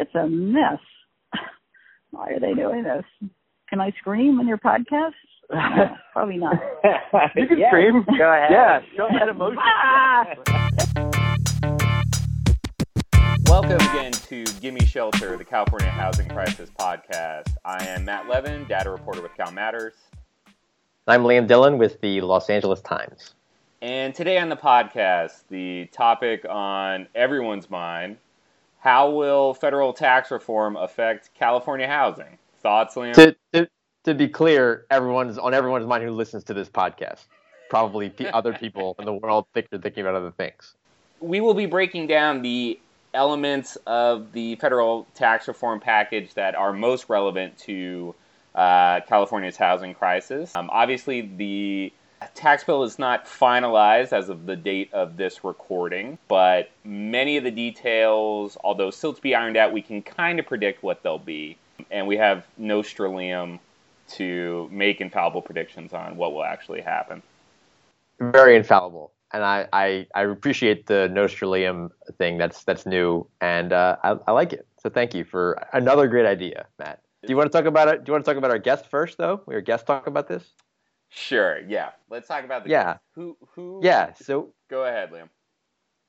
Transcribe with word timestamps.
It's 0.00 0.14
a 0.14 0.28
mess. 0.28 0.78
Why 2.12 2.28
are 2.28 2.38
they 2.38 2.54
doing 2.54 2.84
this? 2.84 3.02
Can 3.68 3.80
I 3.80 3.90
scream 3.98 4.38
in 4.38 4.46
your 4.46 4.58
podcast? 4.58 5.14
No, 5.50 5.96
probably 6.12 6.36
not. 6.36 6.54
you 7.34 7.48
can 7.48 7.58
Yeah, 7.58 7.68
scream. 7.70 8.04
Go 8.16 8.32
ahead. 8.32 8.48
Yeah, 8.52 8.80
show 8.96 9.08
that 9.18 9.28
emotion. 9.28 9.58
Ah! 9.60 10.24
Welcome 13.48 13.72
again 13.90 14.12
to 14.12 14.44
Gimme 14.60 14.86
Shelter, 14.86 15.36
the 15.36 15.44
California 15.44 15.90
Housing 15.90 16.28
Crisis 16.28 16.70
podcast. 16.78 17.52
I 17.64 17.84
am 17.86 18.04
Matt 18.04 18.28
Levin, 18.28 18.66
data 18.68 18.92
reporter 18.92 19.20
with 19.20 19.34
Cal 19.36 19.50
Matters. 19.50 19.94
I'm 21.08 21.24
Liam 21.24 21.48
Dillon 21.48 21.76
with 21.76 22.00
the 22.02 22.20
Los 22.20 22.48
Angeles 22.50 22.80
Times. 22.82 23.34
And 23.82 24.14
today 24.14 24.38
on 24.38 24.48
the 24.48 24.56
podcast, 24.56 25.42
the 25.50 25.86
topic 25.86 26.46
on 26.48 27.08
everyone's 27.16 27.68
mind 27.68 28.18
how 28.88 29.10
will 29.10 29.52
federal 29.52 29.92
tax 29.92 30.30
reform 30.30 30.74
affect 30.74 31.28
California 31.34 31.86
housing? 31.86 32.38
Thoughts, 32.62 32.94
Liam? 32.94 33.12
To, 33.12 33.36
to, 33.52 33.68
to 34.04 34.14
be 34.14 34.28
clear, 34.28 34.86
everyone's 34.90 35.36
on 35.36 35.52
everyone's 35.52 35.86
mind 35.86 36.04
who 36.04 36.10
listens 36.10 36.42
to 36.44 36.54
this 36.54 36.70
podcast. 36.70 37.26
Probably 37.68 38.08
pe- 38.08 38.30
other 38.30 38.54
people 38.64 38.96
in 38.98 39.04
the 39.04 39.12
world 39.12 39.44
think 39.52 39.68
they're 39.68 39.78
thinking 39.78 40.00
about 40.00 40.14
other 40.14 40.30
things. 40.30 40.74
we 41.20 41.40
will 41.42 41.52
be 41.52 41.66
breaking 41.66 42.06
down 42.06 42.40
the 42.40 42.80
elements 43.12 43.76
of 43.86 44.32
the 44.32 44.56
federal 44.56 45.06
tax 45.14 45.48
reform 45.48 45.80
package 45.80 46.32
that 46.34 46.54
are 46.54 46.72
most 46.72 47.10
relevant 47.10 47.58
to 47.58 48.14
uh, 48.54 49.00
California's 49.00 49.58
housing 49.58 49.92
crisis. 49.92 50.56
Um, 50.56 50.70
obviously, 50.72 51.20
the 51.20 51.92
tax 52.34 52.64
bill 52.64 52.82
is 52.82 52.98
not 52.98 53.26
finalized 53.26 54.12
as 54.12 54.28
of 54.28 54.46
the 54.46 54.56
date 54.56 54.92
of 54.92 55.16
this 55.16 55.44
recording, 55.44 56.18
but 56.28 56.70
many 56.84 57.36
of 57.36 57.44
the 57.44 57.50
details, 57.50 58.56
although 58.64 58.90
still 58.90 59.12
to 59.12 59.20
be 59.20 59.34
ironed 59.34 59.56
out, 59.56 59.72
we 59.72 59.82
can 59.82 60.02
kind 60.02 60.38
of 60.38 60.46
predict 60.46 60.82
what 60.82 61.02
they'll 61.02 61.18
be. 61.18 61.56
And 61.90 62.06
we 62.06 62.16
have 62.16 62.46
Nostralium 62.60 63.60
to 64.08 64.68
make 64.72 65.00
infallible 65.00 65.42
predictions 65.42 65.92
on 65.92 66.16
what 66.16 66.32
will 66.32 66.44
actually 66.44 66.80
happen. 66.80 67.22
Very 68.18 68.56
infallible. 68.56 69.12
And 69.32 69.44
I, 69.44 69.68
I, 69.72 70.06
I 70.14 70.22
appreciate 70.22 70.86
the 70.86 71.08
Nostralium 71.12 71.90
thing. 72.16 72.38
That's 72.38 72.64
that's 72.64 72.86
new, 72.86 73.26
and 73.42 73.74
uh, 73.74 73.96
I, 74.02 74.16
I 74.26 74.32
like 74.32 74.54
it. 74.54 74.66
So 74.82 74.88
thank 74.88 75.14
you 75.14 75.24
for 75.24 75.62
another 75.74 76.08
great 76.08 76.24
idea, 76.24 76.66
Matt. 76.78 77.02
Do 77.22 77.28
you 77.28 77.36
want 77.36 77.52
to 77.52 77.58
talk 77.58 77.66
about 77.66 77.88
it? 77.88 78.04
Do 78.04 78.10
you 78.10 78.12
want 78.14 78.24
to 78.24 78.30
talk 78.30 78.38
about 78.38 78.50
our 78.50 78.58
guest 78.58 78.86
first, 78.86 79.18
though? 79.18 79.42
Will 79.44 79.52
your 79.52 79.60
guest 79.60 79.86
talk 79.86 80.06
about 80.06 80.28
this? 80.28 80.50
Sure, 81.08 81.58
yeah. 81.66 81.90
Let's 82.10 82.28
talk 82.28 82.44
about 82.44 82.64
the 82.64 82.70
Yeah. 82.70 82.98
Who 83.14 83.36
who 83.54 83.80
Yeah. 83.82 84.12
So 84.14 84.52
Go 84.68 84.84
ahead, 84.84 85.10
Liam. 85.10 85.28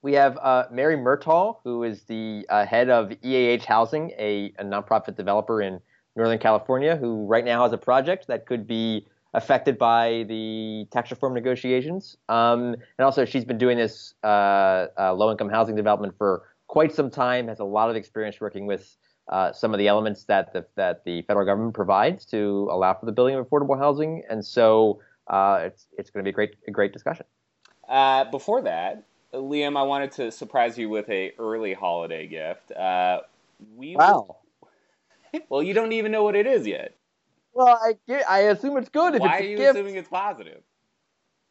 We 0.02 0.14
have 0.14 0.38
uh, 0.38 0.66
Mary 0.72 0.96
Murtagh, 0.96 1.58
who 1.64 1.84
is 1.84 2.04
the 2.04 2.46
uh, 2.50 2.66
head 2.66 2.90
of 2.90 3.12
EAH 3.22 3.66
Housing, 3.66 4.12
a, 4.18 4.54
a 4.58 4.64
nonprofit 4.64 5.16
developer 5.16 5.62
in 5.62 5.80
Northern 6.16 6.40
California, 6.40 6.96
who 6.96 7.26
right 7.26 7.44
now 7.44 7.64
has 7.64 7.74
a 7.74 7.78
project 7.78 8.28
that 8.28 8.46
could 8.46 8.66
be 8.66 9.06
affected 9.34 9.78
by 9.78 10.26
the 10.28 10.88
tax 10.92 11.12
reform 11.12 11.34
negotiations. 11.34 12.18
Um, 12.30 12.76
and 12.98 13.06
also, 13.06 13.26
she's 13.26 13.46
been 13.46 13.58
doing 13.58 13.78
this 13.78 14.14
uh, 14.24 14.88
uh, 14.98 15.14
low 15.14 15.32
income 15.32 15.50
housing 15.50 15.76
development 15.76 16.16
for 16.18 16.44
quite 16.68 16.94
some 16.94 17.10
time, 17.10 17.48
has 17.48 17.60
a 17.60 17.66
lot 17.66 17.90
of 17.90 17.96
experience 17.96 18.40
working 18.40 18.66
with 18.66 18.96
uh, 19.30 19.52
some 19.54 19.74
of 19.74 19.78
the 19.78 19.88
elements 19.88 20.24
that 20.26 20.54
the, 20.54 20.66
that 20.76 21.04
the 21.06 21.22
federal 21.24 21.46
government 21.46 21.74
provides 21.74 22.26
to 22.26 22.68
allow 22.72 22.94
for 22.94 23.06
the 23.06 23.12
building 23.12 23.36
of 23.36 23.48
affordable 23.48 23.78
housing. 23.78 24.24
And 24.30 24.44
so 24.44 25.02
uh, 25.28 25.62
it's, 25.64 25.88
it's 25.98 26.10
going 26.10 26.24
to 26.24 26.28
be 26.28 26.32
a 26.32 26.34
great, 26.34 26.56
a 26.68 26.72
great 26.72 26.94
discussion. 26.94 27.26
Uh, 27.88 28.26
before 28.26 28.62
that, 28.64 29.04
Liam, 29.34 29.78
I 29.78 29.84
wanted 29.84 30.12
to 30.14 30.32
surprise 30.32 30.78
you 30.78 30.90
with 30.90 31.10
a 31.10 31.34
early 31.38 31.74
holiday 31.74 32.28
gift. 32.28 32.72
Uh, 32.72 33.22
we 33.76 33.96
well, 35.50 35.64
you 35.64 35.74
don't 35.74 35.92
even 35.92 36.12
know 36.12 36.24
what 36.24 36.36
it 36.36 36.48
is 36.48 36.66
yet. 36.66 36.96
Well, 37.54 37.80
I 37.82 38.24
I 38.28 38.40
assume 38.40 38.78
it's 38.78 38.90
good 38.90 39.16
if 39.16 39.22
Why 39.22 39.38
it's 39.38 39.42
are 39.42 39.50
you 39.50 39.58
gift 39.58 39.76
assuming 39.76 39.96
it's 39.96 40.10
positive? 40.10 40.62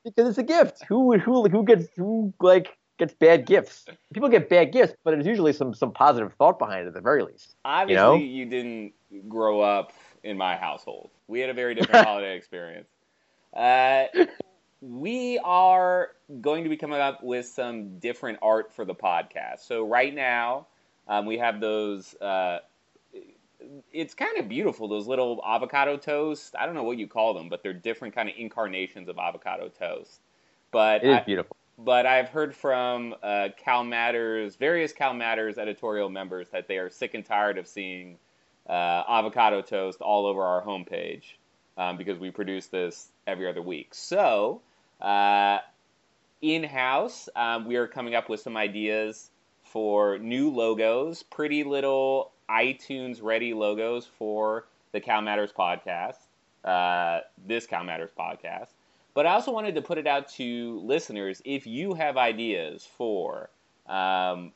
because 0.05 0.29
it's 0.29 0.39
a 0.39 0.43
gift. 0.43 0.85
Who 0.89 1.19
who 1.19 1.49
who 1.49 1.65
gets 1.65 1.89
who 1.97 2.33
like 2.41 2.78
gets 2.99 3.15
bad 3.15 3.47
gifts? 3.47 3.87
People 4.13 4.29
get 4.29 4.49
bad 4.49 4.73
gifts, 4.73 4.95
but 5.05 5.13
there's 5.13 5.27
usually 5.27 5.53
some 5.53 5.75
some 5.75 5.93
positive 5.93 6.33
thought 6.35 6.59
behind 6.59 6.85
it 6.85 6.89
at 6.89 6.95
the 6.95 7.01
very 7.01 7.23
least. 7.23 7.55
Obviously, 7.65 7.97
know? 8.03 8.15
you 8.15 8.45
didn't 8.45 8.93
grow 9.29 9.61
up 9.61 9.93
in 10.23 10.37
my 10.37 10.57
household. 10.57 11.11
We 11.29 11.41
had 11.41 11.51
a 11.51 11.55
very 11.55 11.75
different 11.77 12.05
holiday 12.07 12.37
experience. 12.37 12.89
Uh, 13.55 14.05
we 14.81 15.39
are 15.45 16.11
going 16.41 16.65
to 16.65 16.71
be 16.71 16.77
coming 16.77 17.01
up 17.01 17.23
with 17.23 17.47
some 17.47 17.99
different 17.99 18.39
art 18.43 18.73
for 18.73 18.85
the 18.85 18.95
podcast. 18.95 19.61
So 19.61 19.87
right 19.87 20.15
now, 20.15 20.67
um, 21.09 21.27
we 21.27 21.39
have 21.39 21.61
those. 21.61 22.15
Uh, 22.21 22.59
it's 23.93 24.15
kind 24.15 24.39
of 24.39 24.49
beautiful. 24.49 24.89
Those 24.89 25.07
little 25.07 25.43
avocado 25.47 25.97
toast. 25.97 26.55
I 26.59 26.67
don't 26.67 26.75
know 26.75 26.85
what 26.85 26.99
you 26.99 27.09
call 27.09 27.35
them, 27.35 27.49
but 27.49 27.63
they're 27.63 27.73
different 27.73 28.15
kind 28.15 28.29
of 28.29 28.35
incarnations 28.39 29.09
of 29.09 29.19
avocado 29.19 29.69
toast. 29.69 30.21
But 30.71 31.03
It 31.05 31.11
is 31.11 31.17
I- 31.17 31.21
beautiful. 31.25 31.57
But 31.79 32.07
I've 32.07 32.29
heard 32.29 32.55
from 32.55 33.15
uh, 33.23 33.51
Cal 33.57 33.85
Matters, 33.85 34.57
various 34.57 34.93
Cal 34.93 35.15
Matters 35.15 35.59
editorial 35.59 36.09
members, 36.09 36.49
that 36.51 36.67
they 36.67 36.79
are 36.79 36.91
sick 36.91 37.15
and 37.15 37.25
tired 37.25 37.57
of 37.57 37.69
seeing 37.69 38.19
uh, 38.69 39.05
avocado 39.09 39.63
toast 39.63 40.01
all 40.01 40.27
over 40.27 40.43
our 40.43 40.63
homepage 40.63 41.23
um, 41.77 41.97
because 41.97 42.19
we 42.19 42.31
produce 42.31 42.67
this 42.67 43.09
every 43.27 43.49
other 43.49 43.63
week. 43.63 43.95
So, 43.95 44.61
uh, 45.01 45.59
in 46.43 46.65
house, 46.65 47.29
um, 47.37 47.67
we 47.67 47.77
are 47.77 47.87
coming 47.87 48.15
up 48.15 48.29
with 48.29 48.41
some 48.41 48.57
ideas 48.57 49.31
for 49.63 50.19
new 50.19 50.51
logos, 50.51 51.23
pretty 51.23 51.63
little 51.63 52.33
iTunes 52.51 53.23
ready 53.23 53.55
logos 53.55 54.07
for 54.19 54.67
the 54.93 55.01
Cal 55.01 55.23
Matters 55.23 55.53
podcast, 55.53 56.17
uh, 56.65 57.21
this 57.47 57.67
Cal 57.67 57.85
Matters 57.85 58.11
podcast. 58.19 58.69
But 59.19 59.27
I 59.27 59.33
also 59.33 59.51
wanted 59.51 59.75
to 59.75 59.83
put 59.83 59.99
it 59.99 60.07
out 60.07 60.29
to 60.35 60.79
listeners 60.85 61.43
if 61.45 61.67
you 61.67 61.95
have 61.95 62.17
ideas 62.17 62.89
for 62.97 63.51
um, 63.89 64.53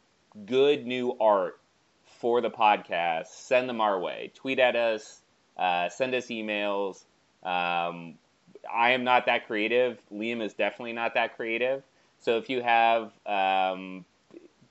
good 0.46 0.86
new 0.86 1.16
art 1.20 1.58
for 2.04 2.40
the 2.40 2.48
podcast, 2.48 3.26
send 3.26 3.68
them 3.68 3.80
our 3.80 3.98
way. 3.98 4.30
Tweet 4.36 4.60
at 4.60 4.76
us, 4.76 5.20
uh, 5.56 5.88
send 5.88 6.14
us 6.14 6.26
emails. 6.26 7.02
Um, 7.42 8.14
I 8.72 8.90
am 8.90 9.02
not 9.02 9.26
that 9.26 9.48
creative. 9.48 9.98
Liam 10.14 10.40
is 10.40 10.54
definitely 10.54 10.92
not 10.92 11.14
that 11.14 11.34
creative. 11.34 11.82
So 12.20 12.38
if 12.38 12.48
you 12.48 12.62
have 12.62 13.10
um, 13.26 14.04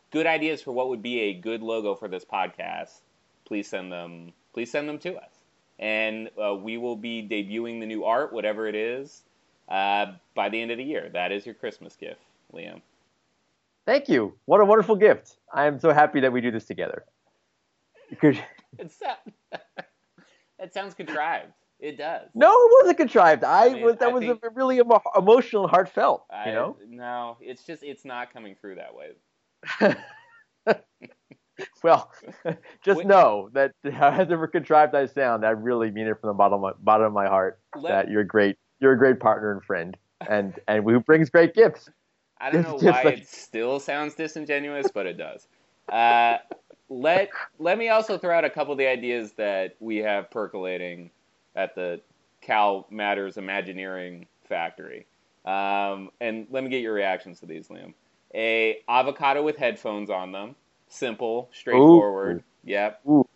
good 0.09 0.25
ideas 0.25 0.61
for 0.61 0.71
what 0.71 0.87
would 0.87 1.01
be 1.01 1.19
a 1.19 1.33
good 1.33 1.61
logo 1.61 1.95
for 1.95 2.07
this 2.07 2.23
podcast, 2.23 3.01
please 3.43 3.67
send 3.67 3.91
them. 3.91 4.31
Please 4.53 4.71
send 4.71 4.87
them 4.87 4.99
to 4.99 5.17
us, 5.17 5.33
and 5.79 6.29
uh, 6.41 6.55
we 6.55 6.77
will 6.77 6.95
be 6.95 7.27
debuting 7.29 7.81
the 7.81 7.85
new 7.85 8.05
art, 8.05 8.31
whatever 8.31 8.67
it 8.67 8.75
is, 8.75 9.23
uh, 9.71 10.13
by 10.35 10.49
the 10.49 10.61
end 10.61 10.71
of 10.71 10.77
the 10.77 10.83
year. 10.83 11.09
That 11.13 11.31
is 11.31 11.45
your 11.45 11.55
Christmas 11.55 11.95
gift, 11.95 12.21
Liam. 12.53 12.81
Thank 13.85 14.09
you. 14.09 14.33
What 14.45 14.61
a 14.61 14.65
wonderful 14.65 14.95
gift. 14.95 15.37
I 15.51 15.65
am 15.65 15.79
so 15.79 15.91
happy 15.91 16.19
that 16.19 16.31
we 16.31 16.41
do 16.41 16.51
this 16.51 16.65
together. 16.65 17.05
That 20.59 20.75
sounds 20.75 20.93
contrived. 20.93 21.53
It 21.79 21.97
does. 21.97 22.29
no, 22.35 22.51
it 22.51 22.71
wasn't 22.79 22.97
contrived. 22.99 23.43
I, 23.43 23.65
I 23.65 23.73
mean, 23.73 23.83
was 23.83 23.95
that 23.97 24.09
I 24.09 24.11
was 24.13 24.23
think- 24.23 24.39
a 24.43 24.49
really 24.51 24.77
emo- 24.77 25.01
emotional 25.17 25.63
and 25.63 25.71
heartfelt. 25.71 26.23
I, 26.29 26.49
you 26.49 26.53
know. 26.53 26.77
No, 26.87 27.37
it's 27.41 27.63
just 27.65 27.81
it's 27.81 28.05
not 28.05 28.31
coming 28.31 28.55
through 28.61 28.75
that 28.75 28.93
way. 28.93 29.95
well, 31.83 32.11
just 32.85 32.99
Wait. 32.99 33.07
know 33.07 33.49
that 33.53 33.71
however 33.91 34.45
contrived 34.45 34.93
I 34.93 35.07
sound, 35.07 35.43
I 35.43 35.49
really 35.49 35.89
mean 35.89 36.05
it 36.05 36.21
from 36.21 36.27
the 36.27 36.33
bottom 36.35 36.53
of 36.53 36.61
my, 36.61 36.71
bottom 36.79 37.07
of 37.07 37.13
my 37.13 37.25
heart. 37.25 37.59
Let- 37.75 37.89
that 37.89 38.11
you're 38.11 38.23
great. 38.23 38.57
You're 38.81 38.93
a 38.93 38.97
great 38.97 39.19
partner 39.19 39.51
and 39.51 39.63
friend, 39.63 39.95
and 40.27 40.59
and 40.67 40.83
who 40.83 40.99
brings 40.99 41.29
great 41.29 41.53
gifts. 41.53 41.89
I 42.41 42.49
don't 42.49 42.63
know 42.63 42.77
why 42.77 43.03
like- 43.03 43.19
it 43.19 43.27
still 43.27 43.79
sounds 43.79 44.15
disingenuous, 44.15 44.89
but 44.91 45.05
it 45.05 45.17
does. 45.17 45.47
Uh, 45.87 46.39
let 46.89 47.29
let 47.59 47.77
me 47.77 47.89
also 47.89 48.17
throw 48.17 48.35
out 48.35 48.43
a 48.43 48.49
couple 48.49 48.71
of 48.73 48.77
the 48.77 48.87
ideas 48.87 49.33
that 49.33 49.75
we 49.79 49.97
have 49.97 50.29
percolating 50.31 51.11
at 51.55 51.75
the 51.75 52.01
Cal 52.41 52.87
Matters 52.89 53.37
Imagineering 53.37 54.25
Factory, 54.43 55.05
um, 55.45 56.09
and 56.19 56.47
let 56.49 56.63
me 56.63 56.69
get 56.69 56.81
your 56.81 56.93
reactions 56.93 57.39
to 57.41 57.45
these, 57.45 57.67
Liam. 57.67 57.93
A 58.33 58.79
avocado 58.89 59.43
with 59.43 59.57
headphones 59.57 60.09
on 60.09 60.31
them, 60.31 60.55
simple, 60.87 61.49
straightforward. 61.53 62.43
Yep, 62.63 63.01
Ooh, 63.07 63.27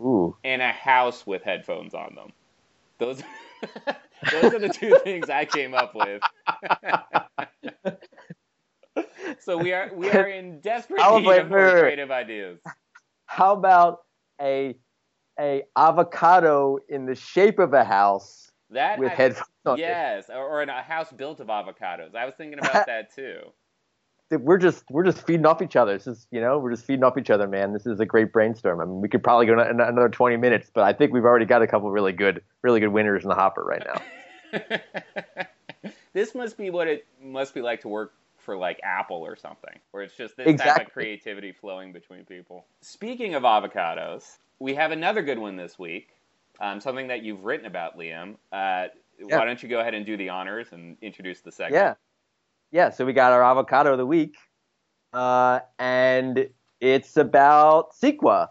ooh. 0.00 0.36
and 0.44 0.62
a 0.62 0.72
house 0.72 1.26
with 1.26 1.42
headphones 1.42 1.94
on 1.94 2.14
them. 2.14 2.32
Those 2.98 3.22
those 4.30 4.54
are 4.54 4.58
the 4.58 4.68
two 4.68 4.96
things 5.04 5.30
I 5.30 5.44
came 5.44 5.74
up 5.74 5.94
with. 5.94 6.22
so 9.40 9.58
we 9.58 9.72
are 9.72 9.90
we 9.94 10.10
are 10.10 10.26
in 10.28 10.60
desperate 10.60 10.98
need 11.20 11.28
of 11.28 11.48
more 11.48 11.70
creative 11.80 12.10
ideas. 12.10 12.60
How 13.26 13.52
about 13.52 14.00
a 14.40 14.76
a 15.38 15.62
avocado 15.76 16.78
in 16.88 17.06
the 17.06 17.14
shape 17.14 17.58
of 17.58 17.72
a 17.72 17.84
house 17.84 18.50
That 18.70 18.98
with 18.98 19.12
I- 19.12 19.14
headphones 19.14 19.46
on 19.64 19.78
yes, 19.78 20.28
or, 20.28 20.44
or 20.44 20.62
a 20.62 20.82
house 20.82 21.10
built 21.12 21.40
of 21.40 21.46
avocados. 21.48 22.14
I 22.14 22.26
was 22.26 22.34
thinking 22.36 22.58
about 22.58 22.86
that 22.86 23.14
too. 23.14 23.52
We're 24.30 24.58
just 24.58 24.84
we're 24.90 25.04
just 25.04 25.26
feeding 25.26 25.46
off 25.46 25.60
each 25.62 25.76
other. 25.76 25.92
This 25.92 26.06
is 26.06 26.26
you 26.30 26.40
know 26.40 26.58
we're 26.58 26.70
just 26.70 26.84
feeding 26.86 27.04
off 27.04 27.18
each 27.18 27.30
other, 27.30 27.48
man. 27.48 27.72
This 27.72 27.86
is 27.86 28.00
a 28.00 28.06
great 28.06 28.32
brainstorm. 28.32 28.80
I 28.80 28.84
mean, 28.84 29.00
we 29.00 29.08
could 29.08 29.22
probably 29.22 29.46
go 29.46 29.58
an- 29.58 29.80
another 29.80 30.08
20 30.08 30.36
minutes, 30.36 30.70
but 30.72 30.84
I 30.84 30.92
think 30.92 31.12
we've 31.12 31.24
already 31.24 31.46
got 31.46 31.62
a 31.62 31.66
couple 31.66 31.90
really 31.90 32.12
good 32.12 32.42
really 32.62 32.80
good 32.80 32.88
winners 32.88 33.22
in 33.24 33.28
the 33.28 33.34
hopper 33.34 33.62
right 33.64 33.82
now. 33.84 34.60
this 36.12 36.34
must 36.34 36.56
be 36.56 36.70
what 36.70 36.86
it 36.88 37.06
must 37.22 37.54
be 37.54 37.60
like 37.60 37.80
to 37.82 37.88
work 37.88 38.12
for 38.38 38.56
like 38.56 38.80
Apple 38.82 39.18
or 39.18 39.36
something, 39.36 39.78
where 39.90 40.02
it's 40.02 40.16
just 40.16 40.36
this 40.36 40.46
type 40.60 40.86
of 40.86 40.92
creativity 40.92 41.52
flowing 41.52 41.92
between 41.92 42.24
people. 42.24 42.64
Speaking 42.80 43.34
of 43.34 43.42
avocados, 43.42 44.38
we 44.58 44.74
have 44.74 44.92
another 44.92 45.22
good 45.22 45.38
one 45.38 45.56
this 45.56 45.78
week. 45.78 46.08
Um, 46.60 46.80
something 46.80 47.08
that 47.08 47.22
you've 47.22 47.44
written 47.44 47.66
about, 47.66 47.98
Liam. 47.98 48.34
Uh, 48.52 48.88
Yeah. 49.18 49.38
Why 49.38 49.44
don't 49.44 49.62
you 49.62 49.68
go 49.68 49.80
ahead 49.80 49.94
and 49.94 50.06
do 50.06 50.16
the 50.16 50.30
honors 50.30 50.68
and 50.72 50.96
introduce 51.02 51.40
the 51.42 51.52
segment? 51.52 51.74
Yeah, 51.74 51.94
yeah. 52.70 52.90
So 52.90 53.04
we 53.04 53.12
got 53.12 53.32
our 53.32 53.42
avocado 53.42 53.92
of 53.92 53.98
the 53.98 54.06
week, 54.06 54.36
uh, 55.12 55.60
and 55.78 56.48
it's 56.80 57.16
about 57.16 57.92
CEQA. 57.94 58.48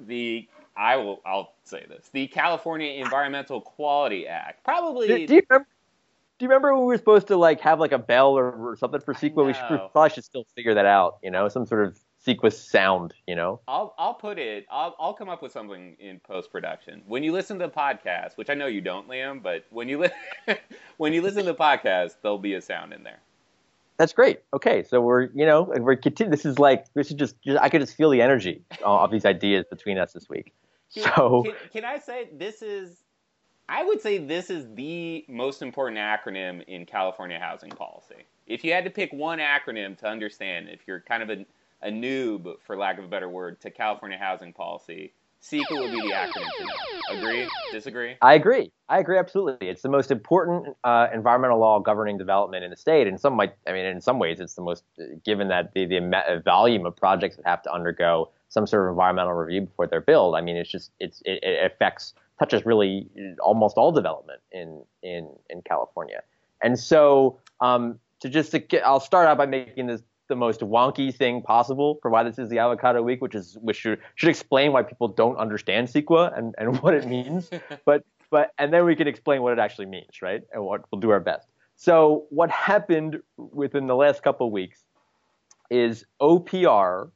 The 0.00 0.48
I 0.76 0.96
will 0.96 1.20
I'll 1.24 1.54
say 1.64 1.84
this: 1.88 2.10
the 2.12 2.26
California 2.26 2.92
Environmental 3.02 3.60
Quality 3.60 4.26
Act. 4.26 4.64
Probably. 4.64 5.08
Do, 5.08 5.26
do 5.26 5.34
you 5.34 5.42
remember? 5.48 5.68
Do 6.38 6.44
you 6.44 6.48
remember 6.48 6.74
when 6.74 6.86
we 6.86 6.94
were 6.94 6.98
supposed 6.98 7.28
to 7.28 7.36
like 7.36 7.60
have 7.60 7.78
like 7.78 7.92
a 7.92 7.98
bell 7.98 8.36
or, 8.36 8.50
or 8.50 8.76
something 8.76 9.00
for 9.00 9.14
I 9.14 9.18
CEQA? 9.18 9.46
We 9.46 9.52
should 9.52 9.90
probably 9.92 10.10
should 10.10 10.24
still 10.24 10.44
figure 10.56 10.74
that 10.74 10.86
out. 10.86 11.18
You 11.22 11.30
know, 11.30 11.48
some 11.48 11.66
sort 11.66 11.86
of 11.86 12.00
CEQA 12.26 12.52
sound. 12.52 13.14
You 13.26 13.36
know. 13.36 13.60
I'll 13.68 13.94
I'll 13.98 14.14
put 14.14 14.38
it. 14.38 14.66
I'll 14.70 14.94
I'll 14.98 15.14
come 15.14 15.28
up 15.28 15.42
with 15.42 15.52
something 15.52 15.96
in 15.98 16.20
post 16.20 16.52
production. 16.52 17.02
When 17.06 17.22
you 17.22 17.32
listen 17.32 17.58
to 17.58 17.66
the 17.66 17.72
podcast, 17.72 18.36
which 18.36 18.50
I 18.50 18.54
know 18.54 18.66
you 18.66 18.80
don't, 18.80 19.08
Liam, 19.08 19.42
but 19.42 19.64
when 19.70 19.88
you 19.88 19.98
li- 19.98 20.56
when 20.96 21.12
you 21.12 21.22
listen 21.22 21.44
to 21.44 21.52
the 21.52 21.58
podcast, 21.58 22.16
there'll 22.22 22.38
be 22.38 22.54
a 22.54 22.62
sound 22.62 22.92
in 22.92 23.02
there. 23.02 23.20
That's 23.98 24.12
great. 24.12 24.40
Okay, 24.54 24.82
so 24.82 25.00
we're 25.00 25.28
you 25.34 25.46
know 25.46 25.72
we're 25.76 25.96
continu- 25.96 26.30
This 26.30 26.44
is 26.44 26.58
like 26.58 26.92
this 26.94 27.08
is 27.08 27.14
just, 27.14 27.40
just 27.42 27.60
I 27.60 27.68
could 27.68 27.80
just 27.80 27.94
feel 27.94 28.10
the 28.10 28.22
energy 28.22 28.62
of 28.84 29.10
these 29.10 29.24
ideas 29.24 29.64
between 29.70 29.98
us 29.98 30.12
this 30.12 30.28
week. 30.28 30.52
Can, 30.94 31.04
So 31.04 31.42
can, 31.44 31.54
can 31.72 31.84
I 31.84 31.98
say 31.98 32.28
this 32.32 32.62
is? 32.62 33.04
I 33.68 33.84
would 33.84 34.00
say 34.00 34.18
this 34.18 34.50
is 34.50 34.66
the 34.74 35.24
most 35.28 35.62
important 35.62 35.98
acronym 35.98 36.64
in 36.64 36.84
California 36.84 37.38
housing 37.38 37.70
policy. 37.70 38.26
If 38.46 38.64
you 38.64 38.72
had 38.72 38.84
to 38.84 38.90
pick 38.90 39.12
one 39.12 39.38
acronym 39.38 39.96
to 39.98 40.08
understand, 40.08 40.68
if 40.68 40.80
you're 40.86 41.00
kind 41.00 41.22
of 41.22 41.30
a, 41.30 41.46
a 41.82 41.90
noob, 41.90 42.54
for 42.64 42.76
lack 42.76 42.98
of 42.98 43.04
a 43.04 43.08
better 43.08 43.28
word, 43.28 43.60
to 43.60 43.70
California 43.70 44.18
housing 44.18 44.52
policy, 44.52 45.12
CEQA 45.42 45.80
would 45.80 45.90
be 45.90 46.00
the 46.00 46.14
acronym 46.14 46.46
to 46.58 46.64
know. 46.64 47.18
Agree? 47.18 47.48
Disagree? 47.72 48.14
I 48.22 48.34
agree. 48.34 48.70
I 48.88 49.00
agree 49.00 49.18
absolutely. 49.18 49.68
It's 49.68 49.82
the 49.82 49.88
most 49.88 50.12
important 50.12 50.76
uh, 50.84 51.08
environmental 51.12 51.58
law 51.58 51.80
governing 51.80 52.16
development 52.16 52.62
in 52.62 52.70
the 52.70 52.76
state. 52.76 53.08
And 53.08 53.20
some 53.20 53.34
might, 53.34 53.54
I 53.66 53.72
mean, 53.72 53.84
in 53.84 54.00
some 54.00 54.20
ways, 54.20 54.38
it's 54.38 54.54
the 54.54 54.62
most, 54.62 54.84
given 55.24 55.48
that 55.48 55.74
the, 55.74 55.86
the 55.86 56.42
volume 56.44 56.86
of 56.86 56.94
projects 56.94 57.36
that 57.36 57.46
have 57.46 57.60
to 57.62 57.72
undergo 57.72 58.30
some 58.50 58.68
sort 58.68 58.86
of 58.86 58.92
environmental 58.92 59.32
review 59.32 59.62
before 59.62 59.88
they're 59.88 60.00
built. 60.00 60.36
I 60.36 60.42
mean, 60.42 60.56
it's 60.56 60.70
just, 60.70 60.92
it's, 61.00 61.20
it, 61.24 61.42
it 61.42 61.72
affects, 61.72 62.14
touches 62.38 62.64
really 62.64 63.08
almost 63.40 63.76
all 63.76 63.90
development 63.90 64.40
in, 64.52 64.84
in, 65.02 65.28
in 65.50 65.62
California. 65.62 66.22
And 66.62 66.78
so, 66.78 67.40
um, 67.60 67.98
to 68.20 68.28
just, 68.28 68.52
to 68.52 68.60
get, 68.60 68.86
I'll 68.86 69.00
start 69.00 69.26
out 69.26 69.38
by 69.38 69.46
making 69.46 69.88
this 69.88 70.02
the 70.32 70.36
most 70.36 70.60
wonky 70.60 71.14
thing 71.14 71.42
possible 71.42 71.98
for 72.00 72.10
why 72.10 72.22
this 72.22 72.38
is 72.38 72.48
the 72.48 72.58
avocado 72.58 73.02
week, 73.02 73.20
which 73.20 73.34
is, 73.34 73.58
which 73.60 73.76
should, 73.76 73.98
should 74.14 74.30
explain 74.30 74.72
why 74.72 74.82
people 74.82 75.08
don't 75.08 75.36
understand 75.36 75.88
CEQA 75.88 76.36
and, 76.36 76.54
and 76.56 76.80
what 76.82 76.94
it 76.94 77.06
means 77.06 77.50
but 77.84 78.02
but 78.30 78.52
and 78.58 78.72
then 78.72 78.86
we 78.86 78.96
can 78.96 79.06
explain 79.06 79.42
what 79.42 79.52
it 79.52 79.58
actually 79.58 79.86
means, 79.86 80.22
right? 80.22 80.40
And 80.52 80.64
what 80.64 80.80
we'll 80.90 81.00
do 81.00 81.10
our 81.10 81.20
best. 81.20 81.46
So 81.76 82.24
what 82.30 82.50
happened 82.50 83.20
within 83.36 83.86
the 83.86 83.94
last 83.94 84.22
couple 84.22 84.46
of 84.46 84.52
weeks 84.52 84.84
is 85.70 86.06
OPR 86.20 87.10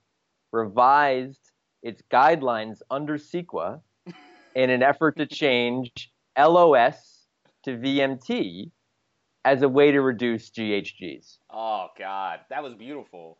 revised 0.53 1.53
its 1.83 2.03
guidelines 2.13 2.83
under 2.91 3.17
CEQA 3.17 3.81
in 4.55 4.71
an 4.71 4.83
effort 4.83 5.17
to 5.17 5.27
change 5.27 6.13
LOS 6.39 7.25
to 7.65 7.79
VMT 7.79 8.71
as 9.47 9.63
a 9.63 9.69
way 9.69 9.93
to 9.93 10.01
reduce 10.01 10.51
GHGs. 10.51 11.39
Oh 11.51 11.87
God, 11.97 12.41
that 12.51 12.63
was 12.63 12.75
beautiful. 12.75 13.39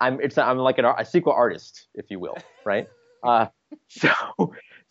I'm 0.00 0.20
it's 0.20 0.38
I'm 0.38 0.58
like 0.58 0.78
an, 0.78 0.86
a 0.86 1.04
sequel 1.04 1.32
artist, 1.32 1.88
if 1.94 2.06
you 2.08 2.18
will, 2.20 2.38
right? 2.64 2.88
uh, 3.24 3.46
so 3.88 4.10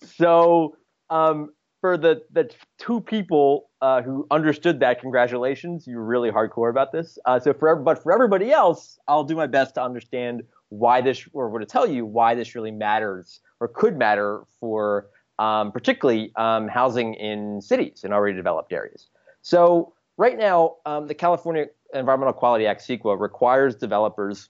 so 0.04 0.76
um, 1.10 1.52
for 1.80 1.98
the 1.98 2.22
the 2.34 2.52
two 2.78 3.00
people 3.00 3.70
uh, 3.82 4.02
who 4.02 4.28
understood 4.32 4.82
that, 4.82 5.00
congratulations, 5.00 5.88
you're 5.88 6.04
really 6.04 6.30
hardcore 6.30 6.70
about 6.70 6.92
this. 6.92 7.18
Uh, 7.26 7.40
so 7.40 7.54
for 7.54 7.74
but 7.78 8.04
for 8.04 8.14
everybody 8.14 8.52
else, 8.52 9.00
I'll 9.08 9.24
do 9.24 9.36
my 9.36 9.48
best 9.48 9.76
to 9.76 9.82
understand 9.82 10.44
why 10.70 11.00
this 11.00 11.26
or 11.32 11.58
to 11.58 11.66
tell 11.66 11.88
you 11.88 12.06
why 12.06 12.36
this 12.36 12.54
really 12.54 12.72
matters 12.72 13.40
or 13.62 13.70
could 13.70 13.98
matter 13.98 14.44
for 14.60 15.08
um, 15.40 15.72
particularly 15.72 16.34
um, 16.36 16.68
housing 16.68 17.14
in 17.14 17.62
cities 17.62 18.04
in 18.04 18.12
already 18.12 18.36
developed 18.36 18.74
areas. 18.74 19.10
So 19.46 19.94
right 20.18 20.40
now, 20.40 20.78
um, 20.88 21.06
the 21.06 21.14
California 21.14 21.68
Environmental 21.94 22.34
Quality 22.34 22.66
Act 22.66 22.82
(CEQA) 22.82 23.20
requires 23.20 23.76
developers 23.76 24.50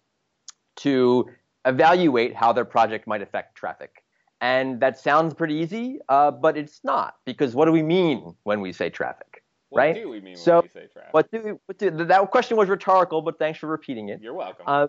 to 0.77 1.29
evaluate 1.65 2.33
how 2.33 2.53
their 2.53 2.63
project 2.63 3.05
might 3.05 3.21
affect 3.21 3.57
traffic. 3.57 4.05
And 4.39 4.79
that 4.79 4.97
sounds 4.97 5.33
pretty 5.33 5.55
easy, 5.55 5.99
uh, 6.07 6.31
but 6.31 6.55
it's 6.55 6.79
not 6.85 7.15
because 7.25 7.55
what 7.55 7.65
do 7.65 7.73
we 7.73 7.83
mean 7.83 8.35
when 8.43 8.61
we 8.61 8.71
say 8.71 8.89
traffic? 8.89 9.43
What 9.67 9.79
Right? 9.79 9.95
do 9.95 10.07
we 10.07 10.21
mean 10.21 10.37
So, 10.37 10.55
when 10.55 10.63
we 10.63 10.69
say 10.69 10.87
traffic? 10.87 11.13
What 11.13 11.29
do, 11.29 11.59
what 11.65 11.77
do 11.77 11.91
that 11.91 12.31
question 12.31 12.55
was 12.55 12.69
rhetorical, 12.69 13.21
but 13.21 13.37
thanks 13.37 13.59
for 13.59 13.67
repeating 13.67 14.07
it. 14.07 14.21
You're 14.21 14.33
welcome. 14.33 14.63
Uh, 14.65 14.87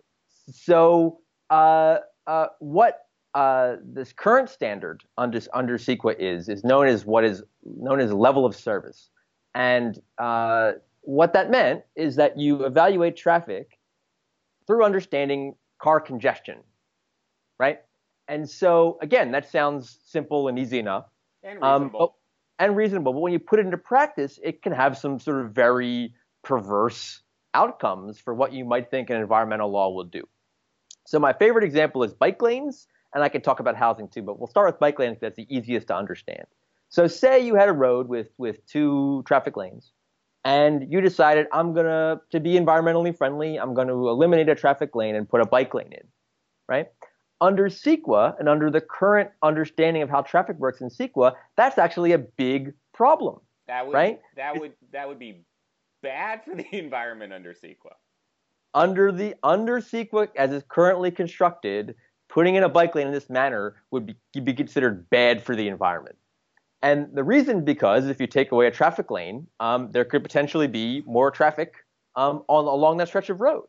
so, 0.52 1.18
uh, 1.50 1.98
uh, 2.28 2.46
what 2.60 3.06
uh, 3.34 3.76
this 3.82 4.12
current 4.12 4.50
standard 4.50 5.02
under 5.18 5.40
under 5.52 5.78
CEQA 5.78 6.14
is 6.20 6.48
is 6.48 6.62
known 6.62 6.86
as 6.86 7.04
what 7.04 7.24
is 7.24 7.42
known 7.64 7.98
as 7.98 8.12
level 8.12 8.46
of 8.46 8.54
service, 8.54 9.10
and 9.56 9.98
uh, 10.18 10.72
what 11.02 11.32
that 11.32 11.50
meant 11.50 11.82
is 11.96 12.16
that 12.16 12.38
you 12.38 12.64
evaluate 12.64 13.16
traffic 13.16 13.78
through 14.66 14.84
understanding 14.84 15.54
car 15.78 16.00
congestion, 16.00 16.58
right? 17.58 17.80
And 18.28 18.48
so, 18.48 18.98
again, 19.00 19.30
that 19.32 19.50
sounds 19.50 19.98
simple 20.04 20.48
and 20.48 20.58
easy 20.58 20.78
enough 20.78 21.06
and 21.42 21.62
um, 21.62 21.82
reasonable. 21.84 21.98
but- 22.00 22.12
and 22.64 22.74
reasonable. 22.76 23.12
But 23.12 23.20
when 23.20 23.32
you 23.32 23.38
put 23.38 23.58
it 23.60 23.66
into 23.66 23.76
practice, 23.78 24.38
it 24.42 24.62
can 24.62 24.72
have 24.72 24.96
some 24.96 25.18
sort 25.18 25.44
of 25.44 25.52
very 25.52 26.14
perverse 26.42 27.20
outcomes 27.52 28.18
for 28.18 28.34
what 28.34 28.52
you 28.52 28.64
might 28.64 28.90
think 28.90 29.10
an 29.10 29.16
environmental 29.16 29.70
law 29.70 29.90
will 29.90 30.04
do. 30.04 30.22
So 31.06 31.18
my 31.18 31.32
favorite 31.34 31.64
example 31.64 32.02
is 32.02 32.12
bike 32.14 32.40
lanes, 32.42 32.88
and 33.14 33.22
I 33.22 33.28
can 33.28 33.42
talk 33.42 33.60
about 33.60 33.76
housing 33.76 34.08
too, 34.08 34.22
but 34.22 34.38
we'll 34.38 34.46
start 34.48 34.66
with 34.72 34.80
bike 34.80 34.98
lanes. 34.98 35.14
'cause 35.16 35.20
That's 35.20 35.36
the 35.36 35.54
easiest 35.54 35.86
to 35.88 35.96
understand. 35.96 36.46
So 36.88 37.06
say 37.06 37.44
you 37.44 37.54
had 37.54 37.68
a 37.68 37.72
road 37.72 38.08
with 38.08 38.28
with 38.38 38.64
two 38.66 39.22
traffic 39.26 39.56
lanes, 39.56 39.92
and 40.44 40.90
you 40.90 41.00
decided 41.00 41.46
I'm 41.52 41.74
gonna 41.74 42.20
to 42.30 42.40
be 42.40 42.54
environmentally 42.54 43.16
friendly, 43.16 43.56
I'm 43.58 43.74
going 43.74 43.88
to 43.88 44.08
eliminate 44.08 44.48
a 44.48 44.54
traffic 44.54 44.94
lane 44.94 45.14
and 45.14 45.28
put 45.28 45.40
a 45.40 45.46
bike 45.46 45.74
lane 45.74 45.92
in, 45.92 46.06
right? 46.68 46.88
Under 47.40 47.68
CEQA 47.68 48.38
and 48.38 48.48
under 48.48 48.70
the 48.70 48.80
current 48.80 49.30
understanding 49.42 50.02
of 50.02 50.08
how 50.08 50.22
traffic 50.22 50.56
works 50.58 50.80
in 50.80 50.88
CEQA, 50.88 51.34
that's 51.56 51.76
actually 51.78 52.12
a 52.12 52.18
big 52.18 52.72
problem. 52.94 53.40
that 53.66 53.86
would 53.86 53.94
right? 53.94 54.20
that 54.36 54.58
would 54.58 54.72
that 54.92 55.08
would 55.08 55.18
be 55.18 55.44
bad 56.02 56.44
for 56.44 56.54
the 56.54 56.66
environment 56.72 57.32
under 57.32 57.52
CEQA. 57.52 57.92
Under 58.74 59.10
the 59.10 59.34
under 59.42 59.80
CEQA 59.80 60.28
as 60.36 60.52
it's 60.52 60.64
currently 60.68 61.10
constructed, 61.10 61.96
putting 62.28 62.54
in 62.54 62.62
a 62.62 62.68
bike 62.68 62.94
lane 62.94 63.08
in 63.08 63.12
this 63.12 63.28
manner 63.28 63.82
would 63.90 64.06
be, 64.06 64.40
be 64.40 64.54
considered 64.54 65.08
bad 65.10 65.42
for 65.42 65.56
the 65.56 65.68
environment. 65.68 66.16
And 66.86 67.08
the 67.12 67.24
reason 67.24 67.64
because 67.64 68.06
if 68.06 68.20
you 68.20 68.28
take 68.28 68.52
away 68.52 68.68
a 68.68 68.70
traffic 68.70 69.10
lane, 69.10 69.48
um, 69.58 69.90
there 69.90 70.04
could 70.04 70.22
potentially 70.22 70.68
be 70.68 71.02
more 71.04 71.32
traffic 71.32 71.74
um, 72.14 72.44
on 72.46 72.64
along 72.64 72.98
that 72.98 73.08
stretch 73.08 73.28
of 73.28 73.40
road. 73.40 73.64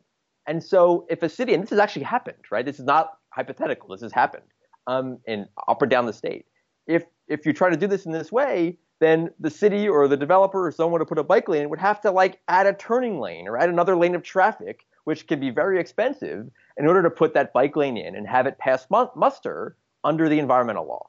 And 0.46 0.62
so 0.62 1.04
if 1.10 1.20
a 1.24 1.28
city, 1.28 1.52
and 1.52 1.60
this 1.60 1.70
has 1.70 1.80
actually 1.80 2.04
happened, 2.04 2.44
right? 2.52 2.64
This 2.64 2.78
is 2.78 2.84
not 2.84 3.14
hypothetical. 3.30 3.88
This 3.88 4.02
has 4.02 4.12
happened 4.12 4.44
um, 4.86 5.18
in 5.26 5.48
up 5.66 5.82
or 5.82 5.86
down 5.86 6.06
the 6.06 6.12
state. 6.12 6.46
If 6.86 7.06
if 7.26 7.44
you 7.44 7.52
try 7.52 7.70
to 7.70 7.76
do 7.76 7.88
this 7.88 8.06
in 8.06 8.12
this 8.12 8.30
way, 8.30 8.78
then 9.00 9.30
the 9.40 9.50
city 9.50 9.88
or 9.88 10.06
the 10.06 10.16
developer 10.16 10.68
or 10.68 10.70
someone 10.70 11.00
to 11.00 11.04
put 11.04 11.18
a 11.18 11.24
bike 11.24 11.48
lane 11.48 11.70
would 11.70 11.80
have 11.80 12.00
to 12.02 12.12
like 12.12 12.40
add 12.46 12.68
a 12.68 12.72
turning 12.72 13.18
lane 13.18 13.48
or 13.48 13.58
add 13.58 13.68
another 13.68 13.96
lane 13.96 14.14
of 14.14 14.22
traffic, 14.22 14.86
which 15.04 15.26
can 15.26 15.40
be 15.40 15.50
very 15.50 15.80
expensive 15.80 16.48
in 16.76 16.86
order 16.86 17.02
to 17.02 17.10
put 17.10 17.34
that 17.34 17.52
bike 17.52 17.74
lane 17.74 17.96
in 17.96 18.14
and 18.14 18.28
have 18.28 18.46
it 18.46 18.58
pass 18.58 18.86
muster 19.16 19.76
under 20.04 20.28
the 20.28 20.38
environmental 20.38 20.86
law, 20.86 21.08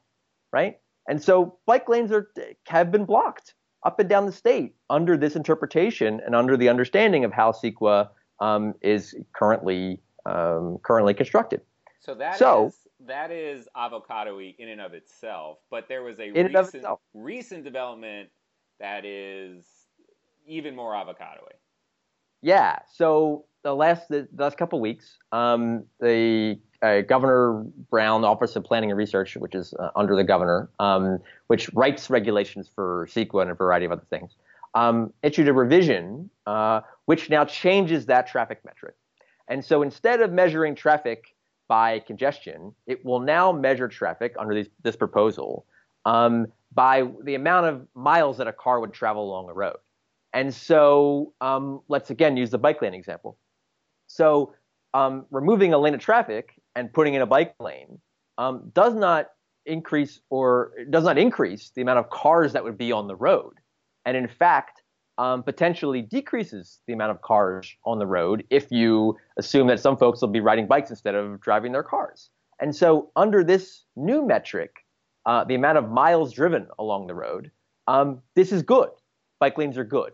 right? 0.52 0.80
And 1.10 1.22
so 1.22 1.58
bike 1.66 1.90
lanes 1.90 2.12
are 2.12 2.32
have 2.68 2.92
been 2.92 3.04
blocked 3.04 3.56
up 3.84 4.00
and 4.00 4.08
down 4.08 4.26
the 4.28 4.32
state 4.32 4.76
under 4.90 5.18
this 5.18 5.36
interpretation 5.36 6.22
and 6.26 6.36
under 6.36 6.56
the 6.56 6.70
understanding 6.70 7.26
of 7.26 7.34
how 7.34 7.52
CEQA 7.52 8.10
um, 8.40 8.76
is 8.82 9.16
currently 9.34 10.00
um, 10.26 10.78
currently 10.84 11.14
constructed. 11.16 11.62
So 12.00 12.14
that 12.16 12.34
is 12.34 12.40
So- 12.40 12.72
that 13.08 13.32
is 13.32 13.68
avocado-y 13.78 14.54
in 14.60 14.68
and 14.68 14.82
of 14.82 14.94
itself. 14.94 15.60
But 15.72 15.88
there 15.88 16.04
was 16.04 16.20
a 16.20 16.26
In 16.26 16.46
and 16.48 16.56
of 16.56 16.66
recent 16.74 17.00
recent 17.14 17.64
development 17.64 18.30
that 18.80 19.04
is 19.06 19.66
even 20.46 20.76
more 20.76 20.96
avocado-y. 20.96 21.54
Yeah. 22.42 22.80
So 22.94 23.46
the 23.64 23.74
last 23.74 24.08
the, 24.10 24.28
last 24.38 24.58
couple 24.58 24.80
of 24.80 24.82
weeks, 24.82 25.18
um, 25.32 25.84
the 26.00 26.60
uh, 26.82 27.02
Governor 27.02 27.66
Brown 27.90 28.24
Office 28.24 28.56
of 28.56 28.64
Planning 28.64 28.92
and 28.92 28.98
Research, 28.98 29.36
which 29.36 29.56
is 29.56 29.74
uh, 29.80 29.90
under 29.96 30.16
the 30.16 30.24
governor, 30.24 30.70
um, 30.80 31.20
which 31.48 31.70
writes 31.74 32.10
regulations 32.10 32.70
for 32.74 33.08
CEQA 33.12 33.42
and 33.42 33.52
a 33.52 33.54
variety 33.54 33.86
of 33.86 33.92
other 33.92 34.06
things, 34.10 34.32
um, 34.76 35.14
issued 35.24 35.48
a 35.48 35.54
revision 35.54 36.30
uh, 36.46 36.82
which 37.06 37.30
now 37.30 37.44
changes 37.44 38.06
that 38.06 38.28
traffic 38.28 38.64
metric. 38.64 38.96
And 39.48 39.66
so 39.66 39.82
instead 39.82 40.22
of 40.22 40.32
measuring 40.32 40.76
traffic 40.76 41.36
by 41.68 42.00
congestion, 42.00 42.74
it 42.88 43.04
will 43.04 43.20
now 43.20 43.52
measure 43.52 43.88
traffic 43.88 44.36
under 44.40 44.56
these, 44.56 44.70
this 44.84 44.96
proposal 44.96 45.66
um, 46.06 46.48
by 46.74 47.04
the 47.24 47.36
amount 47.36 47.66
of 47.66 47.88
miles 47.94 48.38
that 48.38 48.48
a 48.48 48.54
car 48.54 48.80
would 48.80 48.94
travel 48.94 49.24
along 49.24 49.50
a 49.50 49.54
road. 49.54 49.78
And 50.34 50.54
so 50.54 51.34
um, 51.42 51.82
let's 51.88 52.10
again 52.12 52.38
use 52.38 52.52
the 52.52 52.58
bike 52.58 52.82
lane 52.82 52.94
example. 52.94 53.38
So 54.10 54.54
um, 54.94 55.26
removing 55.32 55.74
a 55.74 55.78
lane 55.78 55.94
of 55.94 56.02
traffic 56.02 56.60
and 56.76 56.92
putting 56.92 57.14
in 57.14 57.22
a 57.22 57.26
bike 57.26 57.56
lane 57.60 58.00
um, 58.38 58.72
does 58.74 58.96
not 58.96 59.28
increase 59.66 60.20
or 60.30 60.72
does 60.90 61.04
not 61.04 61.18
increase 61.18 61.72
the 61.76 61.82
amount 61.82 62.00
of 62.00 62.10
cars 62.10 62.54
that 62.54 62.64
would 62.64 62.78
be 62.78 62.92
on 62.92 63.08
the 63.08 63.16
road, 63.16 63.54
and 64.06 64.18
in 64.18 64.28
fact 64.28 64.82
um, 65.20 65.44
potentially 65.44 66.02
decreases 66.02 66.80
the 66.88 66.94
amount 66.94 67.12
of 67.12 67.22
cars 67.22 67.76
on 67.86 68.00
the 68.00 68.08
road 68.08 68.46
if 68.50 68.72
you 68.72 69.18
assume 69.38 69.68
that 69.68 69.80
some 69.80 69.98
folks 69.98 70.22
will 70.22 70.30
be 70.30 70.40
riding 70.40 70.66
bikes 70.66 70.90
instead 70.90 71.14
of 71.14 71.42
driving 71.42 71.72
their 71.74 71.84
cars. 71.84 72.30
And 72.62 72.76
so 72.76 73.12
under 73.16 73.44
this 73.44 73.84
new 73.96 74.26
metric, 74.26 74.86
uh, 75.26 75.44
the 75.44 75.56
amount 75.56 75.78
of 75.78 75.90
miles 75.90 76.34
driven 76.34 76.68
along 76.80 77.08
the 77.08 77.16
road, 77.16 77.52
um, 77.88 78.22
this 78.36 78.52
is 78.52 78.64
good. 78.64 78.90
Bike 79.40 79.58
lanes 79.58 79.78
are 79.78 79.84
good, 79.84 80.14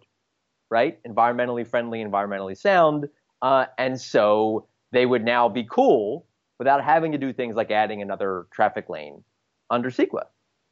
right? 0.72 1.02
Environmentally 1.04 1.68
friendly, 1.68 2.04
environmentally 2.04 2.58
sound. 2.58 3.08
Uh, 3.42 3.66
and 3.78 4.00
so 4.00 4.68
they 4.92 5.06
would 5.06 5.24
now 5.24 5.50
be 5.50 5.64
cool 5.70 6.26
without 6.58 6.84
having 6.84 7.12
to 7.12 7.18
do 7.18 7.34
things 7.34 7.56
like 7.56 7.72
adding 7.72 8.02
another 8.02 8.48
traffic 8.52 8.90
lane 8.90 9.24
under 9.70 9.90
CEQA. 9.90 10.24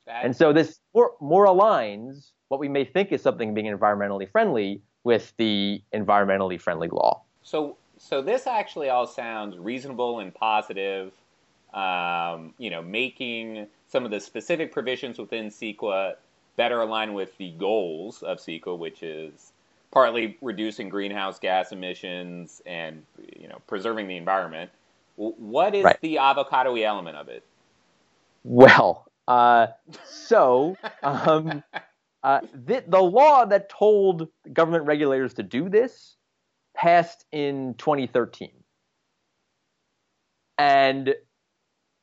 And 0.08 0.36
so 0.36 0.52
this 0.52 0.80
more, 0.94 1.14
more 1.22 1.46
aligns 1.46 2.32
what 2.50 2.60
we 2.60 2.68
may 2.68 2.84
think 2.86 3.12
is 3.12 3.22
something 3.22 3.54
being 3.54 3.66
environmentally 3.66 4.30
friendly 4.30 4.82
with 5.04 5.34
the 5.38 5.82
environmentally 5.94 6.60
friendly 6.60 6.90
law. 6.90 7.22
So, 7.42 7.78
so 7.98 8.22
this 8.22 8.48
actually 8.48 8.90
all 8.90 9.08
sounds 9.08 9.58
reasonable 9.58 10.20
and 10.20 10.34
positive. 10.34 11.14
Um, 11.74 12.54
you 12.60 12.70
know, 12.70 12.84
making 12.84 13.68
some 13.88 14.06
of 14.06 14.12
the 14.12 14.20
specific 14.20 14.72
provisions 14.72 15.18
within 15.18 15.48
CEQA 15.48 16.16
better 16.56 16.82
align 16.82 17.14
with 17.14 17.36
the 17.38 17.52
goals 17.52 18.22
of 18.22 18.38
CEQA, 18.38 18.78
which 18.78 19.02
is 19.02 19.53
partly 19.94 20.36
reducing 20.42 20.90
greenhouse 20.90 21.38
gas 21.38 21.72
emissions 21.72 22.62
and 22.66 23.04
you 23.38 23.48
know 23.48 23.60
preserving 23.68 24.08
the 24.08 24.18
environment. 24.18 24.72
What 25.16 25.76
is 25.76 25.84
right. 25.84 26.02
the 26.02 26.18
avocado 26.18 26.76
element 26.76 27.16
of 27.16 27.30
it? 27.30 27.44
Well, 28.44 29.06
uh, 29.28 29.68
so 30.04 30.76
um, 31.04 31.64
uh, 32.24 32.40
the, 32.54 32.84
the 32.88 33.00
law 33.00 33.46
that 33.46 33.70
told 33.70 34.28
government 34.52 34.86
regulators 34.86 35.36
to 35.36 35.44
do 35.44 35.70
this 35.70 36.16
passed 36.76 37.26
in 37.32 37.76
2013, 37.78 38.50
and 40.58 41.14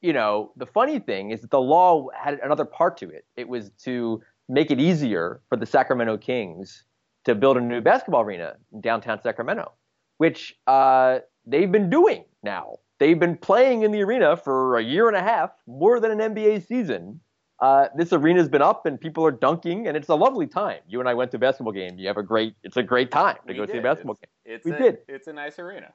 you 0.00 0.12
know 0.12 0.52
the 0.56 0.66
funny 0.66 1.00
thing 1.00 1.32
is 1.32 1.40
that 1.40 1.50
the 1.50 1.60
law 1.60 2.06
had 2.16 2.38
another 2.38 2.64
part 2.64 2.96
to 2.98 3.10
it. 3.10 3.24
It 3.36 3.48
was 3.48 3.72
to 3.82 4.22
make 4.48 4.70
it 4.70 4.78
easier 4.78 5.40
for 5.48 5.56
the 5.56 5.66
Sacramento 5.66 6.16
Kings 6.18 6.84
to 7.24 7.34
build 7.34 7.56
a 7.56 7.60
new 7.60 7.80
basketball 7.80 8.22
arena 8.22 8.56
in 8.72 8.80
downtown 8.80 9.20
Sacramento, 9.22 9.72
which 10.18 10.56
uh, 10.66 11.18
they've 11.46 11.70
been 11.70 11.90
doing 11.90 12.24
now. 12.42 12.78
They've 12.98 13.18
been 13.18 13.36
playing 13.36 13.82
in 13.82 13.92
the 13.92 14.02
arena 14.02 14.36
for 14.36 14.76
a 14.76 14.82
year 14.82 15.08
and 15.08 15.16
a 15.16 15.22
half, 15.22 15.50
more 15.66 16.00
than 16.00 16.20
an 16.20 16.34
NBA 16.34 16.66
season. 16.66 17.20
Uh, 17.60 17.88
this 17.94 18.12
arena's 18.12 18.48
been 18.48 18.62
up 18.62 18.86
and 18.86 19.00
people 19.00 19.24
are 19.24 19.30
dunking, 19.30 19.86
and 19.86 19.96
it's 19.96 20.08
a 20.08 20.14
lovely 20.14 20.46
time. 20.46 20.80
You 20.88 21.00
and 21.00 21.08
I 21.08 21.14
went 21.14 21.30
to 21.32 21.36
a 21.36 21.40
basketball 21.40 21.72
game. 21.72 21.98
You 21.98 22.08
have 22.08 22.16
a 22.16 22.22
great. 22.22 22.54
It's 22.62 22.76
a 22.76 22.82
great 22.82 23.10
time 23.10 23.36
to 23.46 23.52
we 23.52 23.54
go 23.54 23.66
did. 23.66 23.72
see 23.72 23.78
a 23.78 23.82
basketball 23.82 24.18
it's, 24.20 24.20
game. 24.20 24.54
It's 24.54 24.64
we 24.64 24.72
a, 24.72 24.78
did. 24.78 24.98
It's 25.08 25.26
a 25.26 25.32
nice 25.32 25.58
arena. 25.58 25.92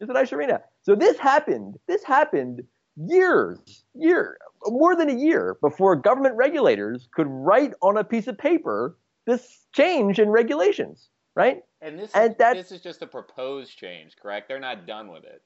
It's 0.00 0.08
a 0.08 0.12
nice 0.12 0.32
arena. 0.32 0.62
So 0.82 0.94
this 0.94 1.18
happened. 1.18 1.78
This 1.88 2.04
happened 2.04 2.62
years, 2.96 3.84
year, 3.94 4.38
more 4.66 4.96
than 4.96 5.10
a 5.10 5.14
year 5.14 5.56
before 5.60 5.96
government 5.96 6.36
regulators 6.36 7.08
could 7.12 7.26
write 7.28 7.74
on 7.82 7.96
a 7.96 8.04
piece 8.04 8.26
of 8.26 8.38
paper 8.38 8.96
this 9.30 9.66
change 9.72 10.18
in 10.18 10.28
regulations, 10.28 11.08
right? 11.34 11.62
And 11.80 11.98
this 11.98 12.10
and 12.14 12.32
is, 12.32 12.38
this 12.38 12.72
is 12.72 12.80
just 12.80 13.02
a 13.02 13.06
proposed 13.06 13.76
change, 13.76 14.16
correct? 14.20 14.48
They're 14.48 14.60
not 14.60 14.86
done 14.86 15.10
with 15.10 15.24
it. 15.24 15.42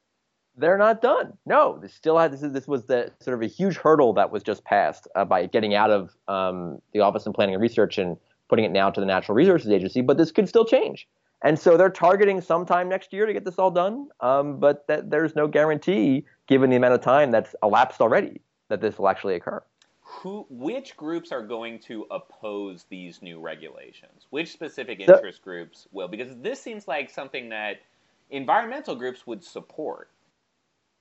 They're 0.57 0.79
not 0.79 1.03
done. 1.03 1.37
No, 1.47 1.79
this 1.81 1.95
still 1.95 2.17
had 2.19 2.33
this. 2.33 2.43
Is, 2.43 2.53
this 2.53 2.69
was 2.69 2.87
the 2.87 3.13
sort 3.21 3.35
of 3.35 3.43
a 3.43 3.47
huge 3.47 3.77
hurdle 3.77 4.13
that 4.15 4.31
was 4.31 4.43
just 4.43 4.65
passed 4.65 5.09
uh, 5.17 5.25
by 5.25 5.47
getting 5.47 5.75
out 5.75 5.91
of 5.91 6.17
um, 6.29 6.79
the 6.93 7.01
Office 7.01 7.27
of 7.27 7.35
Planning 7.35 7.55
and 7.55 7.63
Research 7.63 7.99
and 7.99 8.17
putting 8.49 8.65
it 8.65 8.71
now 8.71 8.91
to 8.91 9.01
the 9.01 9.07
Natural 9.07 9.35
Resources 9.35 9.71
Agency. 9.71 10.01
But 10.01 10.17
this 10.17 10.31
could 10.31 10.49
still 10.49 10.65
change, 10.65 11.09
and 11.43 11.59
so 11.59 11.77
they're 11.77 11.91
targeting 11.91 12.41
sometime 12.41 12.89
next 12.89 13.13
year 13.13 13.27
to 13.27 13.33
get 13.33 13.45
this 13.45 13.59
all 13.59 13.73
done. 13.73 14.09
Um, 14.21 14.59
but 14.61 14.87
that, 14.87 15.11
there's 15.11 15.35
no 15.35 15.49
guarantee, 15.49 16.25
given 16.47 16.71
the 16.71 16.77
amount 16.77 16.95
of 16.95 17.01
time 17.01 17.33
that's 17.33 17.57
elapsed 17.63 18.01
already, 18.01 18.41
that 18.69 18.81
this 18.81 18.97
will 18.97 19.09
actually 19.09 19.35
occur 19.35 19.61
who 20.25 20.47
which 20.49 20.97
groups 20.97 21.33
are 21.33 21.43
going 21.43 21.79
to 21.79 22.07
oppose 22.11 22.87
these 22.89 23.21
new 23.21 23.39
regulations? 23.39 24.27
Which 24.31 24.51
specific 24.51 25.01
interest 25.01 25.41
so, 25.41 25.45
groups 25.45 25.87
will? 25.93 26.09
Because 26.09 26.35
this 26.41 26.59
seems 26.59 26.89
like 26.89 27.11
something 27.11 27.51
that 27.51 27.83
environmental 28.31 28.97
groups 28.97 29.27
would 29.27 29.45
support. 29.45 30.09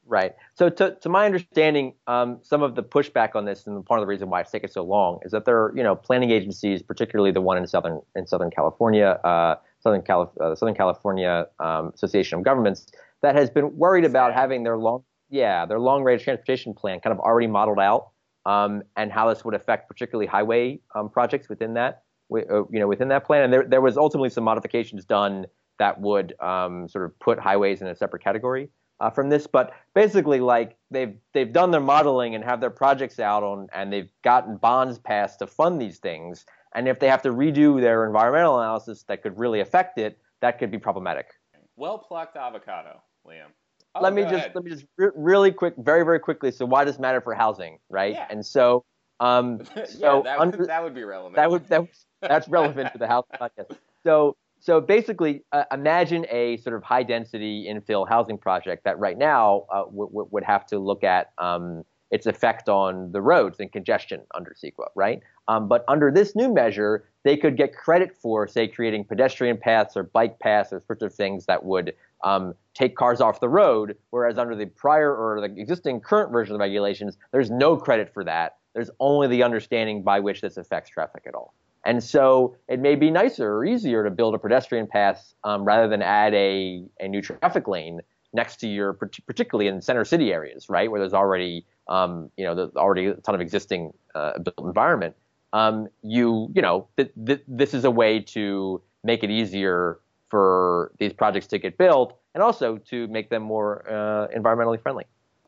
Right. 0.06 0.34
So, 0.56 0.68
to, 0.68 0.98
to 1.00 1.08
my 1.08 1.26
understanding, 1.26 1.94
um, 2.06 2.40
some 2.42 2.62
of 2.62 2.76
the 2.76 2.84
pushback 2.84 3.34
on 3.36 3.46
this, 3.46 3.66
and 3.66 3.86
part 3.86 4.02
of 4.02 4.04
the 4.04 4.10
reason 4.10 4.30
why 4.30 4.42
it's 4.42 4.52
taken 4.52 4.70
so 4.70 4.84
long, 4.84 5.20
is 5.24 5.32
that 5.32 5.46
there 5.46 5.58
are, 5.58 5.74
you 5.74 5.84
know, 5.84 5.96
planning 5.96 6.30
agencies, 6.30 6.84
particularly 6.84 7.32
the 7.32 7.40
one 7.40 7.58
in 7.58 7.66
southern 7.66 8.02
in 8.18 8.28
Southern 8.28 8.52
California, 8.52 9.22
uh, 9.24 9.56
Southern, 9.80 10.02
Calif- 10.02 10.38
uh, 10.42 10.54
Southern 10.54 10.76
California 10.76 11.48
um, 11.62 11.94
Association 11.96 12.40
of 12.40 12.44
Governments, 12.44 12.88
that 13.22 13.36
has 13.38 13.50
been 13.50 13.78
worried 13.78 14.04
about 14.04 14.34
having 14.34 14.64
their 14.64 14.78
long, 14.78 15.02
yeah, 15.30 15.66
their 15.66 15.80
long 15.80 16.04
range 16.04 16.26
transportation 16.26 16.74
plan 16.74 17.00
kind 17.00 17.14
of 17.14 17.22
already 17.22 17.48
modeled 17.48 17.80
out 17.80 18.10
um, 18.46 18.84
and 18.96 19.12
how 19.12 19.30
this 19.30 19.46
would 19.46 19.54
affect 19.54 19.88
particularly 19.88 20.28
highway 20.28 20.80
um, 20.96 21.10
projects 21.10 21.50
within 21.50 21.74
that, 21.76 22.04
uh, 22.34 22.66
you 22.70 22.80
know, 22.80 22.88
within 22.88 23.08
that 23.10 23.26
plan. 23.26 23.44
And 23.44 23.54
there, 23.54 23.64
there 23.64 23.82
was 23.82 23.98
ultimately 23.98 24.30
some 24.30 24.44
modifications 24.44 25.06
done 25.06 25.46
that 25.80 26.00
would 26.00 26.40
um, 26.40 26.88
sort 26.88 27.06
of 27.06 27.18
put 27.20 27.40
highways 27.40 27.82
in 27.82 27.88
a 27.88 27.96
separate 27.96 28.24
category 28.24 28.70
uh, 29.00 29.10
from 29.10 29.30
this. 29.30 29.48
But 29.48 29.74
basically, 29.94 30.40
like 30.40 30.78
they've 30.92 31.16
they've 31.34 31.52
done 31.52 31.72
their 31.72 31.82
modeling 31.82 32.36
and 32.36 32.44
have 32.44 32.62
their 32.62 32.70
projects 32.70 33.20
out 33.20 33.44
on, 33.44 33.68
and 33.74 33.92
they've 33.92 34.10
gotten 34.24 34.58
bonds 34.58 35.00
passed 35.00 35.40
to 35.40 35.48
fund 35.48 35.82
these 35.82 36.00
things. 36.00 36.46
And 36.76 36.88
if 36.88 37.00
they 37.00 37.08
have 37.08 37.22
to 37.24 37.30
redo 37.30 37.80
their 37.80 38.06
environmental 38.06 38.60
analysis 38.60 39.04
that 39.04 39.22
could 39.22 39.38
really 39.38 39.60
affect 39.60 40.00
it, 40.00 40.20
that 40.42 40.58
could 40.58 40.72
be 40.72 40.80
problematic. 40.80 41.28
Well 41.76 41.98
plucked 41.98 42.36
avocado, 42.36 43.02
Liam. 43.28 43.52
Oh, 43.96 44.02
let 44.02 44.14
me 44.14 44.24
just 44.24 44.34
ahead. 44.34 44.52
let 44.56 44.64
me 44.64 44.72
just 44.72 44.86
re- 44.98 45.12
really 45.16 45.52
quick, 45.52 45.76
very 45.78 46.04
very 46.04 46.20
quickly. 46.20 46.52
So 46.52 46.66
why 46.66 46.84
does 46.84 46.96
it 46.96 47.02
matter 47.02 47.22
for 47.22 47.34
housing, 47.36 47.80
right? 47.90 48.14
Yeah. 48.14 48.28
And 48.30 48.46
so, 48.46 48.84
um, 49.20 49.62
yeah, 49.76 49.86
so 49.86 50.22
that, 50.24 50.40
under, 50.40 50.58
would, 50.58 50.70
that 50.70 50.84
would 50.84 50.96
be 50.96 51.04
relevant. 51.04 51.36
that 51.36 51.50
would 51.52 51.68
that 51.70 51.88
that's 52.22 52.48
relevant 52.50 52.92
to 52.94 52.98
the 52.98 53.08
house 53.08 53.26
podcast. 53.40 53.78
So 54.04 54.36
so 54.60 54.80
basically, 54.80 55.44
uh, 55.52 55.66
imagine 55.74 56.26
a 56.30 56.56
sort 56.58 56.76
of 56.76 56.84
high 56.84 57.04
density 57.04 57.68
infill 57.70 58.08
housing 58.08 58.38
project 58.38 58.86
that 58.86 58.98
right 58.98 59.18
now 59.18 59.66
uh, 59.70 59.84
w- 59.84 60.08
w- 60.08 60.28
would 60.32 60.44
have 60.46 60.66
to 60.68 60.80
look 60.80 61.04
at 61.04 61.32
um, 61.38 61.84
its 62.12 62.28
effect 62.28 62.70
on 62.70 63.12
the 63.12 63.22
roads 63.22 63.60
and 63.60 63.72
congestion 63.74 64.22
under 64.36 64.56
CEQA, 64.56 64.88
right? 64.96 65.20
Um, 65.50 65.68
but 65.68 65.84
under 65.90 66.12
this 66.12 66.34
new 66.34 66.54
measure, 66.54 67.04
they 67.24 67.36
could 67.36 67.58
get 67.58 67.76
credit 67.76 68.16
for, 68.16 68.48
say, 68.48 68.68
creating 68.68 69.04
pedestrian 69.04 69.58
paths 69.58 69.98
or 69.98 70.04
bike 70.04 70.40
paths 70.40 70.72
or 70.72 70.80
sorts 70.80 71.04
of 71.04 71.14
things 71.14 71.46
that 71.48 71.66
would 71.66 71.94
um, 72.24 72.54
take 72.74 72.96
cars 72.96 73.22
off 73.22 73.40
the 73.40 73.50
road, 73.50 73.96
whereas 74.10 74.38
under 74.38 74.56
the 74.56 74.66
prior 74.66 75.16
or 75.16 75.42
the 75.42 75.60
existing 75.60 76.00
current 76.00 76.32
version 76.32 76.54
of 76.54 76.60
the 76.60 76.64
regulations, 76.64 77.18
there's 77.32 77.52
no 77.52 77.78
credit 77.78 78.14
for 78.14 78.24
that. 78.24 78.58
There's 78.74 78.90
only 79.00 79.28
the 79.28 79.44
understanding 79.44 80.04
by 80.04 80.20
which 80.20 80.42
this 80.42 80.58
affects 80.58 80.90
traffic 80.90 81.24
at 81.28 81.36
all. 81.36 81.54
And 81.86 82.04
so 82.04 82.56
it 82.68 82.80
may 82.80 82.96
be 82.96 83.12
nicer 83.12 83.58
or 83.58 83.66
easier 83.66 84.04
to 84.04 84.10
build 84.10 84.36
a 84.36 84.40
pedestrian 84.40 84.88
path 84.88 85.34
um, 85.44 85.66
rather 85.66 85.88
than 85.88 86.02
add 86.02 86.34
a, 86.34 86.86
a 87.00 87.08
new 87.08 87.22
traffic 87.22 87.68
lane 87.68 88.00
next 88.34 88.58
to 88.62 88.68
your, 88.68 88.94
particularly 88.94 89.68
in 89.68 89.82
center 89.82 90.06
city 90.06 90.32
areas, 90.32 90.70
right, 90.70 90.90
where 90.90 91.00
there's 91.00 91.14
already, 91.14 91.66
um, 91.88 92.32
you 92.38 92.46
know, 92.46 92.56
there's 92.56 92.76
already 92.76 93.08
a 93.08 93.14
ton 93.16 93.36
of 93.36 93.42
existing 93.42 93.94
uh, 94.16 94.40
built 94.40 94.66
environment. 94.66 95.16
Um, 95.52 95.88
you, 96.02 96.50
you 96.56 96.62
know, 96.62 96.88
th- 96.98 97.12
th- 97.28 97.44
this 97.48 97.76
is 97.76 97.84
a 97.84 97.92
way 97.92 98.22
to 98.22 98.82
make 99.04 99.24
it 99.24 99.30
easier 99.30 100.00
for 100.34 100.92
these 100.98 101.14
projects 101.14 101.46
to 101.46 101.60
get 101.60 101.78
built 101.78 102.18
and 102.34 102.42
also 102.42 102.80
to 102.80 103.08
make 103.10 103.30
them 103.30 103.44
more 103.44 103.88
uh, 103.88 104.28
environmentally 104.36 104.82
friendly. 104.82 105.06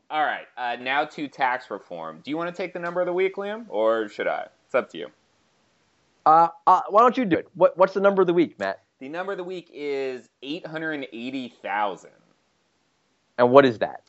All 0.08 0.22
right, 0.22 0.46
uh, 0.56 0.76
now 0.80 1.04
to 1.06 1.26
tax 1.26 1.72
reform. 1.72 2.20
Do 2.22 2.30
you 2.30 2.36
want 2.36 2.54
to 2.54 2.56
take 2.56 2.72
the 2.72 2.78
number 2.78 3.00
of 3.00 3.06
the 3.06 3.12
week, 3.12 3.34
Liam, 3.34 3.64
or 3.68 4.08
should 4.08 4.28
I? 4.28 4.46
It's 4.64 4.76
up 4.76 4.88
to 4.90 4.98
you. 4.98 5.08
Uh, 6.24 6.46
uh, 6.68 6.82
why 6.88 7.00
don't 7.00 7.16
you 7.16 7.24
do 7.24 7.36
it? 7.36 7.48
What, 7.54 7.76
what's 7.76 7.94
the 7.94 8.00
number 8.00 8.22
of 8.22 8.28
the 8.28 8.32
week, 8.32 8.60
Matt? 8.60 8.84
The 9.00 9.08
number 9.08 9.32
of 9.32 9.38
the 9.38 9.44
week 9.44 9.68
is 9.74 10.28
880,000. 10.44 12.10
And 13.38 13.50
what 13.50 13.66
is 13.66 13.80
that? 13.80 14.02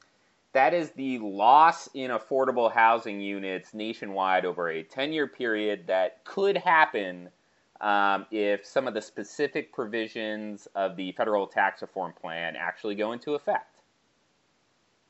That 0.54 0.76
is 0.76 0.92
the 0.92 1.18
loss 1.18 1.90
in 1.96 2.12
affordable 2.12 2.72
housing 2.72 3.20
units 3.20 3.74
nationwide 3.74 4.46
over 4.46 4.70
a 4.70 4.84
10 4.84 5.12
year 5.12 5.26
period 5.26 5.88
that 5.88 6.24
could 6.24 6.56
happen 6.56 7.30
um, 7.82 8.26
if 8.32 8.66
some 8.66 8.88
of 8.88 8.94
the 8.94 9.02
specific 9.02 9.72
provisions 9.74 10.68
of 10.76 10.96
the 10.96 11.12
federal 11.14 11.48
tax 11.48 11.82
reform 11.82 12.14
plan 12.20 12.56
actually 12.56 12.96
go 12.96 13.12
into 13.12 13.36
effect. 13.36 13.76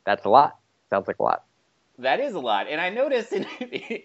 That's 0.06 0.26
a 0.26 0.30
lot. 0.30 0.58
Sounds 0.90 1.08
like 1.08 1.20
a 1.20 1.24
lot. 1.24 1.44
That 2.00 2.20
is 2.20 2.34
a 2.36 2.40
lot. 2.40 2.68
And 2.70 2.80
I 2.80 2.90
noticed 2.90 3.34
in, 3.34 3.46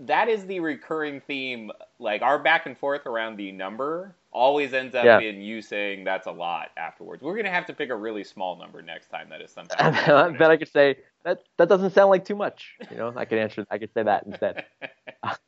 that 0.00 0.28
is 0.28 0.46
the 0.46 0.60
recurring 0.60 1.20
theme. 1.20 1.70
Like 1.98 2.22
our 2.22 2.38
back 2.38 2.66
and 2.66 2.76
forth 2.76 3.06
around 3.06 3.36
the 3.36 3.50
number 3.52 4.14
always 4.32 4.74
ends 4.74 4.94
up 4.94 5.04
Yeah. 5.04 5.18
in 5.20 5.40
you 5.40 5.62
saying 5.62 6.04
that's 6.04 6.26
a 6.26 6.30
lot 6.32 6.70
afterwards. 6.76 7.22
We're 7.22 7.32
going 7.34 7.46
to 7.46 7.50
have 7.50 7.66
to 7.66 7.72
pick 7.72 7.90
a 7.90 7.96
really 7.96 8.22
small 8.22 8.58
number 8.58 8.82
next 8.82 9.08
time 9.08 9.28
that 9.30 9.40
is. 9.40 9.54
And 9.56 9.66
then 10.38 10.50
I 10.50 10.56
could 10.56 10.68
say 10.68 10.98
that 11.24 11.42
that 11.56 11.68
doesn't 11.68 11.92
sound 11.92 12.10
like 12.10 12.24
too 12.24 12.36
much. 12.36 12.74
You 12.90 12.98
know, 12.98 13.12
I 13.16 13.24
could 13.24 13.38
answer. 13.38 13.66
I 13.70 13.78
could 13.78 13.92
say 13.94 14.02
that 14.02 14.24
instead. 14.26 14.64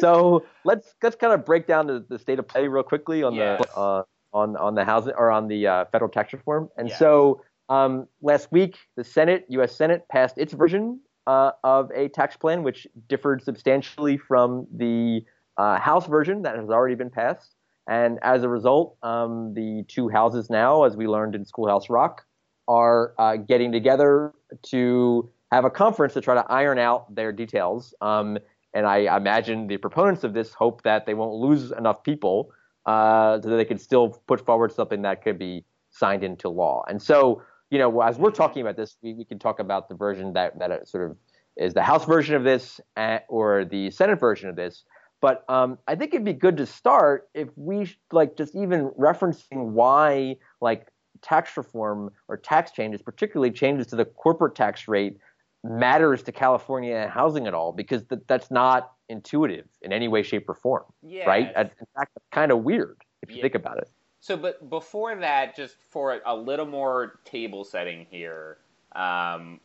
So 0.00 0.44
let's 0.64 0.94
let's 1.02 1.16
kind 1.16 1.32
of 1.32 1.44
break 1.44 1.66
down 1.66 1.86
the, 1.86 2.04
the 2.08 2.18
state 2.18 2.38
of 2.38 2.46
play 2.48 2.68
real 2.68 2.82
quickly 2.82 3.22
on 3.22 3.34
Yes. 3.34 3.60
the 3.60 3.78
uh, 3.78 4.02
on 4.32 4.56
on 4.56 4.74
the 4.74 4.84
housing 4.84 5.14
or 5.16 5.30
on 5.30 5.48
the 5.48 5.66
uh, 5.66 5.84
federal 5.92 6.10
tax 6.10 6.32
reform. 6.32 6.68
And 6.76 6.88
Yes. 6.88 6.98
so 6.98 7.42
um, 7.68 8.06
last 8.22 8.50
week, 8.50 8.76
the 8.96 9.04
Senate, 9.04 9.44
U.S. 9.50 9.76
Senate, 9.76 10.06
passed 10.08 10.38
its 10.38 10.52
version 10.52 11.00
uh, 11.26 11.52
of 11.64 11.90
a 11.94 12.08
tax 12.08 12.36
plan, 12.36 12.62
which 12.62 12.86
differed 13.08 13.42
substantially 13.42 14.16
from 14.16 14.66
the 14.74 15.22
uh, 15.58 15.78
House 15.78 16.06
version 16.06 16.42
that 16.42 16.56
has 16.56 16.70
already 16.70 16.94
been 16.94 17.10
passed. 17.10 17.54
And 17.86 18.18
as 18.22 18.42
a 18.42 18.48
result, 18.48 18.96
um, 19.02 19.54
the 19.54 19.84
two 19.88 20.08
houses 20.08 20.50
now, 20.50 20.84
as 20.84 20.96
we 20.96 21.06
learned 21.06 21.34
in 21.34 21.44
Schoolhouse 21.44 21.88
Rock, 21.90 22.24
are 22.68 23.14
uh, 23.18 23.36
getting 23.36 23.72
together 23.72 24.32
to 24.66 25.30
have 25.50 25.64
a 25.64 25.70
conference 25.70 26.12
to 26.14 26.20
try 26.20 26.34
to 26.34 26.44
iron 26.50 26.78
out 26.78 27.14
their 27.14 27.32
details. 27.32 27.94
Um, 28.02 28.38
and 28.74 28.86
I 28.86 29.16
imagine 29.16 29.66
the 29.66 29.76
proponents 29.76 30.24
of 30.24 30.34
this 30.34 30.52
hope 30.52 30.82
that 30.82 31.06
they 31.06 31.14
won't 31.14 31.34
lose 31.34 31.72
enough 31.72 32.02
people 32.02 32.50
uh, 32.86 33.40
so 33.40 33.50
that 33.50 33.56
they 33.56 33.64
can 33.64 33.78
still 33.78 34.10
put 34.26 34.44
forward 34.44 34.72
something 34.72 35.02
that 35.02 35.22
could 35.22 35.38
be 35.38 35.64
signed 35.90 36.24
into 36.24 36.48
law. 36.48 36.84
And 36.88 37.00
so, 37.00 37.42
you 37.70 37.78
know, 37.78 38.00
as 38.00 38.18
we're 38.18 38.30
talking 38.30 38.62
about 38.62 38.76
this, 38.76 38.96
we, 39.02 39.14
we 39.14 39.24
can 39.24 39.38
talk 39.38 39.58
about 39.58 39.88
the 39.88 39.94
version 39.94 40.32
that 40.34 40.58
that 40.58 40.88
sort 40.88 41.10
of 41.10 41.16
is 41.56 41.74
the 41.74 41.82
House 41.82 42.04
version 42.04 42.34
of 42.34 42.44
this 42.44 42.80
uh, 42.96 43.18
or 43.28 43.64
the 43.64 43.90
Senate 43.90 44.20
version 44.20 44.48
of 44.48 44.56
this. 44.56 44.84
But 45.20 45.44
um, 45.48 45.78
I 45.88 45.96
think 45.96 46.14
it'd 46.14 46.24
be 46.24 46.32
good 46.32 46.56
to 46.58 46.66
start 46.66 47.28
if 47.34 47.48
we 47.56 47.92
like 48.12 48.36
just 48.36 48.54
even 48.54 48.90
referencing 48.90 49.70
why 49.70 50.36
like 50.60 50.88
tax 51.22 51.56
reform 51.56 52.10
or 52.28 52.36
tax 52.36 52.70
changes, 52.70 53.02
particularly 53.02 53.50
changes 53.50 53.88
to 53.88 53.96
the 53.96 54.04
corporate 54.04 54.54
tax 54.54 54.86
rate, 54.86 55.18
matters 55.64 56.22
to 56.24 56.32
California 56.32 57.08
housing 57.08 57.46
at 57.46 57.54
all 57.54 57.72
because 57.72 58.04
th- 58.04 58.22
that's 58.26 58.50
not 58.50 58.92
intuitive 59.08 59.66
in 59.82 59.92
any 59.92 60.08
way, 60.08 60.22
shape, 60.22 60.48
or 60.48 60.54
form, 60.54 60.84
Yes. 61.02 61.26
right? 61.26 61.48
In 61.48 61.70
fact, 61.96 62.12
it's 62.16 62.26
kind 62.30 62.52
of 62.52 62.62
weird 62.62 62.96
if 63.22 63.30
you 63.30 63.36
Yeah. 63.36 63.42
think 63.42 63.54
about 63.54 63.78
it. 63.78 63.90
So, 64.20 64.36
but 64.36 64.68
before 64.68 65.14
that, 65.16 65.54
just 65.56 65.76
for 65.88 66.20
a 66.24 66.34
little 66.34 66.66
more 66.66 67.20
table 67.24 67.64
setting 67.64 68.06
here, 68.10 68.58
um, 68.92 69.60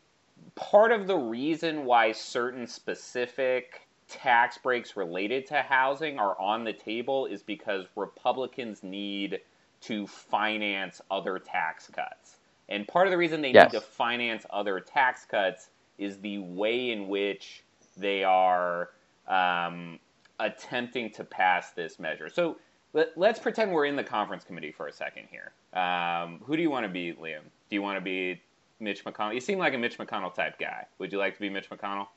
part 0.55 0.91
of 0.91 1.07
the 1.07 1.17
reason 1.17 1.85
why 1.85 2.11
certain 2.11 2.67
specific 2.67 3.87
tax 4.07 4.57
breaks 4.57 4.95
related 4.95 5.45
to 5.47 5.61
housing 5.61 6.19
are 6.19 6.39
on 6.39 6.63
the 6.63 6.73
table 6.73 7.25
is 7.25 7.41
because 7.41 7.85
Republicans 7.95 8.83
need 8.83 9.39
to 9.81 10.05
finance 10.07 11.01
other 11.09 11.39
tax 11.39 11.87
cuts. 11.87 12.37
And 12.69 12.87
part 12.87 13.07
of 13.07 13.11
the 13.11 13.17
reason 13.17 13.41
they 13.41 13.51
Yes. 13.51 13.71
need 13.73 13.79
to 13.79 13.85
finance 13.85 14.45
other 14.49 14.79
tax 14.79 15.25
cuts 15.25 15.69
is 16.03 16.19
the 16.19 16.39
way 16.39 16.91
in 16.91 17.07
which 17.07 17.63
they 17.97 18.23
are 18.23 18.89
um, 19.27 19.99
attempting 20.39 21.11
to 21.11 21.23
pass 21.23 21.71
this 21.71 21.99
measure. 21.99 22.29
So 22.29 22.57
let, 22.93 23.17
let's 23.17 23.39
pretend 23.39 23.71
we're 23.71 23.85
in 23.85 23.95
the 23.95 24.03
conference 24.03 24.43
committee 24.43 24.71
for 24.71 24.87
a 24.87 24.93
second 24.93 25.27
here. 25.31 25.51
Um, 25.79 26.39
who 26.43 26.55
do 26.55 26.61
you 26.61 26.69
want 26.69 26.85
to 26.85 26.89
be, 26.89 27.13
Liam? 27.13 27.41
Do 27.69 27.75
you 27.75 27.81
want 27.81 27.97
to 27.97 28.01
be 28.01 28.41
Mitch 28.79 29.03
McConnell? 29.05 29.33
You 29.33 29.39
seem 29.39 29.57
like 29.59 29.73
a 29.73 29.77
Mitch 29.77 29.97
McConnell 29.97 30.33
type 30.33 30.59
guy. 30.59 30.85
Would 30.99 31.11
you 31.11 31.17
like 31.17 31.33
to 31.35 31.39
be 31.39 31.49
Mitch 31.49 31.69
McConnell? 31.69 32.07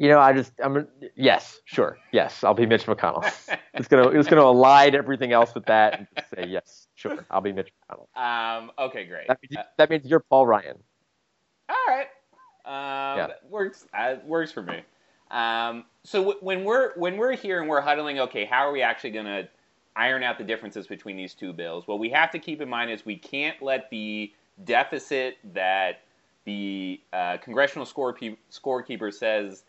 You 0.00 0.08
know, 0.08 0.20
I 0.20 0.32
just, 0.32 0.52
I'm, 0.62 0.86
yes, 1.16 1.58
sure, 1.64 1.98
yes, 2.12 2.44
I'll 2.44 2.54
be 2.54 2.66
Mitch 2.66 2.86
McConnell. 2.86 3.24
it's 3.74 3.88
gonna, 3.88 4.10
it's 4.10 4.28
gonna 4.28 4.42
align 4.42 4.94
everything 4.94 5.32
else 5.32 5.52
with 5.56 5.66
that 5.66 5.98
and 5.98 6.06
just 6.16 6.30
say 6.30 6.44
yes, 6.46 6.86
sure, 6.94 7.26
I'll 7.32 7.40
be 7.40 7.52
Mitch 7.52 7.72
McConnell. 7.90 8.06
Um, 8.16 8.70
okay, 8.78 9.06
great. 9.06 9.26
That 9.26 9.38
means, 9.42 9.56
Uh, 9.56 9.62
that 9.76 9.90
means 9.90 10.06
you're 10.06 10.20
Paul 10.20 10.46
Ryan. 10.46 10.78
All 11.68 11.76
right. 11.88 12.06
Um, 12.68 13.16
Yeah. 13.18 13.28
works. 13.48 13.86
Uh, 13.94 14.16
works 14.24 14.52
for 14.52 14.62
me. 14.62 14.82
Um, 15.30 15.84
so 16.04 16.20
w- 16.20 16.38
when 16.40 16.64
we're 16.64 16.94
when 16.94 17.16
we're 17.16 17.32
here 17.36 17.60
and 17.60 17.68
we're 17.68 17.80
huddling, 17.80 18.18
okay, 18.20 18.44
how 18.44 18.66
are 18.68 18.72
we 18.72 18.82
actually 18.82 19.10
going 19.10 19.26
to 19.26 19.48
iron 19.96 20.22
out 20.22 20.38
the 20.38 20.44
differences 20.44 20.86
between 20.86 21.16
these 21.16 21.34
two 21.34 21.52
bills? 21.52 21.88
What 21.88 21.98
we 21.98 22.10
have 22.10 22.30
to 22.32 22.38
keep 22.38 22.60
in 22.60 22.68
mind 22.68 22.90
is 22.90 23.04
we 23.04 23.16
can't 23.16 23.60
let 23.62 23.90
the 23.90 24.32
deficit 24.64 25.38
that 25.54 26.00
the 26.44 27.00
uh, 27.12 27.38
congressional 27.38 27.86
scorekeep- 27.86 28.38
scorekeeper 28.50 29.12
says 29.12 29.64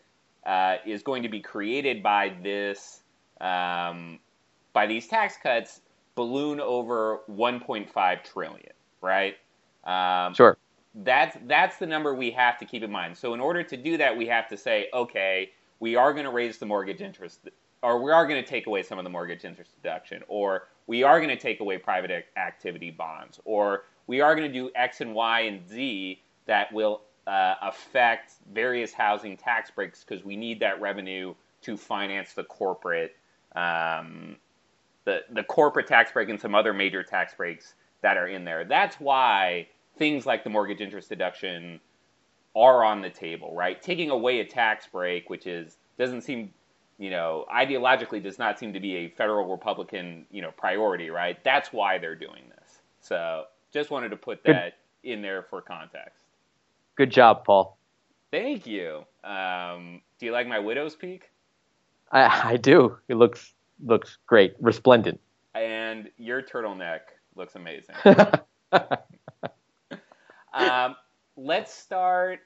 uh, 0.46 0.76
is 0.86 1.02
going 1.02 1.22
to 1.22 1.28
be 1.28 1.40
created 1.40 2.02
by 2.02 2.34
this 2.42 3.02
um, 3.40 4.18
by 4.72 4.86
these 4.86 5.06
tax 5.08 5.36
cuts 5.42 5.80
balloon 6.14 6.60
over 6.60 7.20
1.5 7.30 8.24
trillion, 8.24 8.72
right? 9.00 9.36
Um, 9.84 10.34
Sure. 10.34 10.56
That's 10.94 11.36
that's 11.46 11.76
the 11.78 11.86
number 11.86 12.14
we 12.14 12.30
have 12.32 12.58
to 12.58 12.64
keep 12.64 12.82
in 12.82 12.90
mind. 12.90 13.16
So 13.16 13.34
in 13.34 13.40
order 13.40 13.62
to 13.62 13.76
do 13.76 13.96
that, 13.98 14.16
we 14.16 14.26
have 14.26 14.48
to 14.48 14.56
say, 14.56 14.88
okay, 14.92 15.50
we 15.78 15.96
are 15.96 16.12
going 16.12 16.24
to 16.24 16.30
raise 16.30 16.58
the 16.58 16.66
mortgage 16.66 17.00
interest, 17.00 17.48
or 17.82 18.02
we 18.02 18.10
are 18.10 18.26
going 18.26 18.42
to 18.42 18.48
take 18.48 18.66
away 18.66 18.82
some 18.82 18.98
of 18.98 19.04
the 19.04 19.10
mortgage 19.10 19.44
interest 19.44 19.74
deduction, 19.82 20.22
or 20.28 20.68
we 20.86 21.02
are 21.02 21.18
going 21.20 21.30
to 21.30 21.40
take 21.40 21.60
away 21.60 21.78
private 21.78 22.26
activity 22.36 22.90
bonds, 22.90 23.40
or 23.44 23.84
we 24.06 24.20
are 24.20 24.34
going 24.34 24.50
to 24.50 24.52
do 24.52 24.70
X 24.74 25.00
and 25.00 25.14
Y 25.14 25.40
and 25.40 25.68
Z 25.68 26.20
that 26.46 26.72
will 26.72 27.02
uh, 27.26 27.54
affect 27.62 28.32
various 28.52 28.92
housing 28.92 29.36
tax 29.36 29.70
breaks 29.70 30.04
because 30.04 30.24
we 30.24 30.36
need 30.36 30.58
that 30.60 30.80
revenue 30.80 31.34
to 31.62 31.76
finance 31.76 32.32
the 32.32 32.44
corporate 32.44 33.14
um, 33.54 34.36
the 35.04 35.20
the 35.30 35.42
corporate 35.44 35.86
tax 35.86 36.12
break 36.12 36.28
and 36.28 36.40
some 36.40 36.54
other 36.54 36.72
major 36.72 37.02
tax 37.02 37.34
breaks 37.34 37.74
that 38.02 38.16
are 38.16 38.28
in 38.28 38.44
there. 38.44 38.64
That's 38.64 38.96
why 38.96 39.68
things 40.00 40.24
like 40.24 40.42
the 40.42 40.50
mortgage 40.50 40.80
interest 40.80 41.10
deduction 41.10 41.78
are 42.56 42.82
on 42.82 43.02
the 43.02 43.10
table, 43.10 43.54
right? 43.54 43.80
Taking 43.80 44.10
away 44.10 44.40
a 44.40 44.44
tax 44.44 44.88
break, 44.88 45.28
which 45.28 45.46
is 45.46 45.76
doesn't 45.98 46.22
seem, 46.22 46.52
you 46.98 47.10
know, 47.10 47.44
ideologically 47.54 48.20
does 48.20 48.38
not 48.38 48.58
seem 48.58 48.72
to 48.72 48.80
be 48.80 48.96
a 48.96 49.08
federal 49.10 49.46
Republican, 49.48 50.24
you 50.30 50.40
know, 50.40 50.50
priority, 50.56 51.10
right? 51.10 51.36
That's 51.44 51.70
why 51.72 51.98
they're 51.98 52.16
doing 52.16 52.42
this. 52.58 52.80
So 53.02 53.44
just 53.72 53.90
wanted 53.90 54.08
to 54.08 54.16
put 54.16 54.42
Good. 54.42 54.56
that 54.56 54.78
in 55.04 55.20
there 55.20 55.42
for 55.42 55.60
context. 55.60 56.24
Good 56.96 57.10
job, 57.10 57.44
Paul. 57.44 57.76
Thank 58.30 58.66
you. 58.66 59.04
Um, 59.22 60.00
do 60.18 60.26
you 60.26 60.32
like 60.32 60.48
my 60.48 60.58
widow's 60.58 60.96
peak? 60.96 61.30
I, 62.10 62.52
I 62.52 62.56
do. 62.56 62.96
It 63.08 63.16
looks 63.16 63.52
looks 63.84 64.16
great, 64.26 64.54
resplendent. 64.60 65.20
And 65.54 66.10
your 66.16 66.42
turtleneck 66.42 67.00
looks 67.36 67.54
amazing. 67.54 67.96
um, 70.54 70.96
let's 71.36 71.72
start. 71.72 72.40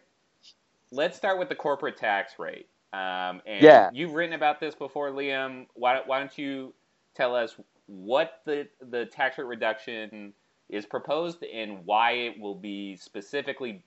Let's 0.90 1.16
start 1.16 1.38
with 1.38 1.48
the 1.48 1.54
corporate 1.54 1.96
tax 1.96 2.38
rate. 2.38 2.68
Um, 2.92 3.42
and 3.46 3.64
Yeah. 3.64 3.90
you've 3.90 4.12
written 4.14 4.34
about 4.34 4.60
this 4.60 4.74
before, 4.74 5.10
Liam. 5.10 5.66
Why, 5.74 6.00
why 6.06 6.20
don't 6.20 6.36
you 6.38 6.74
tell 7.14 7.34
us 7.34 7.56
what 7.86 8.40
the 8.46 8.68
the 8.90 9.06
tax 9.06 9.38
rate 9.38 9.46
reduction 9.46 10.32
is 10.68 10.86
proposed 10.86 11.42
and 11.44 11.84
why 11.84 12.12
it 12.12 12.40
will 12.40 12.54
be 12.54 12.96
specifically 12.96 13.84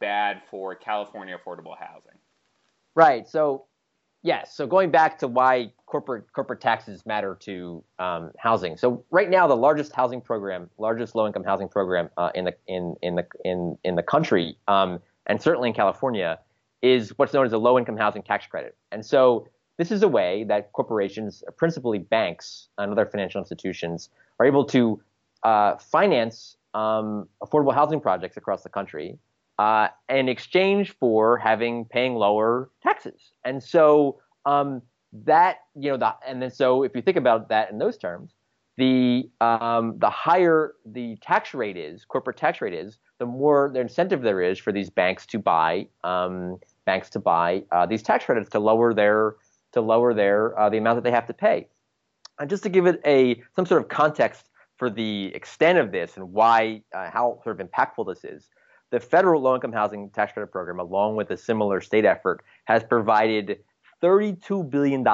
bad 0.00 0.42
for 0.50 0.74
California 0.74 1.36
affordable 1.38 1.76
housing? 1.78 2.18
Right. 2.94 3.28
So, 3.28 3.66
yes. 4.26 4.54
So 4.54 4.66
going 4.66 4.90
back 4.90 5.18
to 5.20 5.28
why 5.28 5.72
corporate 5.86 6.30
corporate 6.32 6.60
taxes 6.60 7.06
matter 7.06 7.36
to 7.40 7.82
um, 7.98 8.32
housing. 8.38 8.76
So 8.76 9.04
right 9.10 9.30
now, 9.30 9.46
the 9.46 9.56
largest 9.56 9.92
housing 9.92 10.20
program, 10.20 10.68
largest 10.78 11.14
low 11.14 11.26
income 11.26 11.44
housing 11.44 11.68
program 11.68 12.10
uh, 12.16 12.30
in 12.34 12.44
the 12.44 12.54
in 12.66 12.96
in 13.02 13.14
the 13.14 13.26
in 13.44 13.78
in 13.84 13.94
the 13.94 14.02
country, 14.02 14.58
um, 14.68 15.00
and 15.26 15.40
certainly 15.40 15.68
in 15.68 15.74
California, 15.74 16.38
is 16.82 17.16
what's 17.16 17.32
known 17.32 17.46
as 17.46 17.52
a 17.52 17.58
low 17.58 17.78
income 17.78 17.96
housing 17.96 18.22
tax 18.22 18.46
credit. 18.46 18.76
And 18.92 19.06
so 19.06 19.48
this 19.78 19.90
is 19.90 20.02
a 20.02 20.08
way 20.08 20.44
that 20.44 20.72
corporations, 20.72 21.44
principally 21.56 21.98
banks 21.98 22.68
and 22.78 22.92
other 22.92 23.06
financial 23.06 23.40
institutions, 23.40 24.10
are 24.40 24.46
able 24.46 24.64
to 24.66 25.00
uh, 25.42 25.76
finance 25.76 26.56
um, 26.74 27.28
affordable 27.42 27.74
housing 27.74 28.00
projects 28.00 28.36
across 28.36 28.62
the 28.62 28.68
country 28.68 29.18
uh, 29.58 29.88
in 30.08 30.28
exchange 30.28 30.94
for 30.98 31.38
having 31.38 31.84
paying 31.86 32.14
lower 32.14 32.70
taxes. 32.82 33.32
And 33.44 33.62
so 33.62 34.20
um, 34.44 34.82
that 35.24 35.58
you 35.74 35.90
know, 35.90 35.96
the, 35.96 36.14
and 36.26 36.42
then 36.42 36.50
so 36.50 36.82
if 36.82 36.94
you 36.94 37.02
think 37.02 37.16
about 37.16 37.48
that 37.48 37.70
in 37.70 37.78
those 37.78 37.96
terms, 37.96 38.34
the 38.76 39.30
um, 39.40 39.94
the 39.98 40.10
higher 40.10 40.74
the 40.84 41.16
tax 41.22 41.54
rate 41.54 41.76
is, 41.76 42.04
corporate 42.04 42.36
tax 42.36 42.60
rate 42.60 42.74
is, 42.74 42.98
the 43.18 43.26
more 43.26 43.70
the 43.72 43.80
incentive 43.80 44.22
there 44.22 44.42
is 44.42 44.58
for 44.58 44.72
these 44.72 44.90
banks 44.90 45.24
to 45.26 45.38
buy 45.38 45.86
um, 46.04 46.58
banks 46.84 47.08
to 47.10 47.18
buy 47.18 47.62
uh, 47.72 47.86
these 47.86 48.02
tax 48.02 48.26
credits 48.26 48.50
to 48.50 48.60
lower 48.60 48.92
their 48.92 49.36
to 49.72 49.80
lower 49.80 50.12
their 50.12 50.58
uh, 50.58 50.68
the 50.68 50.76
amount 50.76 50.96
that 50.96 51.04
they 51.04 51.10
have 51.10 51.26
to 51.26 51.34
pay. 51.34 51.68
And 52.38 52.50
just 52.50 52.62
to 52.64 52.68
give 52.68 52.84
it 52.84 53.00
a 53.06 53.42
some 53.54 53.64
sort 53.64 53.80
of 53.80 53.88
context 53.88 54.50
for 54.76 54.90
the 54.90 55.34
extent 55.34 55.78
of 55.78 55.90
this 55.90 56.18
and 56.18 56.32
why 56.32 56.82
uh, 56.94 57.10
how 57.10 57.40
sort 57.44 57.58
of 57.58 57.66
impactful 57.66 58.06
this 58.06 58.24
is, 58.24 58.50
the 58.90 59.00
federal 59.00 59.42
low-income 59.42 59.72
housing 59.72 60.10
tax 60.10 60.32
credit 60.32 60.52
program, 60.52 60.78
along 60.78 61.16
with 61.16 61.30
a 61.30 61.36
similar 61.36 61.80
state 61.80 62.04
effort, 62.04 62.42
has 62.64 62.84
provided 62.84 63.58
$32 64.02 64.68
billion 64.68 65.04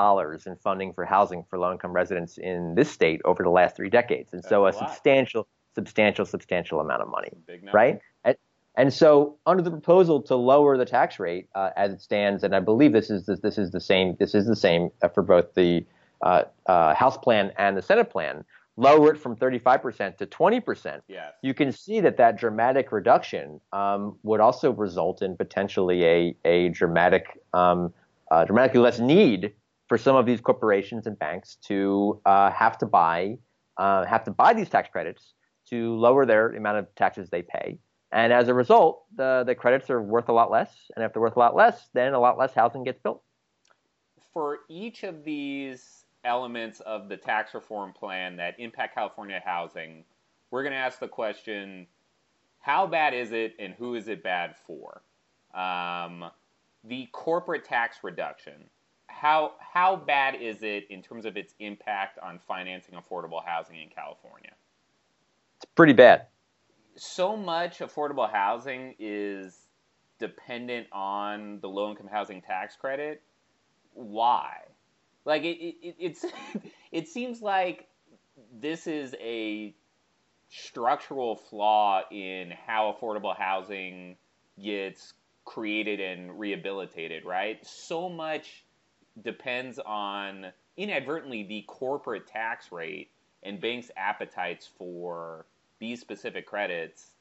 in 0.47 0.57
funding 0.57 0.93
for 0.93 1.05
housing 1.05 1.45
for 1.49 1.59
low-income 1.59 1.93
residents 1.93 2.39
in 2.39 2.75
this 2.75 2.91
state 2.91 3.21
over 3.25 3.43
the 3.43 3.51
last 3.51 3.77
three 3.77 3.91
decades. 3.91 4.33
And 4.33 4.43
That's 4.43 4.51
so 4.51 4.67
a 4.67 4.69
a, 4.69 4.73
substantial, 4.73 5.47
substantial, 5.75 6.27
substantial 6.27 6.81
amount 6.81 7.03
of 7.03 7.09
money, 7.09 7.31
right? 7.73 8.01
And, 8.25 8.37
and 8.75 8.93
so 8.93 9.39
under 9.47 9.63
the 9.63 9.71
proposal 9.71 10.21
to 10.23 10.35
lower 10.35 10.77
the 10.77 10.85
tax 10.85 11.19
rate 11.19 11.49
uh, 11.55 11.71
as 11.77 11.93
it 11.93 12.01
stands, 12.01 12.43
and 12.43 12.55
I 12.55 12.61
believe 12.61 12.93
this 12.93 13.11
is 13.11 13.27
this 13.27 13.59
is 13.59 13.71
the 13.71 13.81
same 13.81 14.17
this 14.19 14.35
is 14.35 14.47
the 14.47 14.57
same 14.57 14.91
uh, 15.03 15.09
for 15.09 15.23
both 15.23 15.55
the 15.55 15.85
uh, 16.23 16.45
uh, 16.67 16.95
House 16.95 17.19
plan 17.19 17.53
and 17.59 17.77
the 17.77 17.83
Senate 17.83 18.11
plan, 18.11 18.45
lower 18.77 19.13
it 19.13 19.19
from 19.19 19.37
35% 19.37 20.17
to 20.17 20.27
20% 20.27 21.01
Yes. 21.09 21.33
you 21.43 21.53
can 21.53 21.71
see 21.73 22.01
that 22.01 22.17
that 22.17 22.39
dramatic 22.39 22.91
reduction 22.91 23.61
um, 23.73 24.19
would 24.23 24.41
also 24.41 24.73
result 24.73 25.21
in 25.23 25.37
potentially 25.37 26.05
a, 26.05 26.37
a 26.45 26.69
dramatic, 26.71 27.39
um, 27.53 27.93
uh, 28.31 28.45
dramatically 28.45 28.81
less 28.81 28.99
need 28.99 29.53
for 29.89 29.99
some 29.99 30.17
of 30.17 30.25
these 30.25 30.41
corporations 30.41 31.07
and 31.07 31.19
banks 31.19 31.57
to 31.57 32.21
uh, 32.25 32.51
have 32.51 32.79
to 32.79 32.87
buy 32.87 33.37
uh, 33.79 34.05
have 34.05 34.25
to 34.25 34.31
buy 34.31 34.53
these 34.53 34.69
tax 34.69 34.89
credits 34.91 35.35
to 35.69 35.95
lower 35.97 36.27
their 36.27 36.49
amount 36.51 36.79
of 36.79 36.95
taxes 36.95 37.31
they 37.31 37.43
pay. 37.43 37.79
And 38.13 38.33
as 38.33 38.49
a 38.49 38.55
result, 38.55 39.05
the, 39.17 39.43
the 39.47 39.55
credits 39.55 39.89
are 39.89 40.03
worth 40.03 40.29
a 40.29 40.33
lot 40.33 40.51
less. 40.51 40.91
And 40.95 41.05
if 41.05 41.13
they're 41.13 41.23
worth 41.23 41.37
a 41.37 41.39
lot 41.39 41.57
less, 41.57 41.89
then 41.95 42.13
a 42.13 42.21
lot 42.21 42.37
less 42.39 42.53
housing 42.53 42.85
gets 42.85 43.01
built. 43.01 43.23
for 44.33 44.61
each 44.69 45.03
of 45.03 45.25
these 45.25 46.02
elements 46.25 46.81
of 46.81 47.09
the 47.09 47.17
tax 47.17 47.55
reform 47.55 47.93
plan 47.93 48.37
that 48.37 48.59
impact 48.59 48.95
California 48.95 49.41
housing, 49.45 50.05
we're 50.51 50.63
going 50.63 50.73
to 50.73 50.79
ask 50.79 50.99
the 51.01 51.09
question 51.09 51.87
how 52.61 52.87
bad 52.87 53.15
is 53.15 53.33
it 53.33 53.55
and 53.59 53.75
who 53.75 53.95
is 53.95 54.09
it 54.09 54.23
bad 54.23 54.55
for? 54.67 55.03
Um, 55.55 56.25
the 56.85 57.09
corporate 57.13 57.65
tax 57.65 57.99
reduction, 58.03 58.55
how, 59.09 59.55
how 59.61 59.97
bad 59.97 60.37
is 60.37 60.63
it 60.63 60.87
in 60.91 61.03
terms 61.03 61.25
of 61.27 61.37
its 61.37 61.55
impact 61.61 62.19
on 62.21 62.39
financing 62.39 62.95
affordable 62.95 63.45
housing 63.45 63.81
in 63.81 63.89
California? 63.89 64.53
It's 65.57 65.67
pretty 65.75 65.93
bad. 65.93 66.27
so 66.97 67.37
much 67.37 67.79
affordable 67.81 68.31
housing 68.31 68.95
is 68.99 69.69
dependent 70.19 70.87
on 70.93 71.61
the 71.61 71.69
low 71.69 71.91
income 71.91 72.09
housing 72.11 72.43
tax 72.43 72.77
credit. 72.77 73.23
Why? 73.95 74.59
Like 75.25 75.43
it, 75.43 75.59
it, 75.59 75.77
it 75.83 75.97
it's 75.99 76.25
it 76.93 77.09
seems 77.09 77.43
like 77.43 77.89
this 78.53 78.87
is 78.87 79.15
a 79.21 79.75
structural 80.49 81.37
flaw 81.37 82.03
in 82.11 82.53
how 82.67 82.95
affordable 82.95 83.37
housing 83.37 84.17
gets 84.63 85.15
created 85.45 86.01
and 86.01 86.39
rehabilitated, 86.39 87.25
right? 87.25 87.65
So 87.67 88.09
much 88.09 88.65
depends 89.23 89.79
on 89.79 90.53
inadvertently 90.77 91.43
the 91.45 91.65
corporate 91.67 92.27
tax 92.27 92.71
rate 92.71 93.11
and 93.43 93.61
banks' 93.61 93.91
appetites 93.97 94.69
for 94.79 95.47
these 95.79 96.01
specific 96.01 96.47
credits. 96.47 97.13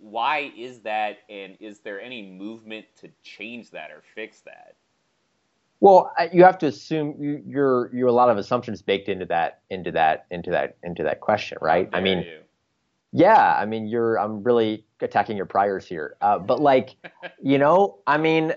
Why 0.00 0.52
is 0.56 0.80
that, 0.80 1.18
and 1.30 1.56
is 1.60 1.78
there 1.80 2.00
any 2.00 2.22
movement 2.22 2.86
to 3.00 3.10
change 3.22 3.70
that 3.70 3.90
or 3.90 4.02
fix 4.14 4.40
that? 4.40 4.74
Well, 5.80 6.12
you 6.32 6.44
have 6.44 6.58
to 6.58 6.66
assume 6.66 7.16
you, 7.18 7.42
you're 7.46 7.90
you're 7.94 8.08
a 8.08 8.12
lot 8.12 8.30
of 8.30 8.38
assumptions 8.38 8.80
baked 8.82 9.08
into 9.08 9.26
that 9.26 9.60
into 9.70 9.90
that 9.92 10.26
into 10.30 10.50
that 10.50 10.76
into 10.82 11.02
that 11.02 11.20
question, 11.20 11.58
right? 11.60 11.88
I 11.92 12.00
mean, 12.00 12.18
you. 12.20 12.38
yeah, 13.12 13.54
I 13.58 13.66
mean, 13.66 13.86
you're 13.86 14.18
I'm 14.18 14.42
really 14.42 14.84
attacking 15.00 15.36
your 15.36 15.46
priors 15.46 15.86
here, 15.86 16.16
uh, 16.22 16.38
but 16.38 16.60
like, 16.60 16.96
you 17.42 17.58
know, 17.58 17.98
I 18.06 18.16
mean, 18.16 18.54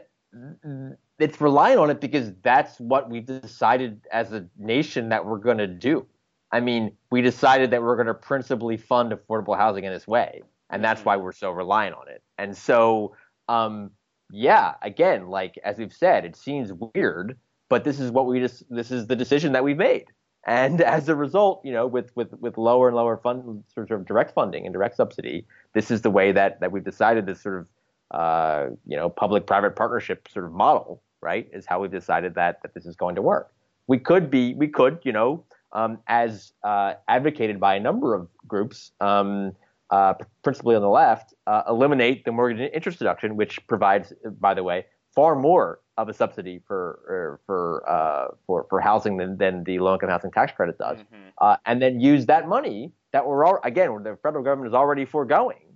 it's 1.19 1.41
relying 1.41 1.79
on 1.79 1.89
it 1.89 1.99
because 1.99 2.31
that's 2.43 2.79
what 2.79 3.09
we 3.09 3.19
decided 3.19 4.01
as 4.11 4.31
a 4.31 4.47
nation 4.57 5.09
that 5.09 5.25
we're 5.25 5.39
going 5.39 5.57
to 5.57 5.67
do. 5.67 6.05
I 6.51 6.61
mean, 6.61 6.95
we 7.11 7.21
decided 7.21 7.71
that 7.71 7.81
we're 7.83 7.95
going 7.97 8.07
to 8.07 8.13
principally 8.13 8.77
fund 8.77 9.11
affordable 9.11 9.57
housing 9.57 9.83
in 9.83 9.91
this 9.91 10.07
way, 10.07 10.43
and 10.69 10.81
that's 10.81 11.01
Mhm. 11.01 11.05
why 11.05 11.17
we're 11.17 11.33
so 11.33 11.51
reliant 11.51 11.95
on 11.95 12.07
it. 12.07 12.21
And 12.37 12.55
so, 12.55 13.15
um, 13.49 13.91
yeah, 14.31 14.75
again, 14.81 15.27
like 15.27 15.59
as 15.63 15.77
we've 15.77 15.93
said, 15.93 16.25
it 16.25 16.35
seems 16.35 16.71
weird, 16.73 17.37
but 17.69 17.83
this 17.83 17.99
is 17.99 18.11
what 18.11 18.25
we 18.25 18.39
just 18.39 18.63
this 18.69 18.91
is 18.91 19.07
the 19.07 19.15
decision 19.15 19.53
that 19.53 19.63
we've 19.63 19.77
made. 19.77 20.05
And 20.45 20.79
as 20.81 21.09
a 21.09 21.15
result, 21.15 21.61
you 21.65 21.73
know, 21.73 21.87
with 21.87 22.15
with 22.15 22.33
with 22.39 22.57
lower 22.57 22.87
and 22.87 22.95
lower 22.95 23.17
fund 23.17 23.63
sort 23.73 23.91
of 23.91 24.05
direct 24.05 24.33
funding 24.33 24.65
and 24.65 24.73
direct 24.73 24.95
subsidy, 24.95 25.45
this 25.73 25.91
is 25.91 26.01
the 26.01 26.09
way 26.09 26.31
that 26.31 26.59
that 26.61 26.71
we've 26.71 26.83
decided 26.83 27.25
this 27.25 27.41
sort 27.41 27.59
of 27.59 27.67
uh, 28.11 28.67
you 28.85 28.95
know 28.95 29.09
public-private 29.09 29.75
partnership 29.75 30.27
sort 30.29 30.45
of 30.45 30.53
model, 30.53 31.01
right? 31.21 31.49
Is 31.51 31.65
how 31.65 31.81
we've 31.81 31.91
decided 31.91 32.35
that 32.35 32.61
that 32.61 32.73
this 32.73 32.85
is 32.85 32.95
going 32.95 33.15
to 33.15 33.21
work. 33.21 33.51
We 33.87 33.97
could 33.97 34.29
be 34.29 34.53
we 34.53 34.67
could 34.67 34.99
you 35.03 35.11
know 35.11 35.43
um, 35.73 35.99
as 36.07 36.53
uh, 36.63 36.93
advocated 37.07 37.59
by 37.59 37.75
a 37.75 37.79
number 37.79 38.13
of 38.13 38.29
groups. 38.47 38.91
Um, 39.01 39.53
uh, 39.89 40.13
principally 40.43 40.75
on 40.75 40.81
the 40.81 40.89
left, 40.89 41.33
uh, 41.47 41.63
eliminate 41.67 42.25
the 42.25 42.31
mortgage 42.31 42.69
interest 42.73 42.99
deduction, 42.99 43.35
which 43.35 43.65
provides, 43.67 44.13
by 44.39 44.53
the 44.53 44.63
way, 44.63 44.85
far 45.15 45.35
more 45.35 45.79
of 45.97 46.09
a 46.09 46.13
subsidy 46.13 46.61
for 46.67 46.99
er, 47.09 47.39
for 47.45 47.89
uh, 47.89 48.27
for 48.45 48.65
for 48.69 48.79
housing 48.79 49.17
than, 49.17 49.37
than 49.37 49.63
the 49.63 49.79
low 49.79 49.93
income 49.93 50.09
housing 50.09 50.31
tax 50.31 50.51
credit 50.51 50.77
does, 50.77 50.99
Mhm. 50.99 51.31
uh, 51.39 51.57
and 51.65 51.81
then 51.81 51.99
use 51.99 52.25
that 52.27 52.47
money 52.47 52.91
that 53.13 53.25
we're 53.25 53.43
all, 53.45 53.59
again 53.63 54.03
the 54.03 54.15
federal 54.21 54.43
government 54.43 54.67
is 54.67 54.75
already 54.75 55.05
foregoing 55.05 55.67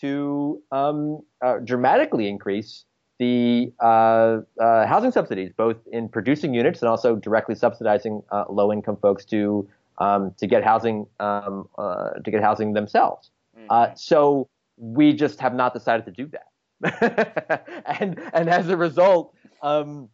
to 0.00 0.62
um, 0.70 1.20
uh, 1.42 1.58
dramatically 1.64 2.28
increase 2.28 2.84
the 3.18 3.72
uh, 3.80 4.40
uh, 4.60 4.86
housing 4.86 5.10
subsidies, 5.10 5.50
both 5.56 5.76
in 5.90 6.08
producing 6.08 6.52
units 6.54 6.82
and 6.82 6.88
also 6.88 7.16
directly 7.16 7.54
subsidizing 7.54 8.22
uh, 8.30 8.44
low 8.50 8.70
income 8.72 8.96
folks 8.98 9.24
to 9.24 9.66
um, 9.98 10.32
to 10.36 10.46
get 10.46 10.62
housing 10.62 11.06
um, 11.18 11.66
uh, 11.78 12.10
to 12.24 12.30
get 12.30 12.42
housing 12.42 12.74
themselves. 12.74 13.30
Mhm. 13.56 13.66
Uh, 13.70 13.94
so 13.94 14.48
we 14.76 15.12
just 15.12 15.40
have 15.40 15.54
not 15.54 15.72
decided 15.72 16.04
to 16.06 16.12
do 16.12 16.30
that, 16.32 17.66
and 18.00 18.20
and 18.32 18.48
as 18.48 18.68
a 18.68 18.76
result, 18.76 19.34
um, 19.62 20.08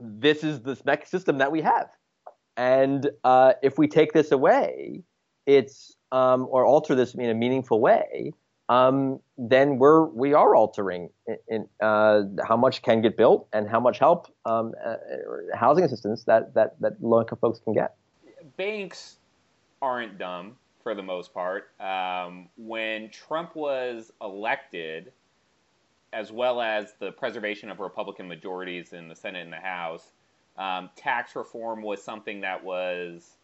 this 0.00 0.42
is 0.42 0.60
the 0.60 0.74
spec 0.74 1.06
system 1.06 1.38
that 1.38 1.52
we 1.52 1.60
have. 1.62 1.88
And 2.56 3.10
uh, 3.24 3.54
if 3.62 3.78
we 3.78 3.88
take 3.88 4.12
this 4.12 4.30
away, 4.30 5.02
it's 5.46 5.96
um, 6.10 6.46
or 6.50 6.66
alter 6.66 6.94
this 6.94 7.14
in 7.14 7.30
a 7.30 7.34
meaningful 7.34 7.80
way, 7.80 8.32
um, 8.68 9.20
then 9.38 9.78
we're 9.78 10.06
we 10.06 10.34
are 10.34 10.54
altering 10.54 11.08
in, 11.26 11.36
in, 11.48 11.68
uh, 11.80 12.22
how 12.46 12.56
much 12.56 12.82
can 12.82 13.00
get 13.00 13.16
built 13.16 13.48
and 13.52 13.68
how 13.68 13.80
much 13.80 13.98
help 13.98 14.28
um, 14.44 14.72
uh, 14.84 14.96
housing 15.54 15.84
assistance 15.84 16.24
that 16.24 16.54
that 16.54 16.80
that 16.80 17.02
low 17.02 17.20
income 17.20 17.38
folks 17.40 17.60
can 17.60 17.72
get. 17.72 17.94
banks 18.56 19.18
aren't 19.80 20.18
dumb 20.18 20.56
for 20.82 20.94
the 20.94 21.02
most 21.02 21.32
part. 21.32 21.70
Um, 21.80 22.48
when 22.56 23.10
Trump 23.10 23.54
was 23.54 24.12
elected, 24.20 25.12
as 26.12 26.30
well 26.30 26.60
as 26.60 26.94
the 26.98 27.12
preservation 27.12 27.70
of 27.70 27.80
Republican 27.80 28.28
majorities 28.28 28.92
in 28.92 29.08
the 29.08 29.16
Senate 29.16 29.42
and 29.42 29.52
the 29.52 29.56
House, 29.56 30.12
um, 30.58 30.90
tax 30.96 31.34
reform 31.34 31.82
was 31.82 32.02
something 32.02 32.40
that 32.42 32.62
was 32.62 33.36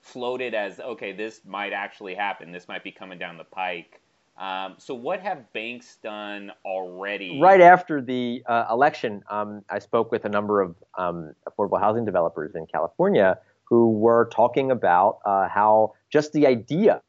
floated 0.00 0.54
as 0.54 0.80
okay, 0.80 1.12
this 1.12 1.40
might 1.46 1.72
actually 1.72 2.14
happen. 2.14 2.52
This 2.52 2.68
might 2.68 2.84
be 2.84 2.90
coming 2.90 3.18
down 3.18 3.36
the 3.36 3.44
pike. 3.44 4.00
Um, 4.38 4.76
so, 4.78 4.94
what 4.94 5.20
have 5.20 5.52
banks 5.52 5.98
done 6.02 6.50
already? 6.64 7.38
Right 7.40 7.60
after 7.60 8.00
the 8.00 8.42
uh, 8.46 8.64
election, 8.70 9.22
um, 9.30 9.62
I 9.68 9.78
spoke 9.78 10.10
with 10.10 10.24
a 10.24 10.30
number 10.30 10.62
of 10.62 10.76
um, 10.96 11.34
affordable 11.46 11.78
housing 11.78 12.06
developers 12.06 12.54
in 12.54 12.66
California 12.66 13.38
who 13.70 13.90
were 13.92 14.28
talking 14.32 14.70
about 14.70 15.20
uh, 15.24 15.48
how 15.48 15.94
just 16.10 16.32
the 16.32 16.46
idea 16.46 17.00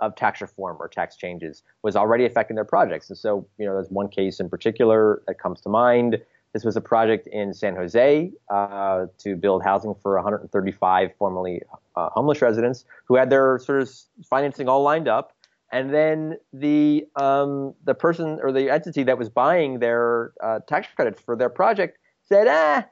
of 0.00 0.14
tax 0.14 0.40
reform 0.40 0.76
or 0.78 0.88
tax 0.88 1.16
changes 1.16 1.62
was 1.82 1.96
already 1.96 2.24
affecting 2.24 2.54
their 2.54 2.64
projects. 2.64 3.10
And 3.10 3.18
so, 3.18 3.46
you 3.58 3.66
know, 3.66 3.74
there's 3.74 3.90
one 3.90 4.08
case 4.08 4.38
in 4.38 4.48
particular 4.48 5.22
that 5.26 5.38
comes 5.38 5.60
to 5.62 5.68
mind. 5.68 6.18
This 6.52 6.64
was 6.64 6.76
a 6.76 6.80
project 6.80 7.26
in 7.28 7.52
San 7.54 7.76
Jose 7.76 8.32
uh, 8.48 9.06
to 9.18 9.36
build 9.36 9.62
housing 9.62 9.94
for 10.02 10.14
135 10.14 11.10
formerly 11.18 11.62
uh, 11.96 12.10
homeless 12.10 12.40
residents 12.42 12.84
who 13.04 13.16
had 13.16 13.30
their 13.30 13.58
sort 13.58 13.82
of 13.82 13.90
financing 14.28 14.68
all 14.68 14.82
lined 14.82 15.08
up 15.08 15.34
and 15.72 15.92
then 15.94 16.36
the 16.52 17.06
um, 17.16 17.74
the 17.84 17.94
person 17.94 18.38
or 18.42 18.52
the 18.52 18.70
entity 18.70 19.02
that 19.04 19.18
was 19.18 19.28
buying 19.28 19.78
their 19.78 20.32
uh, 20.42 20.60
tax 20.66 20.88
credits 20.94 21.20
for 21.20 21.36
their 21.36 21.48
project 21.48 21.98
said, 22.28 22.46
"Ah, 22.48 22.86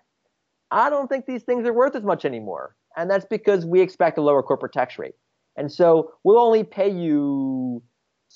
I 0.71 0.91
don't 0.91 1.09
think 1.09 1.27
these 1.27 1.43
things 1.43 1.67
are 1.67 1.73
worth 1.73 1.97
as 1.97 2.05
much 2.05 2.25
anymore," 2.25 2.77
and 2.99 3.09
that's 3.09 3.25
because 3.25 3.65
we 3.65 3.81
expect 3.81 4.19
a 4.19 4.21
lower 4.21 4.43
corporate 4.43 4.73
tax 4.73 4.99
rate. 4.99 5.15
And 5.57 5.71
so 5.73 6.13
we'll 6.25 6.39
only 6.39 6.65
pay 6.65 6.91
you 6.91 7.83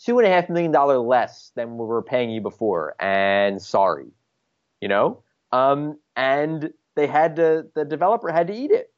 two 0.04 0.18
and 0.18 0.26
a 0.26 0.30
half 0.30 0.48
million 0.48 0.70
dollar 0.70 0.98
less 0.98 1.50
than 1.56 1.76
we 1.76 1.84
were 1.84 2.02
paying 2.02 2.30
you 2.30 2.40
before. 2.40 2.94
And 3.00 3.60
sorry, 3.60 4.06
you 4.80 4.88
know. 4.88 5.22
Um, 5.50 5.98
and 6.16 6.72
they 6.94 7.06
had 7.06 7.36
to, 7.36 7.66
the 7.74 7.84
developer 7.84 8.30
had 8.32 8.46
to 8.46 8.54
eat 8.54 8.70
it. 8.70 8.92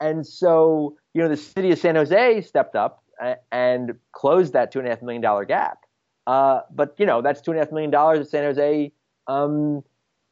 And 0.00 0.26
so, 0.26 0.96
you 1.14 1.22
know, 1.22 1.28
the 1.28 1.36
city 1.36 1.72
of 1.72 1.78
San 1.78 1.96
Jose 1.96 2.42
stepped 2.42 2.76
up 2.76 3.02
and 3.50 3.94
closed 4.12 4.52
that 4.52 4.70
two 4.70 4.78
and 4.78 4.86
a 4.86 4.90
half 4.90 5.02
million 5.02 5.22
dollar 5.22 5.44
gap. 5.44 5.78
Uh, 6.26 6.60
but 6.70 6.94
you 6.98 7.06
know, 7.06 7.22
that's 7.22 7.40
two 7.40 7.50
and 7.50 7.58
a 7.58 7.64
half 7.64 7.72
million 7.72 7.90
dollars 7.90 8.18
that 8.18 8.28
San 8.28 8.44
Jose, 8.44 8.92
um, 9.26 9.82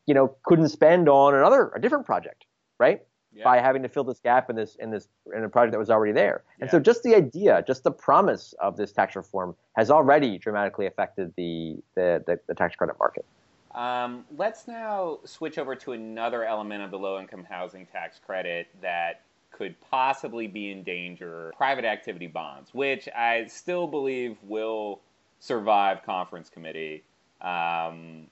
you 0.07 0.15
know, 0.15 0.37
couldn't 0.45 0.69
spend 0.69 1.09
on 1.09 1.35
another, 1.35 1.73
a 1.75 1.81
different 1.81 2.07
project, 2.07 2.45
right? 2.79 3.01
Yeah. 3.37 3.45
By 3.45 3.59
having 3.59 3.83
to 3.83 3.89
fill 3.89 4.05
this 4.05 4.19
gap 4.19 4.49
in 4.49 4.57
this 4.57 4.77
in 4.77 4.91
this 4.91 5.09
in 5.37 5.45
a 5.45 5.49
project 5.49 5.73
that 5.73 5.79
was 5.79 5.91
already 5.91 6.13
there. 6.13 6.43
And 6.59 6.69
yeah. 6.69 6.71
so, 6.73 6.81
just 6.81 7.03
the 7.03 7.15
idea, 7.15 7.63
just 7.67 7.85
the 7.85 7.91
promise 7.91 8.55
of 8.61 8.79
this 8.79 8.93
tax 8.93 9.15
reform 9.15 9.55
has 9.75 9.91
already 9.91 10.39
dramatically 10.39 10.87
affected 10.87 11.35
the 11.37 11.77
the, 11.97 12.25
the, 12.27 12.41
the 12.47 12.55
tax 12.55 12.77
credit 12.77 12.97
market. 12.99 13.27
Um, 13.75 14.25
let's 14.39 14.67
now 14.67 15.19
switch 15.25 15.59
over 15.59 15.75
to 15.77 15.93
another 15.93 16.45
element 16.45 16.83
of 16.83 16.91
the 16.91 16.99
low 16.99 17.21
income 17.21 17.47
housing 17.49 17.85
tax 17.85 18.19
credit 18.25 18.69
that 18.81 19.21
could 19.53 19.75
possibly 19.91 20.47
be 20.47 20.71
in 20.71 20.83
danger 20.83 21.53
private 21.57 21.85
activity 21.85 22.27
bonds, 22.27 22.73
which 22.73 23.07
I 23.15 23.47
still 23.49 23.87
believe 23.87 24.39
will 24.43 25.01
survive 25.41 26.03
conference 26.05 26.49
committee. 26.49 27.05
Um, 27.43 28.29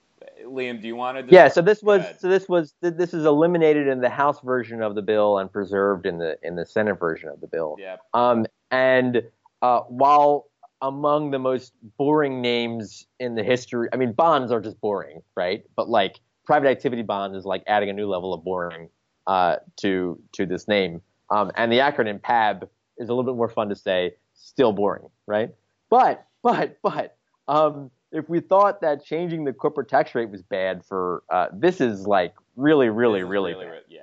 Liam, 0.46 0.80
do 0.80 0.86
you 0.86 0.96
want 0.96 1.26
to? 1.26 1.34
Yeah. 1.34 1.48
So 1.48 1.62
this 1.62 1.82
was 1.82 2.04
so 2.18 2.28
this 2.28 2.48
was 2.48 2.74
this 2.80 3.14
is 3.14 3.24
eliminated 3.24 3.88
in 3.88 4.00
the 4.00 4.08
House 4.08 4.40
version 4.40 4.82
of 4.82 4.94
the 4.94 5.02
bill 5.02 5.38
and 5.38 5.50
preserved 5.50 6.06
in 6.06 6.18
the 6.18 6.36
in 6.42 6.56
the 6.56 6.66
Senate 6.66 6.98
version 6.98 7.28
of 7.28 7.40
the 7.40 7.46
bill. 7.46 7.76
Yeah. 7.78 7.96
Um, 8.12 8.46
and 8.70 9.22
uh, 9.62 9.80
while 9.80 10.46
among 10.82 11.30
the 11.30 11.38
most 11.38 11.72
boring 11.96 12.42
names 12.42 13.06
in 13.18 13.34
the 13.34 13.42
history, 13.42 13.88
I 13.92 13.96
mean, 13.96 14.12
bonds 14.12 14.52
are 14.52 14.60
just 14.60 14.80
boring, 14.80 15.22
right? 15.36 15.64
But 15.76 15.88
like 15.88 16.20
private 16.44 16.68
activity 16.68 17.02
bonds 17.02 17.36
is 17.36 17.44
like 17.44 17.62
adding 17.66 17.88
a 17.88 17.92
new 17.92 18.06
level 18.06 18.34
of 18.34 18.44
boring 18.44 18.88
uh, 19.26 19.56
to 19.76 20.20
to 20.32 20.46
this 20.46 20.68
name. 20.68 21.00
Um, 21.30 21.50
and 21.56 21.72
the 21.72 21.78
acronym 21.78 22.20
PAB 22.20 22.68
is 22.98 23.08
a 23.08 23.14
little 23.14 23.24
bit 23.24 23.36
more 23.36 23.48
fun 23.48 23.68
to 23.70 23.76
say. 23.76 24.14
Still 24.34 24.72
boring, 24.72 25.08
right? 25.26 25.54
But 25.90 26.26
but 26.42 26.78
but 26.82 27.16
um, 27.48 27.90
if 28.12 28.28
we 28.28 28.40
thought 28.40 28.80
that 28.80 29.04
changing 29.04 29.44
the 29.44 29.52
corporate 29.52 29.88
tax 29.88 30.14
rate 30.14 30.30
was 30.30 30.42
bad 30.42 30.84
for 30.84 31.22
uh, 31.30 31.46
this 31.52 31.80
is 31.80 32.06
like 32.06 32.34
really 32.56 32.88
really 32.88 33.22
really, 33.22 33.52
really 33.52 33.66
bad. 33.66 33.82
yeah. 33.88 34.00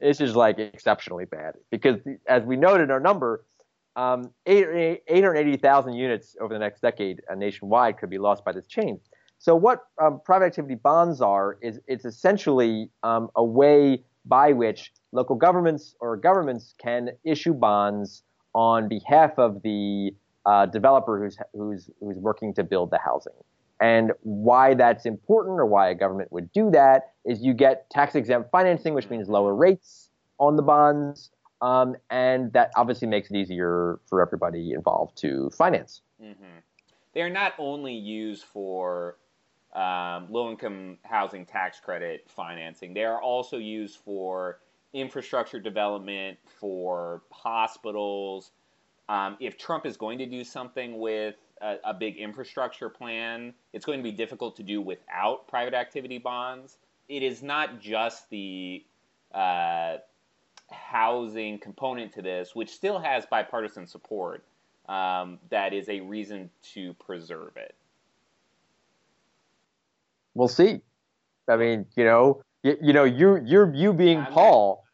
This 0.00 0.20
is 0.20 0.36
like 0.36 0.58
exceptionally 0.58 1.24
bad 1.24 1.54
because 1.70 2.00
as 2.28 2.42
we 2.42 2.56
noted 2.56 2.84
in 2.84 2.90
our 2.90 3.00
number, 3.00 3.46
um, 3.96 4.30
880,000 4.44 5.94
units 5.94 6.36
over 6.38 6.52
the 6.52 6.60
next 6.60 6.82
decade 6.82 7.22
uh, 7.30 7.34
nationwide 7.34 7.96
could 7.96 8.10
be 8.10 8.18
lost 8.18 8.44
by 8.44 8.52
this 8.52 8.66
change. 8.66 9.00
So 9.38 9.54
what 9.54 9.84
um, 10.02 10.20
private 10.24 10.46
activity 10.46 10.74
bonds 10.74 11.20
are 11.20 11.56
is 11.62 11.80
it's 11.86 12.04
essentially 12.04 12.90
um, 13.02 13.30
a 13.36 13.44
way 13.44 14.04
by 14.26 14.52
which 14.52 14.92
local 15.12 15.36
governments 15.36 15.94
or 16.00 16.16
governments 16.16 16.74
can 16.78 17.10
issue 17.24 17.54
bonds 17.54 18.22
on 18.54 18.88
behalf 18.88 19.38
of 19.38 19.62
the 19.62 20.14
uh, 20.46 20.64
developer 20.66 21.22
who's 21.22 21.36
who's 21.52 21.90
who's 22.00 22.16
working 22.16 22.54
to 22.54 22.64
build 22.64 22.90
the 22.90 22.98
housing. 22.98 23.34
And 23.80 24.12
why 24.22 24.74
that's 24.74 25.04
important 25.04 25.58
or 25.60 25.66
why 25.66 25.90
a 25.90 25.94
government 25.94 26.32
would 26.32 26.50
do 26.52 26.70
that 26.70 27.12
is 27.26 27.42
you 27.42 27.52
get 27.52 27.90
tax 27.90 28.14
exempt 28.14 28.50
financing, 28.50 28.94
which 28.94 29.10
means 29.10 29.28
lower 29.28 29.54
rates 29.54 30.08
on 30.38 30.56
the 30.56 30.62
bonds, 30.62 31.30
um, 31.60 31.94
and 32.08 32.52
that 32.54 32.70
obviously 32.76 33.06
makes 33.06 33.30
it 33.30 33.36
easier 33.36 33.98
for 34.06 34.22
everybody 34.22 34.72
involved 34.72 35.18
to 35.18 35.50
finance. 35.50 36.00
Mm-hmm. 36.22 36.60
They 37.12 37.20
are 37.22 37.30
not 37.30 37.52
only 37.58 37.94
used 37.94 38.44
for 38.44 39.16
um, 39.74 40.28
low 40.30 40.50
income 40.50 40.98
housing 41.02 41.44
tax 41.44 41.78
credit 41.78 42.24
financing, 42.28 42.94
they 42.94 43.04
are 43.04 43.20
also 43.20 43.58
used 43.58 43.98
for 43.98 44.60
infrastructure 44.94 45.60
development, 45.60 46.38
for 46.46 47.22
hospitals. 47.30 48.52
Um, 49.08 49.36
if 49.40 49.56
Trump 49.56 49.86
is 49.86 49.96
going 49.96 50.18
to 50.18 50.26
do 50.26 50.42
something 50.42 50.98
with 50.98 51.36
a, 51.60 51.76
a, 51.84 51.94
big 51.94 52.16
infrastructure 52.16 52.88
plan, 52.88 53.54
it's 53.72 53.84
going 53.84 53.98
to 53.98 54.02
be 54.02 54.10
difficult 54.10 54.56
to 54.56 54.64
do 54.64 54.80
without 54.80 55.46
private 55.46 55.74
activity 55.74 56.18
bonds. 56.18 56.78
It 57.08 57.22
is 57.22 57.40
not 57.40 57.80
just 57.80 58.28
the 58.30 58.84
uh, 59.32 59.98
housing 60.70 61.58
component 61.58 62.12
to 62.14 62.22
this, 62.22 62.54
which 62.54 62.70
still 62.70 62.98
has 62.98 63.26
bipartisan 63.26 63.86
support, 63.86 64.44
um, 64.88 65.38
that 65.50 65.72
is 65.72 65.88
a 65.88 66.00
reason 66.00 66.50
to 66.74 66.94
preserve 66.94 67.56
it. 67.56 67.74
We'll 70.34 70.48
see. 70.48 70.80
I 71.48 71.56
mean, 71.56 71.86
you 71.96 72.04
know, 72.04 72.42
you, 72.62 72.76
you 72.82 72.92
know, 72.92 73.04
you 73.04 73.40
you're 73.44 73.72
you 73.72 73.92
being 73.92 74.18
I'm 74.18 74.32
Paul, 74.32 74.84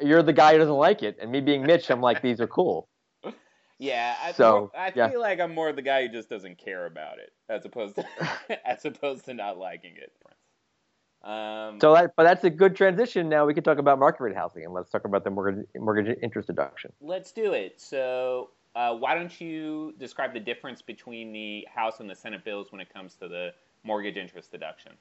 you're 0.00 0.22
the 0.22 0.32
guy 0.32 0.52
who 0.52 0.58
doesn't 0.58 0.74
like 0.74 1.02
it, 1.02 1.16
and 1.20 1.32
me 1.32 1.40
being 1.40 1.62
Mitch, 1.62 1.90
I'm 1.90 2.00
like, 2.00 2.22
these 2.22 2.40
are 2.40 2.46
cool. 2.46 2.88
Yeah, 3.78 4.16
I, 4.22 4.32
so, 4.32 4.70
I 4.76 4.92
yeah. 4.94 5.10
feel 5.10 5.20
like 5.20 5.40
I'm 5.40 5.54
more 5.54 5.72
the 5.72 5.82
guy 5.82 6.06
who 6.06 6.12
just 6.12 6.28
doesn't 6.28 6.58
care 6.58 6.86
about 6.86 7.18
it, 7.18 7.32
as 7.48 7.64
opposed 7.64 7.96
to 7.96 8.06
as 8.66 8.84
opposed 8.84 9.24
to 9.26 9.34
not 9.34 9.58
liking 9.58 9.94
it. 9.96 10.12
Um, 11.28 11.80
so 11.80 11.94
that, 11.94 12.12
but 12.16 12.24
that's 12.24 12.44
a 12.44 12.50
good 12.50 12.76
transition. 12.76 13.28
Now 13.28 13.46
we 13.46 13.54
can 13.54 13.64
talk 13.64 13.78
about 13.78 13.98
market 13.98 14.22
rate 14.22 14.36
housing, 14.36 14.64
and 14.64 14.74
let's 14.74 14.90
talk 14.90 15.04
about 15.04 15.24
the 15.24 15.30
mortgage 15.30 15.66
mortgage 15.76 16.16
interest 16.22 16.48
deduction. 16.48 16.92
Let's 17.00 17.32
do 17.32 17.52
it. 17.52 17.80
So 17.80 18.50
uh, 18.76 18.94
why 18.94 19.14
don't 19.14 19.40
you 19.40 19.94
describe 19.98 20.34
the 20.34 20.40
difference 20.40 20.82
between 20.82 21.32
the 21.32 21.66
House 21.74 22.00
and 22.00 22.10
the 22.10 22.14
Senate 22.14 22.44
bills 22.44 22.72
when 22.72 22.80
it 22.80 22.92
comes 22.92 23.14
to 23.16 23.28
the 23.28 23.54
mortgage 23.84 24.16
interest 24.16 24.52
deduction? 24.52 24.92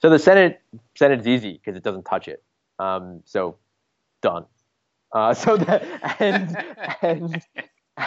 So 0.00 0.10
the 0.10 0.18
Senate 0.18 0.60
Senate's 0.96 1.26
easy 1.26 1.52
because 1.52 1.76
it 1.76 1.84
doesn't 1.84 2.04
touch 2.04 2.28
it. 2.28 2.42
Um, 2.78 3.22
so 3.24 3.56
done. 4.20 4.44
Uh, 5.12 5.34
so 5.34 5.56
that 5.56 5.84
and 6.20 6.56
and 7.02 7.42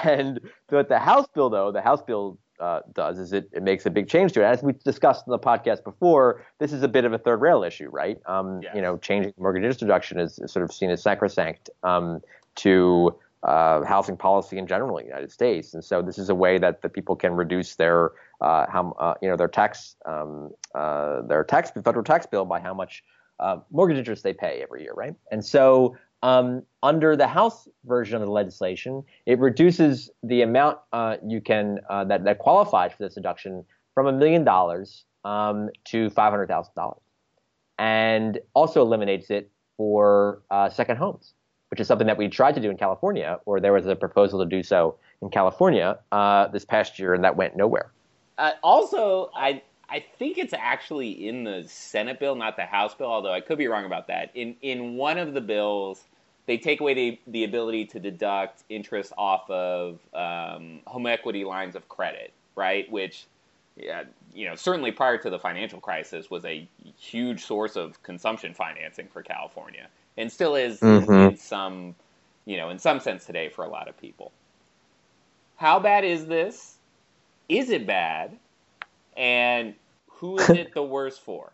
and 0.04 0.40
but 0.68 0.90
the 0.90 1.00
House 1.00 1.28
bill 1.34 1.50
though, 1.50 1.72
the 1.72 1.82
House 1.82 2.02
bill 2.02 2.38
uh, 2.60 2.82
does 2.94 3.18
is 3.18 3.34
it, 3.34 3.50
it 3.54 3.64
makes 3.64 3.86
a 3.86 3.90
big 3.90 4.08
change 4.08 4.34
to 4.34 4.42
it. 4.42 4.46
As 4.46 4.62
we 4.62 4.74
discussed 4.74 5.26
in 5.28 5.32
the 5.32 5.40
podcast 5.40 5.84
before, 5.84 6.46
this 6.60 6.72
is 6.72 6.84
a 6.84 6.88
bit 6.88 7.06
of 7.06 7.14
a 7.14 7.18
third 7.18 7.42
rail 7.42 7.64
issue, 7.64 7.90
right? 7.90 8.20
Um, 8.28 8.62
yes. 8.62 8.76
You 8.76 8.82
know, 8.82 8.98
changing 8.98 9.34
mortgage 9.38 9.64
interest 9.64 9.80
deduction 9.80 10.20
is, 10.20 10.38
is 10.40 10.52
sort 10.52 10.64
of 10.64 10.72
seen 10.72 10.90
as 10.92 11.02
sacrosanct 11.02 11.70
um, 11.84 12.22
to 12.58 13.16
uh, 13.44 13.84
housing 13.86 14.16
policy 14.16 14.60
in 14.60 14.68
general 14.68 14.98
in 14.98 15.06
the 15.06 15.10
United 15.10 15.32
States, 15.32 15.74
and 15.74 15.84
so 15.84 16.02
this 16.02 16.20
is 16.20 16.30
a 16.30 16.36
way 16.36 16.60
that 16.60 16.84
the 16.84 16.90
people 16.90 17.16
can 17.16 17.34
reduce 17.34 17.76
their 17.76 18.12
uh, 18.40 18.68
how 18.70 18.96
uh, 19.00 19.16
you 19.22 19.30
know 19.30 19.36
their 19.36 19.48
tax 19.48 19.96
um, 20.06 20.52
uh, 20.76 21.22
their 21.24 21.44
tax 21.44 21.72
federal 21.84 22.04
tax 22.04 22.28
bill 22.28 22.46
by 22.46 22.60
how 22.60 22.74
much 22.74 23.04
uh, 23.40 23.58
mortgage 23.72 23.98
interest 23.98 24.24
they 24.24 24.34
pay 24.34 24.62
every 24.62 24.84
year, 24.84 24.94
right? 24.94 25.16
And 25.32 25.44
so 25.44 25.98
um, 26.24 26.64
under 26.84 27.16
the 27.16 27.28
House 27.28 27.68
version 27.86 28.16
of 28.16 28.22
the 28.22 28.32
legislation, 28.32 29.04
it 29.26 29.40
reduces 29.40 30.10
the 30.24 30.42
amount 30.42 30.78
uh, 30.94 31.18
you 31.26 31.42
can 31.42 31.80
uh, 31.90 32.04
that 32.06 32.24
that 32.24 32.40
qualifies 32.40 32.92
for 32.92 33.04
this 33.04 33.16
deduction 33.16 33.66
from 33.94 34.08
a 34.08 34.12
million 34.12 34.44
dollars 34.44 35.06
um, 35.26 35.70
to 35.86 36.10
five 36.12 36.32
hundred 36.32 36.48
thousand 36.48 36.74
dollars, 36.76 37.02
and 37.80 38.40
also 38.54 38.82
eliminates 38.82 39.30
it 39.30 39.50
for 39.78 40.42
uh, 40.52 40.70
second 40.70 40.98
homes, 40.98 41.34
which 41.70 41.80
is 41.80 41.88
something 41.88 42.08
that 42.08 42.18
we 42.18 42.28
tried 42.28 42.54
to 42.56 42.62
do 42.62 42.70
in 42.70 42.78
California, 42.78 43.40
or 43.46 43.60
there 43.60 43.74
was 43.74 43.88
a 43.88 43.96
proposal 43.96 44.40
to 44.40 44.46
do 44.46 44.62
so 44.62 44.96
in 45.22 45.30
California 45.30 45.98
uh, 46.12 46.48
this 46.50 46.66
past 46.66 47.00
year, 47.00 47.14
and 47.14 47.24
that 47.24 47.36
went 47.36 47.56
nowhere. 47.56 47.92
Uh, 48.38 48.52
also, 48.62 49.32
I 49.36 49.62
I 49.90 50.06
think 50.18 50.38
it's 50.38 50.54
actually 50.54 51.28
in 51.28 51.44
the 51.44 51.66
Senate 51.68 52.20
bill, 52.20 52.36
not 52.36 52.56
the 52.56 52.66
House 52.66 52.96
bill, 52.96 53.08
although 53.08 53.34
I 53.34 53.42
could 53.42 53.58
be 53.58 53.68
wrong 53.68 53.86
about 53.86 54.08
that. 54.08 54.32
In 54.36 54.56
in 54.62 54.96
one 54.96 55.18
of 55.18 55.34
the 55.34 55.42
bills, 55.42 56.04
they 56.46 56.58
take 56.58 56.82
away 56.82 56.94
the, 56.94 57.20
the 57.28 57.44
ability 57.44 57.86
to 57.86 58.00
deduct 58.00 58.64
interest 58.70 59.14
off 59.18 59.50
of 59.50 60.00
um, 60.14 60.80
home 60.86 61.06
equity 61.06 61.44
lines 61.44 61.76
of 61.76 61.88
credit, 61.88 62.34
right? 62.56 62.92
Which, 62.92 63.26
yeah, 63.76 64.04
you 64.34 64.48
know, 64.48 64.56
certainly 64.56 64.92
prior 64.92 65.18
to 65.20 65.30
the 65.30 65.40
financial 65.40 65.80
crisis 65.80 66.30
was 66.30 66.44
a 66.46 66.68
huge 67.00 67.46
source 67.46 67.76
of 67.76 68.02
consumption 68.04 68.54
financing 68.54 69.08
for 69.08 69.22
California, 69.22 69.88
and 70.18 70.32
still 70.32 70.56
is 70.56 70.80
mm-hmm. 70.80 71.12
in 71.12 71.38
some, 71.38 71.96
you 72.46 72.58
know, 72.58 72.70
in 72.70 72.80
some 72.80 73.00
sense 73.00 73.26
today 73.26 73.50
for 73.50 73.64
a 73.64 73.70
lot 73.70 73.88
of 73.88 74.00
people. 74.00 74.32
How 75.58 75.80
bad 75.80 76.04
is 76.04 76.26
this? 76.26 76.76
Is 77.48 77.70
it 77.70 77.86
bad? 77.86 78.36
And 79.16 79.76
who 80.08 80.38
is 80.40 80.50
it 80.50 80.74
the 80.74 80.84
worst 80.84 81.22
for? 81.22 81.52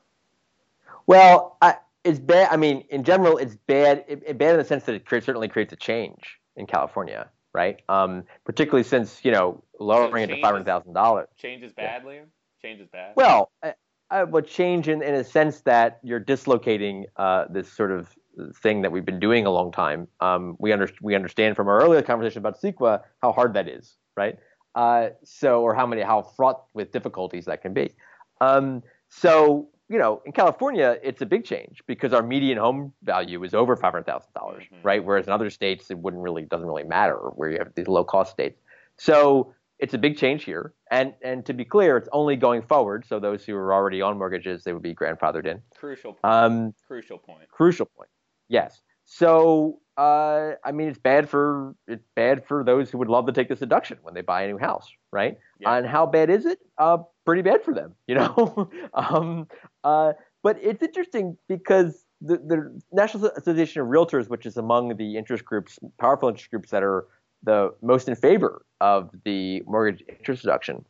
Well, 1.06 1.58
I, 1.62 1.76
it's 2.08 2.20
bad. 2.20 2.50
I 2.52 2.58
mean, 2.58 2.84
in 2.90 3.04
general, 3.04 3.38
it's 3.38 3.56
bad. 3.68 4.06
It, 4.08 4.24
it 4.26 4.38
bad 4.38 4.52
in 4.52 4.58
the 4.58 4.66
sense 4.66 4.84
that 4.86 4.96
it 4.96 5.06
creates, 5.06 5.26
certainly 5.26 5.48
creates 5.48 5.74
a 5.74 5.76
change 5.76 6.40
in 6.56 6.66
California, 6.66 7.30
right? 7.54 7.82
Um, 7.90 8.24
particularly 8.46 8.84
since 8.84 9.24
you 9.24 9.32
know 9.32 9.64
lowering 9.80 10.28
so 10.28 10.34
it 10.34 10.36
to 10.36 10.42
five 10.42 10.52
hundred 10.54 10.66
thousand 10.66 10.94
dollars. 10.94 11.28
Changes 11.38 11.74
bad, 11.74 12.04
yeah. 12.06 12.22
Changes 12.62 12.88
bad. 12.92 13.14
Well, 13.16 13.52
I, 13.64 13.74
I 14.10 14.24
would 14.24 14.48
change 14.48 14.88
in, 14.88 15.02
in 15.02 15.14
a 15.14 15.24
sense 15.24 15.62
that 15.62 16.00
you're 16.04 16.20
dislocating 16.20 17.06
uh, 17.18 17.46
this 17.50 17.72
sort 17.72 17.92
of 17.92 18.16
thing 18.62 18.82
that 18.82 18.92
we've 18.92 19.06
been 19.06 19.20
doing 19.20 19.46
a 19.46 19.50
long 19.50 19.72
time. 19.72 20.08
Um, 20.20 20.56
we 20.60 20.72
under, 20.72 20.90
we 21.02 21.16
understand 21.16 21.56
from 21.56 21.68
our 21.68 21.82
earlier 21.82 22.02
conversation 22.02 22.40
about 22.40 22.62
CEQA 22.62 23.02
how 23.22 23.32
hard 23.32 23.54
that 23.56 23.68
is, 23.68 23.96
right? 24.16 24.38
Uh, 24.76 25.10
so, 25.24 25.62
or 25.62 25.74
how 25.74 25.86
many 25.86 26.02
how 26.02 26.22
fraught 26.22 26.66
with 26.74 26.92
difficulties 26.92 27.46
that 27.46 27.62
can 27.62 27.74
be. 27.74 27.94
Um, 28.40 28.84
so, 29.10 29.70
you 29.90 29.98
know, 29.98 30.22
in 30.26 30.32
California, 30.34 30.98
it's 31.02 31.22
a 31.22 31.26
big 31.26 31.46
change 31.46 31.82
because 31.88 32.14
our 32.14 32.22
median 32.24 32.58
home 32.58 32.94
value 33.04 33.44
is 33.44 33.54
over 33.54 33.76
five 33.76 33.94
hundred 33.94 34.06
thousand 34.06 34.32
dollars, 34.34 34.64
Mhm. 34.72 34.84
right? 34.84 35.04
Whereas 35.04 35.28
in 35.28 35.34
other 35.34 35.50
states, 35.50 35.90
it 35.92 35.98
wouldn't 35.98 36.22
really 36.22 36.44
doesn't 36.44 36.68
really 36.68 36.84
matter 36.84 37.16
where 37.36 37.50
you 37.50 37.58
have 37.60 37.74
these 37.76 37.88
low 37.88 38.04
cost 38.04 38.32
states. 38.32 38.60
So 38.98 39.54
it's 39.80 39.94
a 39.94 39.98
big 39.98 40.18
change 40.18 40.44
here, 40.44 40.74
and 40.92 41.14
and 41.22 41.46
to 41.46 41.54
be 41.54 41.64
clear, 41.64 41.98
it's 41.98 42.10
only 42.12 42.36
going 42.36 42.64
forward. 42.64 43.06
So 43.06 43.20
those 43.20 43.46
who 43.46 43.56
are 43.56 43.74
already 43.74 44.02
on 44.02 44.18
mortgages, 44.18 44.64
they 44.64 44.74
would 44.74 44.82
be 44.84 44.96
grandfathered 44.96 45.46
in. 45.46 45.62
Crucial. 45.78 46.14
Point. 46.14 46.34
Um, 46.34 46.74
crucial 46.88 47.18
point. 47.18 47.48
crucial 47.50 47.86
point. 47.86 48.10
Yes. 48.50 48.82
So 49.08 49.80
uh, 49.98 50.52
I 50.64 50.72
mean, 50.72 50.90
it's 50.90 51.00
bad 51.00 51.28
for 51.28 51.76
it's 51.88 52.06
bad 52.16 52.46
for 52.46 52.64
those 52.64 52.92
who 52.92 53.00
would 53.00 53.08
love 53.08 53.26
to 53.26 53.32
take 53.32 53.50
this 53.50 53.60
deduction 53.60 53.98
when 54.04 54.14
they 54.14 54.22
buy 54.22 54.44
a 54.44 54.48
new 54.48 54.60
house, 54.60 54.88
right? 55.12 55.40
Yeah. 55.60 55.76
And 55.76 55.88
how 55.88 56.06
bad 56.06 56.30
is 56.30 56.46
it? 56.46 56.60
Uh, 56.78 57.00
pretty 57.26 57.42
bad 57.42 57.64
for 57.64 57.74
them, 57.74 57.96
you 58.06 58.14
know. 58.14 58.70
um, 58.94 59.48
uh, 59.84 60.14
but 60.44 60.60
it's 60.62 60.84
interesting 60.84 61.36
because 61.48 62.06
the, 62.22 62.38
the 62.38 62.80
National 62.92 63.26
Association 63.30 63.82
of 63.82 63.88
Realtors, 63.88 64.30
which 64.30 64.46
is 64.46 64.56
among 64.56 64.96
the 64.98 65.18
interest 65.18 65.44
groups, 65.44 65.80
powerful 66.00 66.30
interest 66.30 66.52
groups 66.52 66.70
that 66.70 66.84
are 66.84 67.08
the 67.42 67.74
most 67.82 68.08
in 68.08 68.16
favor 68.16 68.64
of 68.82 69.10
the 69.26 69.64
mortgage 69.66 70.04
interest 70.08 70.44
deduction, 70.44 70.86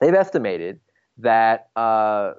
they've 0.00 0.14
estimated 0.14 0.80
that 1.18 1.68
uh, 1.76 2.32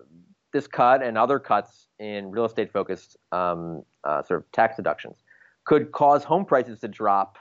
this 0.53 0.67
cut 0.67 1.01
and 1.03 1.17
other 1.17 1.39
cuts 1.39 1.87
in 1.99 2.31
real 2.31 2.45
estate 2.45 2.71
focused 2.71 3.17
um, 3.31 3.83
uh, 4.03 4.21
sort 4.23 4.41
of 4.41 4.51
tax 4.51 4.75
deductions 4.75 5.17
could 5.65 5.91
cause 5.91 6.23
home 6.23 6.43
prices 6.45 6.79
to 6.79 6.87
drop 6.87 7.37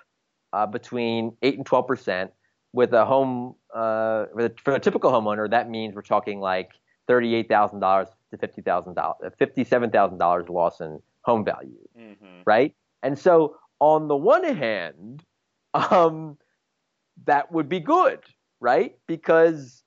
uh, 0.53 0.67
between 0.67 1.33
8 1.43 1.57
and 1.59 1.67
12 1.67 1.87
percent. 1.87 2.31
With 2.73 2.93
a 2.93 3.05
home, 3.05 3.57
uh, 3.75 4.27
for 4.63 4.75
a 4.75 4.79
typical 4.79 5.11
homeowner, 5.11 5.51
that 5.51 5.69
means 5.69 5.93
we're 5.97 6.03
talking 6.03 6.39
like 6.39 6.71
thirty-eight 7.09 7.49
thousand 7.49 7.81
dollars 7.81 8.07
to 8.31 8.39
fifty 8.39 8.63
thousand 8.63 8.95
dollars, 8.95 9.17
fifty-seven 9.41 9.91
thousand 9.91 10.19
dollars 10.19 10.49
loss 10.49 10.81
in 10.81 11.01
home 11.23 11.45
value, 11.45 11.75
Mm-hmm. 11.99 12.43
right? 12.47 12.73
And 13.03 13.19
so, 13.19 13.57
on 13.81 14.07
the 14.07 14.15
one 14.15 14.45
hand, 14.45 15.25
um, 15.75 16.39
that 17.27 17.51
would 17.51 17.69
be 17.69 17.81
good, 17.81 18.21
right? 18.61 18.95
Because 19.09 19.83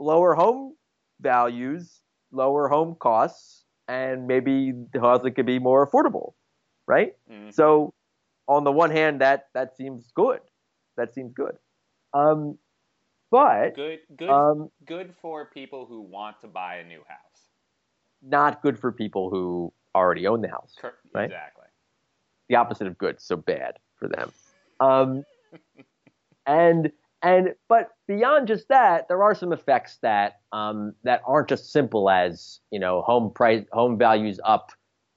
lower 0.00 0.34
home 0.34 0.74
values, 1.20 2.00
lower 2.30 2.68
home 2.68 2.94
costs, 2.96 3.64
and 3.88 4.26
maybe 4.26 4.72
the 4.92 5.00
housing 5.00 5.34
could 5.34 5.46
be 5.46 5.58
more 5.58 5.86
affordable, 5.86 6.34
right? 6.86 7.16
Mhm. 7.30 7.52
So, 7.52 7.94
on 8.46 8.64
the 8.64 8.72
one 8.72 8.90
hand, 8.90 9.20
that 9.20 9.48
that 9.54 9.76
seems 9.76 10.10
good. 10.14 10.40
That 10.96 11.14
seems 11.14 11.32
good. 11.32 11.58
Um, 12.12 12.58
but 13.30 13.74
good. 13.74 14.00
Good. 14.16 14.28
um, 14.30 14.70
good 14.86 15.14
for 15.20 15.46
people 15.46 15.86
who 15.86 16.00
want 16.00 16.40
to 16.40 16.48
buy 16.48 16.76
a 16.76 16.84
new 16.84 17.02
house. 17.08 17.48
not 18.20 18.62
good 18.62 18.76
for 18.78 18.90
people 18.90 19.30
who 19.30 19.72
already 19.94 20.26
own 20.26 20.40
the 20.40 20.48
house. 20.48 20.74
Cor- 20.80 20.98
Right. 21.14 21.24
Exactly. 21.26 21.66
the 22.48 22.56
opposite 22.56 22.86
of 22.88 22.98
good, 22.98 23.20
so 23.20 23.36
bad 23.36 23.78
for 23.94 24.08
them. 24.08 24.32
Um, 24.80 25.24
and 26.46 26.90
and 27.22 27.54
but 27.68 27.90
beyond 28.06 28.48
just 28.48 28.68
that, 28.68 29.08
there 29.08 29.22
are 29.22 29.34
some 29.34 29.52
effects 29.52 29.98
that 30.02 30.40
um, 30.52 30.94
that 31.04 31.22
aren't 31.26 31.48
just 31.48 31.72
simple 31.72 32.10
as 32.10 32.60
you 32.70 32.78
know 32.78 33.02
home 33.02 33.32
price, 33.32 33.64
home 33.72 33.98
values 33.98 34.38
up, 34.44 34.70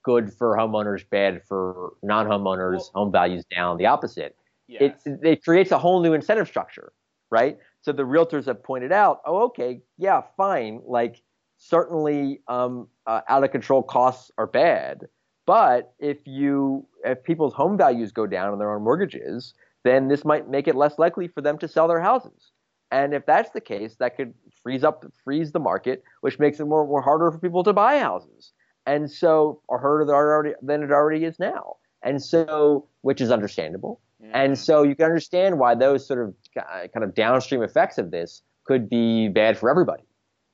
good 0.04 0.34
for 0.34 0.58
homeowners, 0.58 1.08
bad 1.10 1.42
for 1.48 1.94
non-homeowners, 2.04 2.78
Well- 2.78 2.92
home 2.96 3.12
values 3.12 3.46
down. 3.56 3.78
The 3.78 3.86
opposite. 3.86 4.36
Yes. 4.68 5.02
It 5.06 5.20
it 5.24 5.44
creates 5.44 5.72
a 5.72 5.78
whole 5.78 6.02
new 6.02 6.14
incentive 6.14 6.48
structure, 6.48 6.94
right? 7.30 7.58
So 7.82 7.92
the 7.92 8.04
realtors 8.04 8.46
have 8.46 8.64
pointed 8.64 8.92
out, 8.92 9.22
oh, 9.26 9.44
okay, 9.46 9.82
yeah, 9.98 10.22
fine, 10.38 10.82
like 10.86 11.22
certainly 11.58 12.42
um, 12.48 12.88
uh, 13.06 13.22
out 13.28 13.44
of 13.44 13.52
control 13.52 13.84
costs 13.84 14.32
are 14.38 14.48
bad, 14.48 15.08
but 15.46 15.94
if 16.00 16.26
you 16.26 16.88
if 17.04 17.24
people's 17.24 17.54
home 17.54 17.78
values 17.78 18.12
go 18.12 18.26
down 18.26 18.52
on 18.52 18.60
their 18.60 18.74
own 18.74 18.84
mortgages, 18.84 19.54
then 19.84 20.08
this 20.08 20.24
might 20.26 20.50
make 20.50 20.68
it 20.68 20.76
less 20.76 20.98
likely 21.00 21.28
for 21.28 21.42
them 21.42 21.58
to 21.60 21.68
sell 21.68 21.88
their 21.88 22.02
houses. 22.02 22.52
And 22.92 23.14
if 23.14 23.26
that's 23.26 23.52
the 23.52 23.62
case, 23.62 23.96
that 24.00 24.18
could 24.18 24.34
freeze 24.62 24.84
up 24.84 25.06
freeze 25.24 25.52
the 25.52 25.60
market, 25.60 26.04
which 26.22 26.40
makes 26.40 26.60
it 26.60 26.66
more, 26.66 26.86
more 26.86 27.02
harder 27.02 27.32
for 27.32 27.40
people 27.40 27.64
to 27.64 27.74
buy 27.74 28.00
houses. 28.00 28.52
And 28.86 29.10
so, 29.10 29.62
or 29.68 29.80
harder 29.80 30.06
than 30.06 30.16
already 30.16 30.54
than 30.62 30.84
it 30.84 30.92
already 30.92 31.24
is 31.24 31.40
now. 31.40 31.78
And 32.04 32.22
so, 32.22 32.88
which 33.02 33.22
is 33.22 33.32
understandable. 33.32 34.02
And 34.34 34.54
Mhm. 34.54 34.58
so 34.58 34.84
you 34.84 34.96
can 34.96 35.06
understand 35.06 35.58
why 35.58 35.76
those 35.76 36.06
sort 36.06 36.20
of 36.20 36.36
uh, 36.58 36.88
kind 36.94 37.04
of 37.04 37.14
downstream 37.16 37.64
effects 37.64 37.98
of 37.98 38.12
this 38.12 38.44
could 38.66 38.90
be 38.90 39.30
bad 39.30 39.58
for 39.58 39.70
everybody 39.70 40.04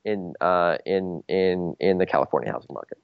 in 0.04 0.34
uh, 0.40 0.78
in 0.86 1.22
in 1.28 1.74
in 1.80 1.98
the 1.98 2.06
California 2.06 2.50
housing 2.52 2.72
market. 2.72 2.98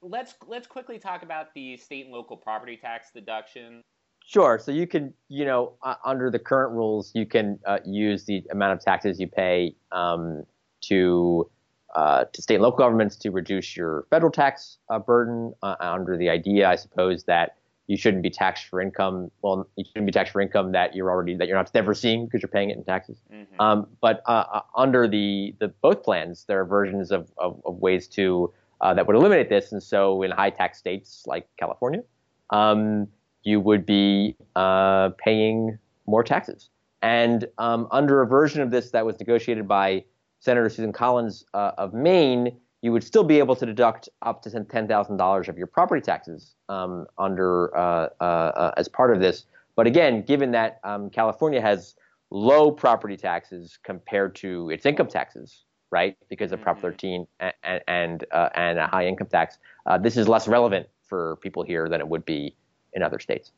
let's 0.00 0.34
let's 0.46 0.66
quickly 0.66 0.98
talk 0.98 1.22
about 1.22 1.52
the 1.54 1.76
state 1.76 2.04
and 2.06 2.14
local 2.14 2.36
property 2.36 2.76
tax 2.76 3.10
deduction. 3.12 3.82
Sure. 4.28 4.58
So 4.58 4.72
you 4.72 4.86
can, 4.86 5.14
you 5.30 5.46
know, 5.46 5.72
uh, 5.82 5.94
under 6.04 6.30
the 6.30 6.38
current 6.38 6.72
rules, 6.72 7.12
you 7.14 7.24
can 7.24 7.58
uh, 7.64 7.78
use 7.86 8.26
the 8.26 8.44
amount 8.50 8.74
of 8.74 8.84
taxes 8.84 9.18
you 9.18 9.26
pay 9.26 9.74
um, 9.90 10.44
to 10.82 11.50
uh, 11.96 12.26
to 12.30 12.42
state 12.42 12.56
and 12.56 12.62
local 12.62 12.76
governments 12.76 13.16
to 13.16 13.30
reduce 13.30 13.74
your 13.74 14.04
federal 14.10 14.30
tax 14.30 14.76
uh, 14.90 14.98
burden. 14.98 15.54
Uh, 15.62 15.76
under 15.80 16.14
the 16.18 16.28
idea, 16.28 16.68
I 16.68 16.76
suppose 16.76 17.24
that 17.24 17.56
you 17.86 17.96
shouldn't 17.96 18.22
be 18.22 18.28
taxed 18.28 18.66
for 18.66 18.82
income. 18.82 19.30
Well, 19.40 19.66
you 19.76 19.84
shouldn't 19.86 20.04
be 20.04 20.12
taxed 20.12 20.34
for 20.34 20.42
income 20.42 20.72
that 20.72 20.94
you're 20.94 21.10
already 21.10 21.34
that 21.36 21.48
you're 21.48 21.56
not 21.56 21.72
never 21.72 21.94
seeing 21.94 22.26
because 22.26 22.42
you're 22.42 22.50
paying 22.50 22.68
it 22.68 22.76
in 22.76 22.84
taxes. 22.84 23.16
Mhm. 23.32 23.46
Um, 23.58 23.86
but 24.02 24.22
uh, 24.26 24.44
uh, 24.52 24.60
under 24.76 25.08
the, 25.08 25.54
the 25.58 25.68
both 25.68 26.02
plans, 26.02 26.44
there 26.46 26.60
are 26.60 26.66
versions 26.66 27.10
of, 27.10 27.32
of, 27.38 27.62
of 27.64 27.76
ways 27.76 28.06
to 28.08 28.52
uh, 28.82 28.92
that 28.92 29.06
would 29.06 29.16
eliminate 29.16 29.48
this. 29.48 29.72
And 29.72 29.82
so, 29.82 30.22
in 30.22 30.32
high 30.32 30.50
tax 30.50 30.76
states 30.76 31.24
like 31.26 31.48
California, 31.56 32.02
um, 32.50 33.08
you 33.42 33.60
would 33.60 33.86
be 33.86 34.36
uh, 34.56 35.10
paying 35.18 35.78
more 36.06 36.22
taxes. 36.22 36.70
And 37.02 37.46
um, 37.58 37.86
under 37.90 38.22
a 38.22 38.26
version 38.26 38.60
of 38.60 38.70
this 38.70 38.90
that 38.90 39.06
was 39.06 39.18
negotiated 39.20 39.68
by 39.68 40.04
Senator 40.40 40.68
Susan 40.68 40.92
Collins 40.92 41.44
uh, 41.54 41.72
of 41.78 41.94
Maine, 41.94 42.58
you 42.82 42.92
would 42.92 43.04
still 43.04 43.24
be 43.24 43.38
able 43.38 43.56
to 43.56 43.66
deduct 43.66 44.08
up 44.22 44.42
to 44.42 44.64
ten 44.64 44.88
thousand 44.88 45.16
dollars 45.16 45.48
of 45.48 45.58
your 45.58 45.66
property 45.66 46.00
taxes 46.00 46.54
um, 46.68 47.06
under 47.18 47.76
uh, 47.76 48.08
uh, 48.20 48.24
uh, 48.24 48.74
as 48.76 48.88
part 48.88 49.14
of 49.14 49.20
this. 49.20 49.46
But 49.76 49.86
again, 49.86 50.22
given 50.22 50.50
that 50.52 50.80
um, 50.84 51.10
California 51.10 51.60
has 51.60 51.94
low 52.30 52.70
property 52.70 53.16
taxes 53.16 53.78
compared 53.82 54.34
to 54.36 54.70
its 54.70 54.84
income 54.86 55.08
taxes, 55.08 55.64
right? 55.90 56.16
Because 56.28 56.52
of 56.52 56.60
Prop 56.60 56.78
Mhm. 56.78 56.82
13 56.82 57.26
and 57.40 57.80
and 57.88 58.24
uh, 58.32 58.48
and 58.54 58.78
a 58.78 58.86
high 58.86 59.06
income 59.06 59.28
tax, 59.28 59.58
uh, 59.86 59.98
this 59.98 60.16
is 60.16 60.28
less 60.28 60.46
relevant 60.48 60.88
for 61.02 61.36
people 61.36 61.62
here 61.62 61.88
than 61.88 62.00
it 62.00 62.08
would 62.08 62.24
be 62.24 62.54
in 62.92 63.02
other 63.02 63.18
states. 63.18 63.52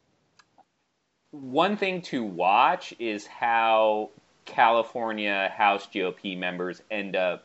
One 1.30 1.76
thing 1.76 2.02
to 2.02 2.24
watch 2.24 2.92
is 2.98 3.26
how 3.26 4.10
California 4.44 5.52
House 5.56 5.86
GOP 5.86 6.36
members 6.36 6.82
end 6.90 7.14
up 7.14 7.44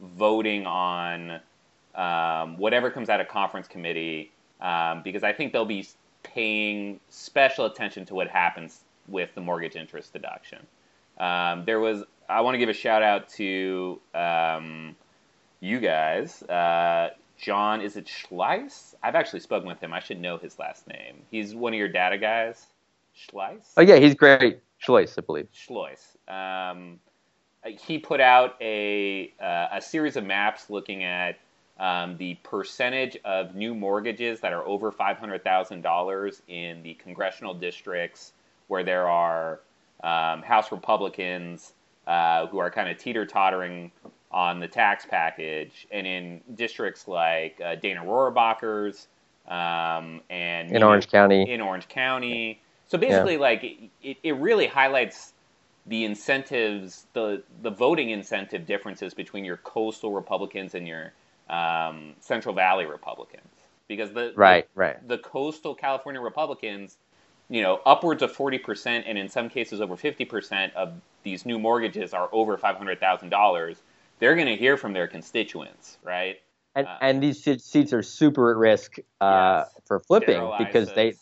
voting 0.00 0.66
on 0.66 1.40
um, 1.94 2.56
whatever 2.56 2.90
comes 2.90 3.10
out 3.10 3.20
of 3.20 3.28
conference 3.28 3.68
committee, 3.68 4.32
um, 4.60 5.02
because 5.02 5.22
I 5.22 5.32
think 5.32 5.52
they'll 5.52 5.64
be 5.64 5.86
paying 6.22 7.00
special 7.10 7.66
attention 7.66 8.06
to 8.06 8.14
what 8.14 8.28
happens 8.28 8.80
with 9.08 9.34
the 9.34 9.40
mortgage 9.40 9.76
interest 9.76 10.12
deduction. 10.12 10.66
Um, 11.18 11.64
there 11.66 11.80
was, 11.80 12.04
I 12.28 12.40
want 12.40 12.54
to 12.54 12.58
give 12.58 12.68
a 12.68 12.74
shout 12.74 13.02
out 13.02 13.28
to 13.30 14.00
um, 14.14 14.96
you 15.60 15.80
guys. 15.80 16.42
Uh, 16.42 17.10
John, 17.38 17.80
is 17.80 17.96
it 17.96 18.06
Schleiss? 18.06 18.94
I've 19.02 19.14
actually 19.14 19.40
spoken 19.40 19.68
with 19.68 19.80
him. 19.80 19.92
I 19.92 20.00
should 20.00 20.20
know 20.20 20.38
his 20.38 20.58
last 20.58 20.86
name. 20.86 21.16
He's 21.30 21.54
one 21.54 21.72
of 21.72 21.78
your 21.78 21.88
data 21.88 22.18
guys. 22.18 22.66
Schleiss? 23.16 23.72
Oh 23.76 23.82
yeah, 23.82 23.96
he's 23.96 24.14
great. 24.14 24.60
Schleiss, 24.82 25.14
I 25.18 25.22
believe. 25.22 25.48
Schloiss. 25.54 26.16
Um, 26.28 26.98
he 27.64 27.98
put 27.98 28.20
out 28.20 28.56
a 28.60 29.32
uh, 29.40 29.68
a 29.72 29.80
series 29.80 30.16
of 30.16 30.24
maps 30.24 30.68
looking 30.70 31.04
at 31.04 31.38
um, 31.78 32.16
the 32.16 32.34
percentage 32.42 33.16
of 33.24 33.54
new 33.54 33.74
mortgages 33.74 34.40
that 34.40 34.52
are 34.52 34.66
over 34.66 34.90
five 34.90 35.18
hundred 35.18 35.44
thousand 35.44 35.82
dollars 35.82 36.42
in 36.48 36.82
the 36.82 36.94
congressional 36.94 37.54
districts 37.54 38.32
where 38.68 38.82
there 38.82 39.08
are 39.08 39.60
um, 40.02 40.42
House 40.42 40.72
Republicans 40.72 41.72
uh, 42.06 42.46
who 42.46 42.58
are 42.58 42.70
kind 42.70 42.88
of 42.88 42.98
teeter 42.98 43.24
tottering 43.24 43.92
on 44.32 44.60
the 44.60 44.68
tax 44.68 45.06
package, 45.06 45.86
and 45.90 46.06
in 46.06 46.40
districts 46.54 47.06
like 47.06 47.60
uh, 47.60 47.74
Dana 47.76 48.00
Rohrabacher's 48.00 49.08
um, 49.48 50.20
and 50.30 50.70
In 50.70 50.82
Orange 50.82 51.08
County. 51.08 51.50
in 51.50 51.60
Orange 51.60 51.88
County. 51.88 52.60
So 52.86 52.98
basically, 52.98 53.36
like 53.36 53.90
it, 54.02 54.18
it 54.22 54.36
really 54.36 54.66
highlights 54.66 55.32
the 55.86 56.04
incentives, 56.04 57.06
the 57.12 57.42
the 57.62 57.70
voting 57.70 58.10
incentive 58.10 58.66
differences 58.66 59.14
between 59.14 59.44
your 59.44 59.56
coastal 59.58 60.12
Republicans 60.12 60.74
and 60.74 60.86
your 60.86 61.12
um, 61.50 62.14
Central 62.20 62.54
Valley 62.54 62.86
Republicans. 62.86 63.48
because 63.88 64.12
the 64.12 64.32
right, 64.36 64.68
right. 64.74 65.06
the 65.06 65.18
coastal 65.18 65.74
California 65.74 66.20
Republicans, 66.20 66.96
you 67.48 67.62
know, 67.62 67.80
upwards 67.84 68.22
of 68.22 68.32
40% 68.34 69.04
and 69.06 69.18
in 69.18 69.28
some 69.28 69.48
cases 69.48 69.80
over 69.80 69.96
50% 69.96 70.72
of 70.74 70.92
these 71.22 71.44
new 71.44 71.58
mortgages 71.58 72.14
are 72.14 72.28
over 72.32 72.56
$500,000. 72.56 73.76
They're 74.22 74.36
going 74.36 74.46
to 74.46 74.56
hear 74.56 74.76
from 74.76 74.92
their 74.92 75.08
constituents, 75.08 75.98
right? 76.04 76.36
And 76.76 76.86
Uh, 76.86 76.96
and 77.00 77.20
these 77.20 77.42
seats 77.42 77.92
are 77.92 78.04
super 78.04 78.52
at 78.52 78.56
risk 78.56 79.00
uh, 79.20 79.64
Yes. 79.64 79.80
for 79.84 79.98
flipping 79.98 80.48
because 80.58 80.92
they 80.92 81.14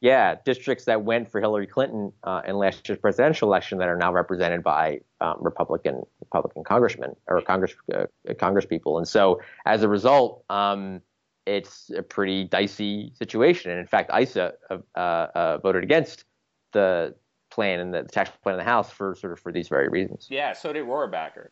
yeah 0.00 0.36
districts 0.46 0.86
that 0.86 1.02
went 1.02 1.30
for 1.30 1.38
Hillary 1.38 1.66
Clinton 1.66 2.14
uh, 2.24 2.40
in 2.46 2.56
last 2.56 2.88
year's 2.88 2.98
presidential 2.98 3.46
election 3.46 3.76
that 3.80 3.88
are 3.88 3.96
now 3.98 4.10
represented 4.10 4.62
by 4.62 5.00
um, 5.20 5.36
Republican 5.38 6.02
Republican 6.20 6.64
congressmen 6.64 7.14
or 7.26 7.42
Congress 7.42 7.74
uh, 7.94 8.06
Congress 8.38 8.64
people, 8.64 8.96
and 8.96 9.06
so 9.06 9.42
as 9.66 9.82
a 9.82 9.88
result, 9.88 10.42
um, 10.48 11.02
it's 11.44 11.90
a 11.94 12.02
pretty 12.02 12.44
dicey 12.44 13.12
situation. 13.18 13.70
And 13.70 13.80
in 13.80 13.86
fact, 13.86 14.10
Issa 14.18 14.54
uh, 14.70 14.98
uh, 14.98 15.58
voted 15.58 15.84
against 15.84 16.24
the 16.72 17.14
plan 17.50 17.80
and 17.80 17.92
the 17.92 18.04
tax 18.04 18.30
plan 18.42 18.54
in 18.54 18.58
the 18.60 18.64
House 18.64 18.90
for 18.90 19.14
sort 19.14 19.34
of 19.34 19.40
for 19.40 19.52
these 19.52 19.68
very 19.68 19.88
reasons. 19.90 20.26
Yeah, 20.30 20.54
so 20.54 20.72
did 20.72 20.86
Rohrabacher. 20.86 21.48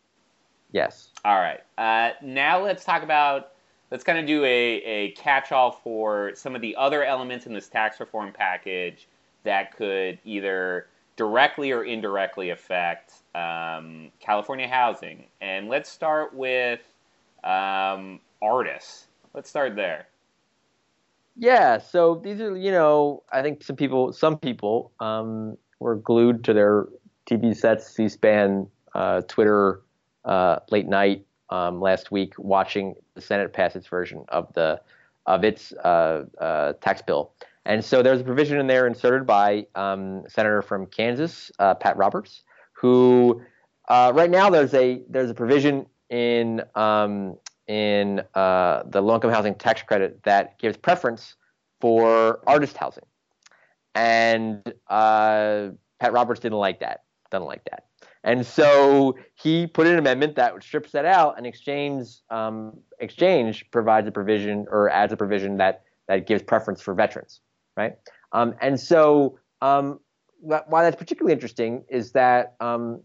Yes. 0.73 1.11
All 1.25 1.39
right. 1.39 1.61
Uh, 1.77 2.13
now 2.23 2.63
let's 2.63 2.85
talk 2.85 3.03
about. 3.03 3.53
Let's 3.91 4.05
kind 4.05 4.19
of 4.19 4.27
do 4.27 4.45
a, 4.45 4.83
a 4.83 5.11
catch-all 5.13 5.73
for 5.73 6.33
some 6.35 6.55
of 6.55 6.61
the 6.61 6.77
other 6.77 7.05
elements 7.05 7.47
in 7.47 7.55
this 7.55 7.69
tax 7.69 7.99
reform 8.01 8.35
package 8.35 9.09
that 9.45 9.75
could 9.75 10.19
either 10.27 10.89
directly 11.17 11.73
or 11.73 11.85
indirectly 11.85 12.51
affect 12.51 13.15
um, 13.35 14.11
California 14.21 14.69
housing. 14.69 15.25
And 15.41 15.69
let's 15.69 15.91
start 15.91 16.35
with 16.35 16.81
um, 17.45 18.21
artists. 18.43 19.07
Let's 19.33 19.49
start 19.49 19.75
there. 19.75 20.07
Yeah, 21.37 21.79
so 21.79 22.21
these 22.23 22.41
are, 22.41 22.57
you 22.57 22.71
know, 22.71 23.23
I 23.33 23.43
think 23.43 23.63
some 23.63 23.77
people, 23.77 24.13
some 24.13 24.39
people 24.39 24.93
um, 25.01 25.57
were 25.79 25.97
glued 25.97 26.45
to 26.45 26.53
their 26.53 26.89
TV 27.31 27.57
sets, 27.57 27.89
C-SPAN, 27.95 28.69
uh, 28.95 29.23
Twitter, 29.29 29.81
uh, 30.25 30.59
late 30.71 30.87
night 30.87 31.25
um, 31.51 31.81
last 31.81 32.11
week, 32.11 32.35
watching 32.39 32.95
the 33.15 33.21
Senate 33.21 33.53
pass 33.53 33.77
its 33.77 33.87
version 33.87 34.25
of 34.29 34.53
the 34.55 34.81
of 35.27 35.45
its 35.45 35.73
uh, 35.85 36.25
uh, 36.41 36.73
tax 36.81 37.03
bill. 37.03 37.33
And 37.67 37.85
so 37.85 38.03
there's 38.03 38.23
a 38.23 38.25
provision 38.25 38.59
in 38.59 38.67
there 38.67 38.87
inserted 38.87 39.27
by 39.27 39.67
um, 39.75 40.25
Senator 40.27 40.63
from 40.63 40.87
Kansas, 40.87 41.53
uh, 41.59 41.75
Pat 41.75 41.99
Roberts, 41.99 42.45
who 42.73 43.43
uh, 43.89 44.11
right 44.15 44.31
now 44.31 44.49
there's 44.49 44.73
a 44.73 45.03
there's 45.09 45.31
a 45.31 45.35
provision 45.35 45.85
in 46.09 46.63
um, 46.75 47.37
in 47.67 48.23
uh, 48.35 48.85
the 48.87 49.03
low 49.03 49.17
income 49.17 49.31
housing 49.31 49.55
tax 49.55 49.83
credit 49.83 50.23
that 50.25 50.59
gives 50.59 50.79
preference 50.79 51.37
for 51.79 52.41
artist 52.47 52.77
housing, 52.79 53.05
and 53.95 54.73
Pat 54.89 56.13
Roberts 56.13 56.41
didn't 56.41 56.59
like 56.59 56.81
that. 56.81 57.05
Doesn't 57.31 57.47
like 57.47 57.65
that, 57.71 57.85
and 58.25 58.45
so 58.45 59.17
he 59.35 59.67
put 59.67 59.87
in 59.87 59.95
an 59.95 59.99
amendment 59.99 60.37
that 60.37 60.63
strips 60.63 60.93
that 60.93 61.05
out, 61.05 61.37
and 61.37 61.47
exchange 61.47 62.07
um, 62.31 62.79
exchange 62.99 63.65
provides 63.71 64.09
a 64.09 64.13
provision 64.13 64.67
or 64.71 64.91
adds 64.91 65.13
a 65.13 65.17
provision 65.17 65.57
that 65.59 65.83
that 66.09 66.27
gives 66.27 66.43
preference 66.43 66.81
for 66.81 66.95
veterans, 66.95 67.41
right? 67.77 67.97
Um, 68.33 68.55
and 68.61 68.79
so 68.79 69.39
um, 69.63 70.01
why 70.41 70.83
that's 70.83 70.97
particularly 70.97 71.33
interesting 71.33 71.85
is 71.89 72.13
that 72.13 72.55
um, 72.61 73.03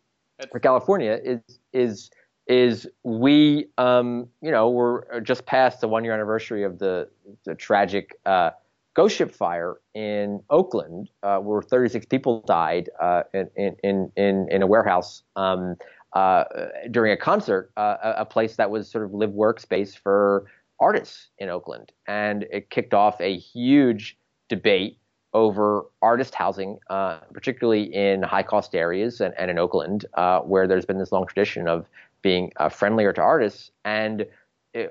for 0.51 0.59
California 0.59 1.19
is 1.23 1.39
is 1.73 2.09
is 2.47 2.87
we 3.03 3.67
um, 3.77 4.27
you 4.41 4.51
know 4.51 4.69
we're 4.69 5.19
just 5.21 5.45
past 5.45 5.81
the 5.81 5.87
one 5.87 6.03
year 6.03 6.13
anniversary 6.13 6.63
of 6.63 6.79
the 6.79 7.07
the 7.45 7.55
tragic 7.55 8.17
uh, 8.25 8.51
ghost 8.93 9.15
ship 9.15 9.33
fire 9.33 9.77
in 9.93 10.41
Oakland, 10.49 11.09
uh, 11.23 11.37
where 11.37 11.61
36 11.61 12.05
people 12.07 12.41
died 12.41 12.89
uh, 12.99 13.23
in, 13.33 13.75
in 13.83 14.11
in 14.15 14.47
in 14.49 14.61
a 14.61 14.67
warehouse 14.67 15.23
um, 15.35 15.75
uh, 16.13 16.43
during 16.91 17.11
a 17.11 17.17
concert, 17.17 17.71
uh, 17.77 18.13
a 18.17 18.25
place 18.25 18.55
that 18.55 18.69
was 18.69 18.89
sort 18.89 19.03
of 19.03 19.13
live 19.13 19.31
workspace 19.31 19.97
for 19.97 20.45
artists 20.79 21.29
in 21.37 21.49
Oakland, 21.49 21.91
and 22.07 22.43
it 22.51 22.69
kicked 22.69 22.93
off 22.93 23.19
a 23.19 23.37
huge 23.37 24.17
debate 24.49 24.99
over 25.33 25.85
artist 26.03 26.35
housing, 26.35 26.77
uh, 26.91 27.17
particularly 27.33 27.83
in 27.93 28.21
high 28.21 28.43
cost 28.43 28.75
areas 28.75 29.19
and, 29.19 29.33
and 29.39 29.49
in 29.49 29.57
Oakland, 29.57 30.05
uh, 30.13 30.41
where 30.41 30.67
there's 30.67 30.85
been 30.85 30.99
this 30.99 31.11
long 31.11 31.25
tradition 31.25 31.67
of 31.67 31.87
being 32.21 32.51
friendlier 32.69 33.11
to 33.11 33.21
artists. 33.21 33.71
And 33.83 34.27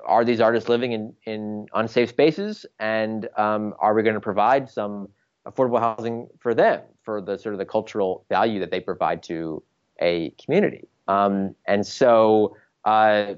are 0.07 0.25
these 0.25 0.41
artists 0.41 0.69
living 0.69 0.93
in, 0.93 1.15
in 1.25 1.67
unsafe 1.75 2.11
spaces? 2.11 2.67
And 2.79 3.29
um, 3.37 3.75
are 3.79 3.95
we 3.95 4.03
going 4.03 4.15
to 4.15 4.21
provide 4.21 4.71
some 4.71 5.09
affordable 5.47 5.81
housing 5.81 6.29
for 6.39 6.55
them 6.55 6.83
for 7.03 7.21
the 7.21 7.37
sort 7.37 7.55
of 7.55 7.59
the 7.59 7.65
cultural 7.65 8.25
value 8.29 8.61
that 8.61 8.71
they 8.71 8.81
provide 8.81 9.23
to 9.25 9.63
a 10.01 10.31
community? 10.43 10.89
Um, 11.09 11.55
and 11.67 11.87
so, 11.87 12.57
uh, 12.85 13.35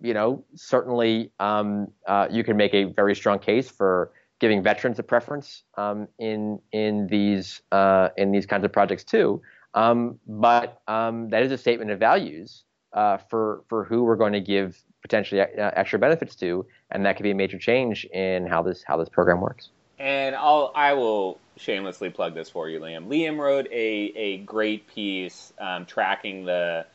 you 0.00 0.14
know, 0.14 0.44
certainly 0.54 1.30
um, 1.38 1.88
uh, 2.06 2.28
you 2.30 2.44
can 2.44 2.56
make 2.56 2.74
a 2.74 2.84
very 2.84 3.14
strong 3.14 3.38
case 3.38 3.70
for 3.70 4.12
giving 4.40 4.62
veterans 4.62 4.98
a 4.98 5.02
preference 5.02 5.62
um, 5.76 6.08
in 6.18 6.58
in 6.72 7.06
these 7.06 7.62
uh, 7.72 8.08
in 8.16 8.32
these 8.32 8.46
kinds 8.46 8.64
of 8.64 8.72
projects 8.72 9.04
too. 9.04 9.40
Um, 9.74 10.18
but 10.26 10.82
um, 10.86 11.30
that 11.30 11.42
is 11.42 11.52
a 11.52 11.58
statement 11.58 11.90
of 11.90 11.98
values 11.98 12.64
uh, 12.92 13.16
for 13.16 13.62
for 13.68 13.84
who 13.84 14.02
we're 14.02 14.16
going 14.16 14.32
to 14.32 14.40
give 14.40 14.82
potentially 15.04 15.42
uh, 15.42 15.44
extra 15.76 15.98
benefits 15.98 16.34
to, 16.34 16.66
and 16.90 17.04
that 17.04 17.16
could 17.16 17.22
be 17.24 17.30
a 17.30 17.34
major 17.34 17.58
change 17.58 18.06
in 18.06 18.46
how 18.46 18.62
this 18.62 18.82
how 18.82 18.96
this 18.96 19.08
program 19.08 19.40
works. 19.40 19.68
And 19.98 20.34
I'll 20.34 20.72
I 20.74 20.94
will 20.94 21.38
shamelessly 21.56 22.10
plug 22.10 22.34
this 22.34 22.48
for 22.48 22.68
you, 22.68 22.80
Liam. 22.80 23.06
Liam 23.06 23.38
wrote 23.38 23.66
a 23.70 24.12
a 24.16 24.38
great 24.38 24.88
piece 24.88 25.52
um, 25.60 25.84
tracking 25.84 26.46
the 26.46 26.86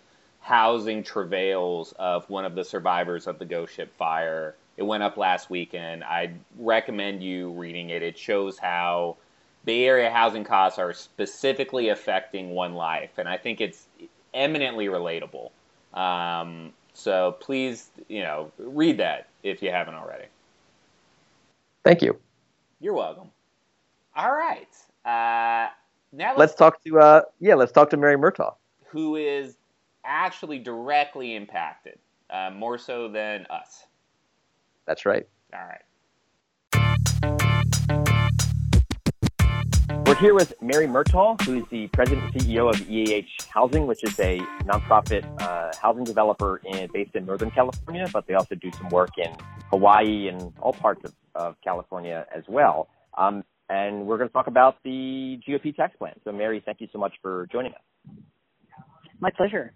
housing 0.41 1.03
travails 1.03 1.93
of 1.99 2.27
one 2.29 2.45
of 2.45 2.55
the 2.55 2.63
survivors 2.63 3.27
of 3.27 3.37
the 3.37 3.45
ghost 3.45 3.75
ship 3.75 3.95
fire. 3.95 4.55
It 4.75 4.83
went 4.83 5.03
up 5.03 5.15
last 5.15 5.49
weekend. 5.49 6.03
I 6.03 6.31
recommend 6.57 7.21
you 7.21 7.51
reading 7.51 7.91
it. 7.91 8.01
It 8.01 8.17
shows 8.17 8.57
how 8.57 9.17
Bay 9.65 9.85
Area 9.85 10.09
housing 10.09 10.45
costs 10.45 10.79
are 10.79 10.93
specifically 10.93 11.89
affecting 11.89 12.49
one 12.51 12.73
life, 12.73 13.11
and 13.17 13.29
I 13.29 13.37
think 13.37 13.61
it's 13.61 13.85
eminently 14.33 14.87
relatable. 14.87 15.51
Um, 15.93 16.73
so 16.99 17.37
please, 17.39 17.89
you 18.07 18.21
know, 18.21 18.51
read 18.57 18.97
that 18.97 19.27
if 19.43 19.61
you 19.61 19.71
haven't 19.71 19.95
already. 19.95 20.25
Thank 21.83 22.01
you. 22.01 22.17
You're 22.79 22.93
welcome. 22.93 23.29
All 24.15 24.31
right. 24.31 24.67
Uh, 25.05 25.69
now 26.11 26.35
Let's 26.35 26.55
talk 26.55 26.83
to 26.83 26.99
uh, 26.99 27.21
yeah, 27.39 27.55
let's 27.55 27.71
talk 27.71 27.89
to 27.91 27.97
Mary 27.97 28.17
Murtagh. 28.17 28.53
who 28.87 29.15
is 29.15 29.55
actually 30.05 30.59
directly 30.59 31.35
impacted, 31.35 31.97
uh, 32.29 32.49
more 32.53 32.77
so 32.77 33.07
than 33.07 33.45
us. 33.49 33.85
That's 34.85 35.05
right. 35.05 35.27
All 35.53 35.59
right. 35.59 35.81
Here 40.19 40.33
with 40.33 40.53
Mary 40.61 40.85
Murtagh, 40.85 41.41
who 41.43 41.59
is 41.59 41.63
the 41.71 41.87
president 41.93 42.33
and 42.33 42.43
CEO 42.43 42.69
of 42.69 42.89
EAH 42.89 43.25
Housing, 43.47 43.87
which 43.87 44.03
is 44.03 44.19
a 44.19 44.39
nonprofit 44.65 45.23
uh, 45.41 45.71
housing 45.81 46.03
developer 46.03 46.59
in, 46.65 46.89
based 46.91 47.15
in 47.15 47.25
Northern 47.25 47.49
California, 47.51 48.05
but 48.11 48.27
they 48.27 48.33
also 48.33 48.55
do 48.55 48.69
some 48.73 48.89
work 48.89 49.11
in 49.17 49.33
Hawaii 49.69 50.27
and 50.27 50.51
all 50.59 50.73
parts 50.73 51.05
of, 51.05 51.13
of 51.35 51.55
California 51.63 52.25
as 52.35 52.43
well. 52.49 52.89
Um, 53.17 53.45
and 53.69 54.05
we're 54.05 54.17
going 54.17 54.27
to 54.27 54.33
talk 54.33 54.47
about 54.47 54.75
the 54.83 55.39
GOP 55.47 55.73
tax 55.73 55.95
plan. 55.95 56.15
So, 56.25 56.33
Mary, 56.33 56.61
thank 56.65 56.81
you 56.81 56.89
so 56.91 56.99
much 56.99 57.13
for 57.21 57.47
joining 57.49 57.71
us. 57.71 58.15
My 59.21 59.29
pleasure. 59.37 59.71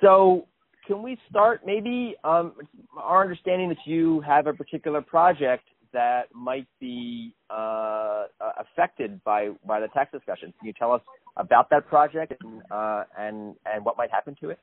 So, 0.00 0.48
can 0.84 1.04
we 1.04 1.16
start 1.30 1.60
maybe 1.64 2.16
um, 2.24 2.54
our 3.00 3.22
understanding 3.22 3.68
that 3.68 3.78
you 3.86 4.20
have 4.22 4.48
a 4.48 4.52
particular 4.52 5.00
project 5.00 5.62
that 5.92 6.34
might 6.34 6.66
be 6.80 7.34
uh, 7.50 8.24
uh, 8.40 8.52
affected 8.58 9.22
by 9.24 9.50
by 9.66 9.80
the 9.80 9.88
tax 9.88 10.12
discussion? 10.12 10.52
Can 10.58 10.66
you 10.66 10.72
tell 10.72 10.92
us 10.92 11.02
about 11.36 11.70
that 11.70 11.86
project 11.88 12.34
and 12.42 12.62
uh, 12.70 13.04
and 13.18 13.54
and 13.66 13.84
what 13.84 13.96
might 13.96 14.10
happen 14.10 14.36
to 14.40 14.50
it? 14.50 14.58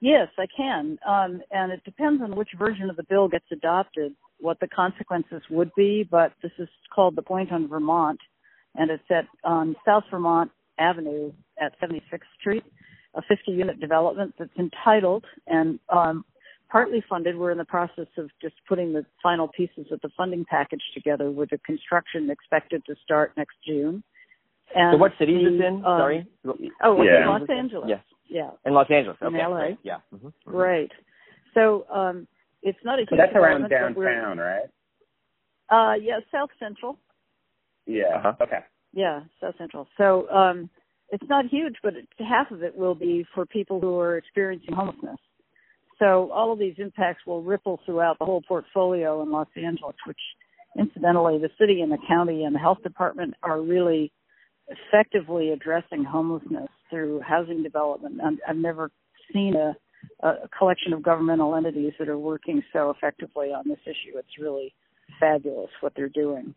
Yes, 0.00 0.28
I 0.38 0.46
can. 0.54 0.98
Um, 1.08 1.40
and 1.50 1.72
it 1.72 1.82
depends 1.84 2.22
on 2.22 2.36
which 2.36 2.50
version 2.58 2.90
of 2.90 2.96
the 2.96 3.04
bill 3.04 3.28
gets 3.28 3.46
adopted, 3.50 4.14
what 4.38 4.60
the 4.60 4.68
consequences 4.68 5.42
would 5.50 5.70
be. 5.74 6.06
But 6.08 6.32
this 6.42 6.52
is 6.58 6.68
called 6.94 7.16
the 7.16 7.22
Point 7.22 7.50
on 7.50 7.68
Vermont, 7.68 8.20
and 8.74 8.90
it's 8.90 9.10
at 9.10 9.26
on 9.42 9.74
South 9.86 10.04
Vermont 10.10 10.50
Avenue 10.78 11.32
at 11.60 11.72
76th 11.80 12.20
Street, 12.38 12.64
a 13.14 13.22
50-unit 13.22 13.80
development 13.80 14.34
that's 14.38 14.50
entitled 14.58 15.24
and 15.46 15.78
um, 15.88 16.24
partly 16.70 17.02
funded. 17.08 17.36
We're 17.36 17.50
in 17.52 17.58
the 17.58 17.64
process 17.64 18.06
of 18.18 18.30
just 18.40 18.54
putting 18.68 18.92
the 18.92 19.04
final 19.22 19.48
pieces 19.48 19.86
of 19.90 20.00
the 20.02 20.10
funding 20.16 20.44
package 20.48 20.82
together, 20.94 21.30
with 21.30 21.50
the 21.50 21.58
construction 21.58 22.30
expected 22.30 22.82
to 22.86 22.94
start 23.04 23.32
next 23.36 23.56
June. 23.66 24.02
And 24.74 24.94
so, 24.94 24.98
what 24.98 25.12
city 25.18 25.36
is 25.36 25.44
the, 25.44 25.50
this 25.58 25.66
in? 25.66 25.74
um, 25.76 25.82
Sorry. 25.84 26.26
Oh, 26.82 27.00
it's 27.02 27.10
Yeah. 27.10 27.22
in 27.22 27.28
Los 27.28 27.48
Angeles. 27.50 27.88
Yes. 27.88 28.00
Yeah. 28.28 28.50
In 28.64 28.74
Los 28.74 28.90
Angeles. 28.90 29.16
In 29.20 29.28
Okay. 29.28 29.38
LA. 29.46 29.58
great. 29.58 29.78
Yeah. 29.82 29.98
Mhm. 30.12 30.20
Mhm. 30.20 30.32
Right. 30.46 30.92
So 31.54 31.86
um, 31.90 32.26
it's 32.62 32.78
not 32.84 32.98
a 32.98 33.02
huge. 33.02 33.10
So 33.10 33.16
that's 33.16 33.34
around 33.34 33.62
development, 33.62 33.94
but 33.94 34.00
we're- 34.00 34.14
downtown, 34.14 34.38
right? 34.38 34.68
Uh, 35.68 35.94
yeah, 35.94 36.18
South 36.32 36.50
Central. 36.58 36.98
Yeah. 37.86 38.16
Uh-huh. 38.16 38.32
Okay. 38.40 38.58
Yeah, 38.92 39.20
South 39.40 39.54
Central. 39.58 39.86
So 39.96 40.28
um, 40.30 40.68
it's 41.10 41.28
not 41.28 41.44
huge, 41.46 41.76
but 41.82 41.94
it, 41.94 42.08
half 42.18 42.50
of 42.50 42.62
it 42.62 42.76
will 42.76 42.94
be 42.94 43.24
for 43.34 43.46
people 43.46 43.80
who 43.80 43.98
are 44.00 44.16
experiencing 44.16 44.74
homelessness. 44.74 45.16
So 45.98 46.30
all 46.30 46.52
of 46.52 46.58
these 46.58 46.74
impacts 46.78 47.26
will 47.26 47.42
ripple 47.42 47.80
throughout 47.86 48.18
the 48.18 48.24
whole 48.24 48.42
portfolio 48.42 49.22
in 49.22 49.30
Los 49.30 49.48
Angeles, 49.56 49.96
which 50.06 50.18
incidentally 50.78 51.38
the 51.38 51.50
city 51.58 51.80
and 51.80 51.90
the 51.90 51.98
county 52.06 52.44
and 52.44 52.54
the 52.54 52.58
health 52.58 52.82
department 52.82 53.34
are 53.42 53.60
really 53.60 54.12
effectively 54.68 55.50
addressing 55.50 56.04
homelessness 56.04 56.68
through 56.90 57.20
housing 57.20 57.62
development. 57.62 58.20
I've 58.46 58.56
never 58.56 58.90
seen 59.32 59.54
a, 59.56 59.76
a 60.20 60.48
collection 60.56 60.92
of 60.92 61.02
governmental 61.02 61.54
entities 61.54 61.92
that 61.98 62.08
are 62.08 62.18
working 62.18 62.62
so 62.72 62.90
effectively 62.90 63.48
on 63.48 63.68
this 63.68 63.78
issue. 63.86 64.18
It's 64.18 64.38
really 64.40 64.74
fabulous 65.18 65.70
what 65.80 65.92
they're 65.96 66.08
doing. 66.08 66.54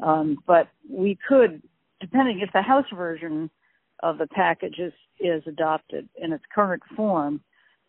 Um, 0.00 0.38
but 0.46 0.68
we 0.90 1.18
could, 1.26 1.62
depending 2.00 2.40
if 2.40 2.52
the 2.52 2.62
House 2.62 2.86
version 2.94 3.48
of 4.02 4.18
the 4.18 4.26
package 4.26 4.78
is, 4.78 4.92
is 5.18 5.42
adopted 5.46 6.08
in 6.20 6.32
its 6.32 6.44
current 6.54 6.82
form, 6.94 7.40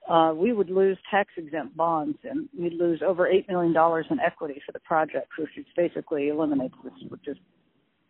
uh, 0.08 0.34
we 0.36 0.54
would 0.54 0.70
lose 0.70 0.98
tax 1.12 1.32
exempt 1.38 1.76
bonds 1.76 2.18
and 2.24 2.48
we'd 2.58 2.74
lose 2.74 3.02
over 3.06 3.28
$8 3.28 3.48
million 3.50 3.76
in 4.10 4.20
equity 4.20 4.62
for 4.66 4.72
the 4.72 4.80
project, 4.80 5.28
which 5.38 5.50
is 5.58 5.66
basically 5.76 6.30
eliminates 6.30 6.76
this, 6.84 6.94
would 7.10 7.24
just 7.24 7.40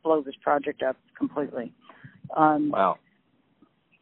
blow 0.04 0.22
this 0.22 0.36
project 0.42 0.84
up 0.84 0.96
completely. 1.18 1.74
Um, 2.36 2.70
Wow. 2.72 2.98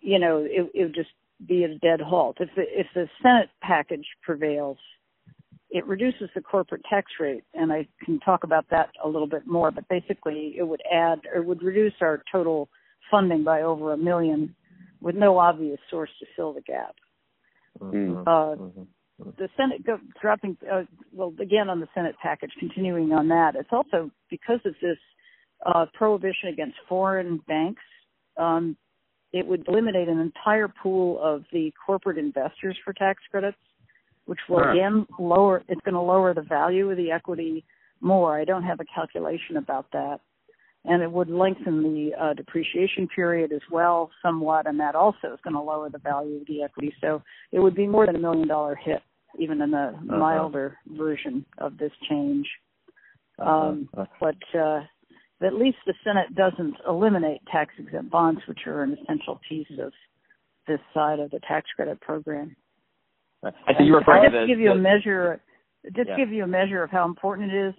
you 0.02 0.20
know, 0.20 0.39
it, 0.39 0.70
it 0.74 0.84
would 0.84 0.96
just 0.96 1.10
be 1.48 1.64
at 1.64 1.70
a 1.70 1.78
dead 1.78 2.02
halt. 2.02 2.38
If 2.39 2.50
the, 2.56 2.64
if 2.68 2.88
the 2.93 3.08
Senate 3.22 3.50
package 3.62 4.06
prevails, 4.22 4.78
it 5.70 5.86
reduces 5.88 6.30
the 6.36 6.41
corporate 6.41 6.82
tax 6.89 7.12
rate, 7.20 7.43
and 7.54 7.72
I 7.72 7.88
can 8.04 8.20
talk 8.20 8.43
about 8.43 8.66
that 8.72 8.89
a 9.04 9.08
little 9.08 9.28
bit 9.28 9.48
more. 9.48 9.72
But 9.72 9.88
basically, 9.89 10.56
it 10.58 10.64
would 10.64 10.82
add 10.91 11.22
or 11.34 11.41
would 11.41 11.64
reduce 11.64 11.93
our 12.02 12.24
total 12.32 12.70
funding 13.12 13.43
by 13.43 13.62
over 13.62 13.93
a 13.93 13.98
million, 13.98 14.56
with 15.02 15.16
no 15.16 15.38
obvious 15.38 15.80
source 15.89 16.10
to 16.20 16.26
fill 16.36 16.54
the 16.54 16.62
gap. 16.62 16.96
Mhm. 17.80 18.23
Uh, 18.26 18.55
Mhm. 18.55 18.88
the 19.38 19.49
Senate 19.57 19.84
go, 19.84 19.99
dropping, 20.21 20.57
uh, 20.69 20.84
well, 21.11 21.34
again 21.39 21.69
on 21.69 21.80
the 21.80 21.89
Senate 21.93 22.15
package, 22.21 22.53
continuing 22.59 23.11
on 23.13 23.28
that, 23.30 23.55
it's 23.55 23.71
also 23.71 24.11
because 24.30 24.59
of 24.65 24.76
this 24.82 24.97
uh, 25.65 25.86
prohibition 25.93 26.49
against 26.49 26.78
foreign 26.88 27.38
banks. 27.47 27.82
Um, 28.38 28.78
it 29.32 29.45
would 29.45 29.67
eliminate 29.67 30.07
an 30.07 30.19
entire 30.19 30.67
pool 30.67 31.19
of 31.21 31.45
the 31.51 31.71
corporate 31.84 32.17
investors 32.17 32.78
for 32.84 32.93
tax 32.93 33.21
credits, 33.32 33.57
which 34.26 34.39
will 34.47 34.63
Huh. 34.63 34.71
again 34.71 35.07
lower. 35.17 35.63
It's 35.67 35.82
going 35.82 35.95
to 35.95 36.01
lower 36.01 36.34
the 36.34 36.41
value 36.41 36.91
of 36.91 36.97
the 36.97 37.11
equity 37.11 37.65
more. 38.01 38.38
I 38.38 38.45
don't 38.45 38.63
have 38.63 38.80
a 38.80 38.86
calculation 38.86 39.57
about 39.57 39.89
that. 39.91 40.21
And 40.88 41.01
it 41.01 41.11
would 41.11 41.29
lengthen 41.29 41.81
the 41.81 42.11
uh, 42.19 42.33
depreciation 42.33 43.07
period 43.07 43.51
as 43.51 43.61
well 43.71 44.11
somewhat, 44.21 44.67
and 44.67 44.79
that 44.79 44.93
also 44.93 45.33
is 45.33 45.39
going 45.43 45.55
to 45.55 45.61
lower 45.61 45.89
the 45.89 45.97
value 45.97 46.38
of 46.41 46.47
the 46.47 46.61
equity. 46.61 46.93
So 47.01 47.21
it 47.51 47.59
would 47.59 47.73
be 47.75 47.88
more 47.88 48.05
than 48.05 48.15
a 48.15 48.19
million 48.19 48.47
dollar 48.47 48.75
hit, 48.75 49.01
even 49.39 49.61
in 49.61 49.71
the 49.71 49.97
milder 50.03 50.77
version 50.88 51.43
of 51.57 51.77
this 51.77 51.91
change. 52.09 52.47
Um, 53.39 53.89
Uh-huh. 53.97 54.05
but 54.19 54.59
uh, 54.59 54.81
at 55.41 55.53
least 55.55 55.77
the 55.86 55.93
Senate 56.03 56.36
doesn't 56.36 56.75
eliminate 56.88 57.41
tax 57.51 57.73
exempt 57.77 58.11
bonds, 58.11 58.41
which 58.47 58.67
are 58.67 58.83
an 58.83 58.93
essential 59.01 59.39
piece 59.49 59.67
of 59.79 59.91
this 60.67 60.79
side 60.93 61.19
of 61.19 61.31
the 61.31 61.39
tax 61.47 61.67
credit 61.75 61.99
program. 62.01 62.55
I 63.43 63.77
see 63.77 63.83
you 63.86 63.95
referring 63.95 64.23
just 64.23 64.33
to 64.33 64.39
the, 64.41 64.47
give 64.47 64.59
you 64.59 64.71
a 64.71 64.75
measure, 64.75 65.41
just 65.95 66.09
Yeah. 66.09 66.15
give 66.15 66.31
you 66.31 66.43
a 66.43 66.47
measure 66.47 66.81
of 66.83 66.89
how 66.89 67.05
important 67.05 67.51
it 67.51 67.67
is. 67.69 67.75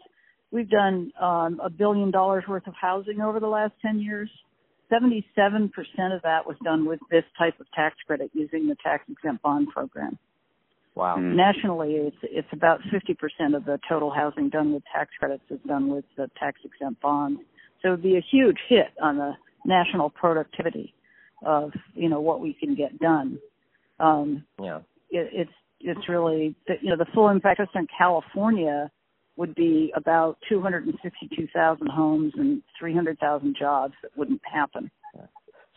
We've 0.53 0.68
done 0.70 1.12
um, 1.20 1.61
a 1.62 1.68
billion 1.70 2.11
dollars 2.11 2.44
worth 2.49 2.66
of 2.66 2.74
housing 2.80 3.20
over 3.20 3.40
the 3.40 3.49
last 3.49 3.72
ten 3.82 4.01
years. 4.01 4.30
Seventy-seven 4.88 5.70
percent 5.70 6.12
of 6.12 6.22
that 6.22 6.47
was 6.47 6.57
done 6.62 6.86
with 6.86 7.01
this 7.11 7.24
type 7.36 7.59
of 7.61 7.66
tax 7.72 7.97
credit 8.07 8.30
using 8.32 8.68
the 8.68 8.76
tax 8.82 9.05
exempt 9.11 9.42
bond 9.42 9.68
program. 9.74 10.16
wow. 10.94 11.16
Mm. 11.16 11.34
Nationally, 11.34 11.94
it's 11.94 12.16
it's 12.22 12.49
about 12.53 12.78
fifty 12.92 13.14
percent 13.14 13.55
of 13.57 13.64
the 13.64 13.80
total 13.88 14.11
housing 14.11 14.49
done 14.49 14.72
with 14.72 14.84
tax 14.94 15.11
credits 15.18 15.42
is 15.51 15.59
done 15.66 15.88
with 15.88 16.05
the 16.16 16.30
tax 16.38 16.61
exempt 16.64 17.03
bonds. 17.03 17.40
So 17.82 17.88
it'd 17.88 18.03
be 18.03 18.16
a 18.16 18.24
huge 18.30 18.59
hit 18.68 18.88
on 19.03 19.18
the 19.18 19.32
national 19.64 20.11
productivity 20.11 20.94
of 21.44 21.72
you 21.94 22.09
know 22.09 22.20
what 22.20 22.40
we 22.40 22.55
can 22.55 22.76
get 22.76 22.99
done. 23.01 23.40
Um, 23.99 24.44
Yeah. 24.62 24.78
it, 25.11 25.28
it's 25.32 25.51
it's 25.80 26.09
really 26.09 26.55
the, 26.68 26.74
you 26.80 26.90
know 26.90 26.97
the 26.97 27.11
full 27.12 27.28
impact 27.28 27.59
just 27.59 27.74
on 27.74 27.88
California 27.99 28.88
would 29.37 29.55
be 29.55 29.93
about 29.97 30.39
262,000 30.49 31.87
homes 31.89 32.32
and 32.37 32.62
300,000 32.78 33.57
jobs 33.59 33.95
that 34.03 34.11
wouldn't 34.16 34.41
happen. 34.51 34.91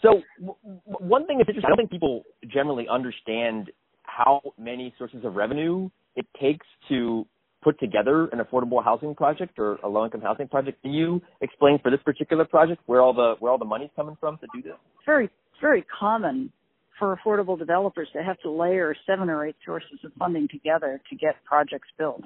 So 0.01 0.21
w- 0.39 0.55
one 0.85 1.25
thing 1.25 1.39
that's 1.39 1.49
interesting, 1.49 1.65
I 1.65 1.75
don't 1.75 1.77
think 1.77 1.91
people 1.91 2.23
generally 2.47 2.87
understand 2.89 3.71
how 4.03 4.41
many 4.57 4.93
sources 4.97 5.25
of 5.25 5.35
revenue 5.35 5.89
it 6.15 6.25
takes 6.39 6.65
to 6.87 7.25
put 7.61 7.79
together 7.79 8.27
an 8.27 8.39
affordable 8.39 8.83
housing 8.83 9.13
project 9.13 9.59
or 9.59 9.75
a 9.83 9.89
low 9.89 10.05
income 10.05 10.21
housing 10.21 10.47
project. 10.47 10.81
Can 10.81 10.93
you 10.93 11.21
explain 11.41 11.79
for 11.81 11.91
this 11.91 11.99
particular 12.03 12.45
project 12.45 12.81
where 12.85 13.01
all 13.01 13.13
the 13.13 13.35
where 13.39 13.51
all 13.51 13.57
the 13.57 13.65
money's 13.65 13.89
coming 13.95 14.15
from 14.19 14.37
to 14.37 14.47
do 14.53 14.61
this? 14.61 14.77
It's 14.95 15.05
very 15.05 15.25
it's 15.25 15.61
very 15.61 15.85
common 15.99 16.51
for 16.97 17.17
affordable 17.17 17.57
developers 17.57 18.09
to 18.13 18.23
have 18.23 18.39
to 18.41 18.51
layer 18.51 18.95
seven 19.05 19.29
or 19.29 19.45
eight 19.45 19.55
sources 19.65 19.99
of 20.03 20.11
funding 20.19 20.47
together 20.49 21.01
to 21.09 21.15
get 21.15 21.35
projects 21.45 21.87
built. 21.97 22.21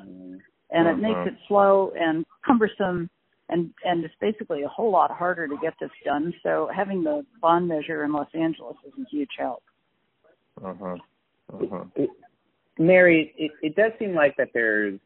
And 0.74 0.88
it 0.88 0.97
makes 0.97 1.19
Mhm. 1.19 1.28
it 1.28 1.38
slow 1.47 1.91
and 1.91 2.26
cumbersome 2.45 3.09
and 3.49 3.74
and 3.86 4.03
it's 4.03 4.15
basically 4.19 4.63
a 4.63 4.67
whole 4.67 4.91
lot 4.91 5.11
harder 5.11 5.47
to 5.47 5.57
get 5.61 5.74
this 5.80 5.91
done. 6.03 6.34
So 6.43 6.69
having 6.74 7.03
the 7.03 7.26
bond 7.41 7.67
measure 7.67 8.03
in 8.03 8.11
Los 8.11 8.34
Angeles 8.34 8.76
is 8.86 8.93
a 8.99 9.09
huge 9.09 9.30
help. 9.38 9.63
Uh-huh. 10.63 10.97
Uh-huh. 11.53 12.05
Mary, 12.80 13.34
it, 13.38 13.51
it 13.61 13.76
does 13.76 13.91
seem 13.99 14.15
like 14.15 14.36
that 14.38 14.49
there's 14.53 14.99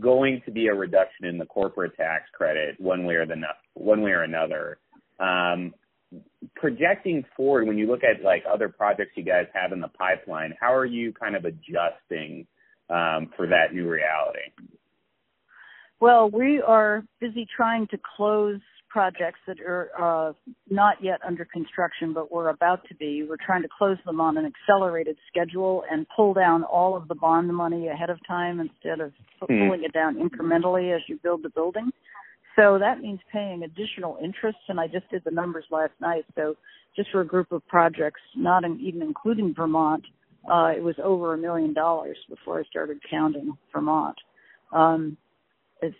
going 0.00 0.42
to 0.44 0.50
be 0.50 0.66
a 0.66 0.74
reduction 0.74 1.24
in 1.24 1.38
the 1.38 1.46
corporate 1.46 1.96
tax 1.96 2.24
credit 2.32 2.78
one 2.78 3.04
way 3.04 3.14
or 3.14 3.26
the 3.26 3.36
one 3.74 4.02
way 4.02 4.10
or 4.10 4.22
another. 4.22 4.78
Um, 5.18 5.74
projecting 6.56 7.24
forward, 7.36 7.66
when 7.66 7.78
you 7.78 7.86
look 7.86 8.02
at 8.04 8.22
like 8.22 8.44
other 8.52 8.68
projects 8.68 9.12
you 9.14 9.22
guys 9.22 9.46
have 9.54 9.72
in 9.72 9.80
the 9.80 9.88
pipeline, 9.88 10.54
how 10.60 10.74
are 10.74 10.84
you 10.84 11.12
kind 11.12 11.36
of 11.36 11.44
adjusting 11.44 12.46
um, 12.90 13.30
for 13.36 13.46
that 13.46 13.72
new 13.72 13.88
reality? 13.88 14.52
Well, 16.02 16.28
we 16.30 16.60
are 16.60 17.04
busy 17.20 17.46
trying 17.56 17.86
to 17.92 17.98
close 18.16 18.58
projects 18.88 19.38
that 19.46 19.58
are 19.60 19.90
uh, 19.96 20.32
not 20.68 20.96
yet 21.00 21.20
under 21.24 21.44
construction, 21.44 22.12
but 22.12 22.32
we're 22.32 22.48
about 22.48 22.80
to 22.88 22.96
be. 22.96 23.22
We're 23.22 23.36
trying 23.36 23.62
to 23.62 23.68
close 23.78 23.98
them 24.04 24.20
on 24.20 24.36
an 24.36 24.44
accelerated 24.44 25.16
schedule 25.28 25.84
and 25.88 26.04
pull 26.16 26.34
down 26.34 26.64
all 26.64 26.96
of 26.96 27.06
the 27.06 27.14
bond 27.14 27.54
money 27.54 27.86
ahead 27.86 28.10
of 28.10 28.18
time 28.26 28.58
instead 28.58 28.98
of 28.98 29.12
pu- 29.38 29.46
Hmm. 29.46 29.58
pulling 29.60 29.84
it 29.84 29.92
down 29.92 30.16
incrementally 30.16 30.92
as 30.92 31.08
you 31.08 31.20
build 31.22 31.44
the 31.44 31.50
building. 31.50 31.92
So 32.56 32.78
that 32.80 33.00
means 33.00 33.20
paying 33.30 33.62
additional 33.62 34.18
interest, 34.20 34.58
and 34.66 34.80
I 34.80 34.88
just 34.88 35.08
did 35.08 35.22
the 35.22 35.30
numbers 35.30 35.66
last 35.70 35.94
night. 36.00 36.24
So 36.34 36.56
just 36.96 37.12
for 37.12 37.20
a 37.20 37.24
group 37.24 37.52
of 37.52 37.64
projects, 37.68 38.20
not 38.34 38.64
in, 38.64 38.80
even 38.80 39.02
including 39.02 39.54
Vermont, 39.54 40.04
uh, 40.50 40.72
it 40.76 40.82
was 40.82 40.96
over 40.98 41.34
a 41.34 41.38
million 41.38 41.72
dollars 41.72 42.18
before 42.28 42.58
I 42.58 42.64
started 42.64 42.98
counting 43.08 43.56
Vermont. 43.72 44.18
Um, 44.72 45.16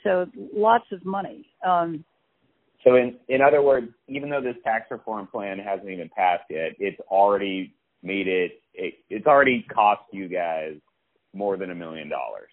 so 0.03 0.27
lots 0.55 0.85
of 0.93 1.05
money. 1.05 1.47
Um, 1.67 2.05
So 2.85 2.97
in 2.97 3.17
in 3.29 3.41
other 3.41 3.63
words, 3.63 3.89
even 4.09 4.29
though 4.31 4.41
this 4.41 4.57
tax 4.65 4.91
reform 4.91 5.27
plan 5.29 5.59
hasn't 5.59 5.89
even 5.89 6.09
passed 6.17 6.45
yet, 6.51 6.73
it's 6.79 7.01
already 7.11 7.75
made 8.03 8.27
it, 8.29 8.61
it 8.75 8.95
it's 9.11 9.27
already 9.27 9.65
cost 9.73 10.03
you 10.13 10.29
guys 10.29 10.75
more 11.35 11.57
than 11.57 11.71
a 11.71 11.75
million 11.75 12.09
dollars. 12.09 12.51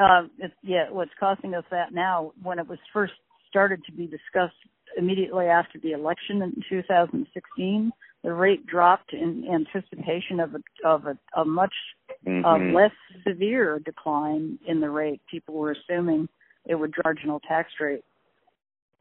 um, 0.00 0.30
it's, 0.38 0.54
yeah, 0.62 0.90
what's 0.90 1.10
costing 1.18 1.54
us 1.54 1.64
that 1.70 1.92
now, 1.92 2.32
when 2.42 2.58
it 2.58 2.68
was 2.68 2.78
first 2.92 3.14
started 3.48 3.82
to 3.86 3.92
be 3.92 4.06
discussed 4.06 4.56
immediately 4.98 5.46
after 5.46 5.78
the 5.78 5.92
election 5.92 6.42
in 6.42 6.52
2016, 6.68 7.90
the 8.26 8.32
rate 8.34 8.66
dropped 8.66 9.12
in 9.12 9.46
anticipation 9.48 10.40
of 10.40 10.50
a, 10.56 10.60
of 10.88 11.06
a, 11.06 11.16
a 11.40 11.44
much 11.44 11.72
uh, 12.10 12.14
Mhm. 12.28 12.74
less 12.74 12.90
severe 13.24 13.78
decline 13.78 14.58
in 14.66 14.80
the 14.80 14.90
rate. 14.90 15.20
People 15.30 15.54
were 15.54 15.70
assuming 15.70 16.28
it 16.64 16.74
would 16.74 16.92
marginal 17.04 17.38
tax 17.46 17.70
rate. 17.78 18.02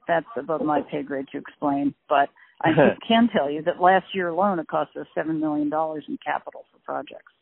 That's 0.07 0.27
above 0.37 0.61
my 0.61 0.81
pay 0.83 1.01
grade 1.01 1.25
to 1.31 1.39
explain, 1.39 1.95
but 2.07 2.29
I 2.61 2.69
can 3.07 3.27
tell 3.35 3.49
you 3.49 3.63
that 3.63 3.81
last 3.81 4.05
year 4.13 4.27
alone 4.27 4.59
it 4.59 4.67
cost 4.67 4.95
us 4.95 5.07
seven 5.15 5.39
million 5.39 5.71
dollars 5.71 6.05
in 6.07 6.19
capital 6.23 6.65
for 6.71 6.77
projects. 6.85 7.33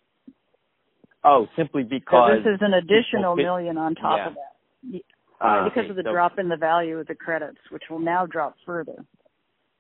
Oh, 1.25 1.47
simply 1.57 1.83
So 1.83 1.89
because 1.89 2.43
this 2.45 2.53
is 2.55 2.59
an 2.61 2.73
additional 2.75 3.35
people- 3.35 3.55
million 3.57 3.77
on 3.77 3.95
top 3.95 4.17
yeah. 4.19 4.27
of 4.27 4.33
that. 4.35 5.01
Ah, 5.41 5.65
because 5.65 5.81
okay, 5.81 5.89
of 5.89 5.95
the 5.97 6.03
so- 6.03 6.13
drop 6.13 6.39
in 6.39 6.47
the 6.47 6.55
value 6.55 6.97
of 6.99 7.07
the 7.07 7.15
credits, 7.15 7.59
which 7.71 7.83
will 7.89 7.99
now 7.99 8.25
drop 8.25 8.55
further. 8.65 9.03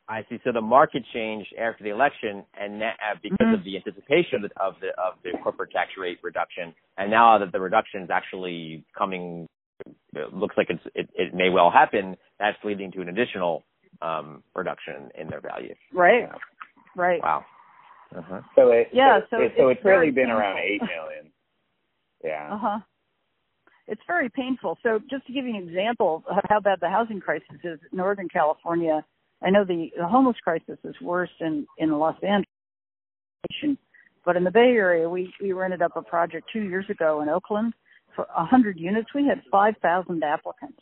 I 0.09 0.25
see. 0.29 0.37
So 0.43 0.51
the 0.51 0.61
market 0.61 1.03
changed 1.13 1.53
after 1.57 1.83
the 1.83 1.89
election, 1.89 2.43
and 2.59 2.81
that, 2.81 2.95
uh, 2.99 3.15
because 3.21 3.37
mm-hmm. 3.39 3.53
of 3.53 3.63
the 3.63 3.77
anticipation 3.77 4.43
of 4.59 4.75
the 4.81 4.87
of 5.01 5.13
the 5.23 5.31
corporate 5.41 5.71
tax 5.71 5.91
rate 5.97 6.19
reduction, 6.21 6.73
and 6.97 7.09
now 7.09 7.37
that 7.37 7.51
the 7.51 7.59
reduction 7.59 8.03
is 8.03 8.09
actually 8.11 8.83
coming, 8.97 9.47
it 10.13 10.33
looks 10.33 10.55
like 10.57 10.67
it's, 10.69 10.83
it, 10.93 11.09
it 11.15 11.33
may 11.33 11.49
well 11.49 11.71
happen. 11.71 12.17
That's 12.39 12.57
leading 12.63 12.91
to 12.91 13.01
an 13.01 13.09
additional 13.09 13.63
um, 14.01 14.43
reduction 14.53 15.09
in 15.17 15.29
their 15.29 15.41
value. 15.41 15.73
Right. 15.93 16.27
Right. 16.95 17.21
Wow. 17.23 17.45
Uh-huh. 18.15 18.41
So 18.55 18.71
it 18.71 18.89
yeah. 18.91 19.19
So, 19.29 19.37
so 19.37 19.43
it, 19.43 19.53
so 19.57 19.69
it's, 19.69 19.77
it's 19.79 19.85
really 19.85 20.11
been 20.11 20.29
around 20.29 20.59
eight 20.59 20.81
million. 20.81 21.31
Yeah. 22.23 22.53
Uh 22.53 22.57
huh. 22.61 22.79
It's 23.87 24.01
very 24.05 24.29
painful. 24.29 24.77
So 24.83 24.99
just 25.09 25.25
to 25.27 25.33
give 25.33 25.45
you 25.45 25.55
an 25.55 25.67
example 25.67 26.23
of 26.29 26.37
how 26.49 26.59
bad 26.59 26.79
the 26.79 26.89
housing 26.89 27.19
crisis 27.19 27.47
is 27.63 27.79
in 27.91 27.97
Northern 27.97 28.29
California, 28.29 29.03
I 29.43 29.49
know 29.49 29.65
the, 29.65 29.89
the 29.97 30.07
homeless 30.07 30.37
crisis 30.43 30.77
is 30.83 30.95
worse 31.01 31.29
in 31.39 31.67
in 31.77 31.91
Los 31.91 32.15
Angeles, 32.23 33.77
but 34.25 34.37
in 34.37 34.43
the 34.43 34.51
Bay 34.51 34.71
Area, 34.75 35.09
we 35.09 35.33
we 35.41 35.51
rented 35.51 35.81
up 35.81 35.95
a 35.95 36.01
project 36.01 36.49
two 36.51 36.61
years 36.61 36.85
ago 36.89 37.21
in 37.21 37.29
Oakland 37.29 37.73
for 38.15 38.27
a 38.35 38.45
hundred 38.45 38.79
units. 38.79 39.09
We 39.13 39.27
had 39.27 39.41
five 39.51 39.75
thousand 39.81 40.23
applicants. 40.23 40.81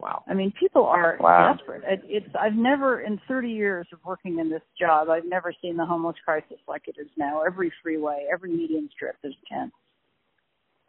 Wow. 0.00 0.22
I 0.28 0.34
mean, 0.34 0.52
people 0.58 0.84
are 0.84 1.16
wow. 1.20 1.54
desperate. 1.54 1.82
It, 1.86 2.02
it's 2.06 2.34
I've 2.38 2.54
never 2.54 3.00
in 3.00 3.18
30 3.26 3.48
years 3.48 3.86
of 3.92 4.00
working 4.04 4.38
in 4.38 4.50
this 4.50 4.62
job, 4.78 5.08
I've 5.08 5.24
never 5.24 5.54
seen 5.62 5.76
the 5.76 5.86
homeless 5.86 6.16
crisis 6.24 6.58
like 6.68 6.82
it 6.88 6.96
is 7.00 7.08
now. 7.16 7.42
Every 7.42 7.72
freeway, 7.82 8.26
every 8.30 8.50
median 8.50 8.90
strip, 8.92 9.16
there's 9.22 9.36
tents. 9.50 9.74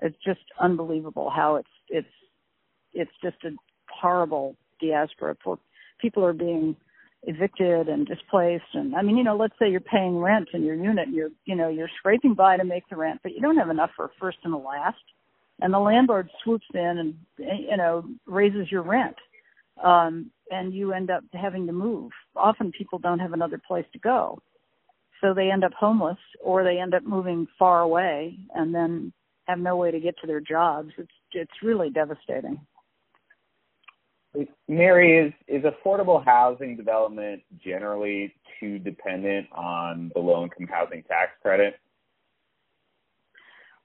It's 0.01 0.17
just 0.25 0.41
unbelievable 0.59 1.31
how 1.33 1.55
it's 1.55 1.69
it's 1.87 2.07
it's 2.93 3.11
just 3.23 3.37
a 3.45 3.51
horrible 3.89 4.55
diaspora. 4.81 5.35
People 5.99 6.25
are 6.25 6.33
being 6.33 6.75
evicted 7.27 7.87
and 7.87 8.07
displaced. 8.07 8.63
And 8.73 8.95
I 8.95 9.01
mean, 9.01 9.17
you 9.17 9.23
know, 9.23 9.35
let's 9.35 9.55
say 9.59 9.69
you're 9.69 9.79
paying 9.79 10.17
rent 10.17 10.49
in 10.53 10.63
your 10.63 10.75
unit 10.75 11.07
and 11.07 11.15
you're 11.15 11.29
you 11.45 11.55
know, 11.55 11.69
you're 11.69 11.89
scraping 11.97 12.33
by 12.33 12.57
to 12.57 12.63
make 12.63 12.87
the 12.89 12.95
rent, 12.95 13.19
but 13.23 13.33
you 13.33 13.41
don't 13.41 13.57
have 13.57 13.69
enough 13.69 13.91
for 13.95 14.05
a 14.05 14.09
first 14.19 14.37
and 14.43 14.53
a 14.53 14.57
last. 14.57 14.97
And 15.61 15.73
the 15.73 15.79
landlord 15.79 16.29
swoops 16.43 16.67
in 16.73 16.79
and 16.81 17.15
you 17.37 17.77
know 17.77 18.05
raises 18.25 18.71
your 18.71 18.83
rent 18.83 19.15
um 19.83 20.31
and 20.51 20.73
you 20.73 20.93
end 20.93 21.09
up 21.09 21.23
having 21.33 21.65
to 21.67 21.73
move. 21.73 22.11
Often 22.35 22.71
people 22.77 22.99
don't 22.99 23.19
have 23.19 23.33
another 23.33 23.61
place 23.67 23.85
to 23.93 23.99
go. 23.99 24.39
So 25.21 25.33
they 25.33 25.49
end 25.49 25.63
up 25.63 25.73
homeless 25.73 26.19
or 26.43 26.63
they 26.63 26.77
end 26.77 26.93
up 26.93 27.03
moving 27.03 27.47
far 27.57 27.81
away 27.81 28.37
and 28.53 28.75
then 28.75 29.11
have 29.47 29.59
no 29.59 29.75
way 29.75 29.91
to 29.91 29.99
get 29.99 30.15
to 30.19 30.27
their 30.27 30.41
jobs. 30.41 30.91
It's 30.97 31.11
it's 31.31 31.63
really 31.63 31.89
devastating 31.89 32.59
Mary, 34.67 35.17
is 35.17 35.33
is 35.47 35.63
affordable 35.63 36.23
housing 36.23 36.75
development 36.75 37.41
generally 37.63 38.33
too 38.59 38.79
dependent 38.79 39.47
on 39.51 40.11
the 40.13 40.19
low 40.21 40.43
income 40.43 40.67
housing 40.67 41.03
tax 41.03 41.31
credit? 41.41 41.75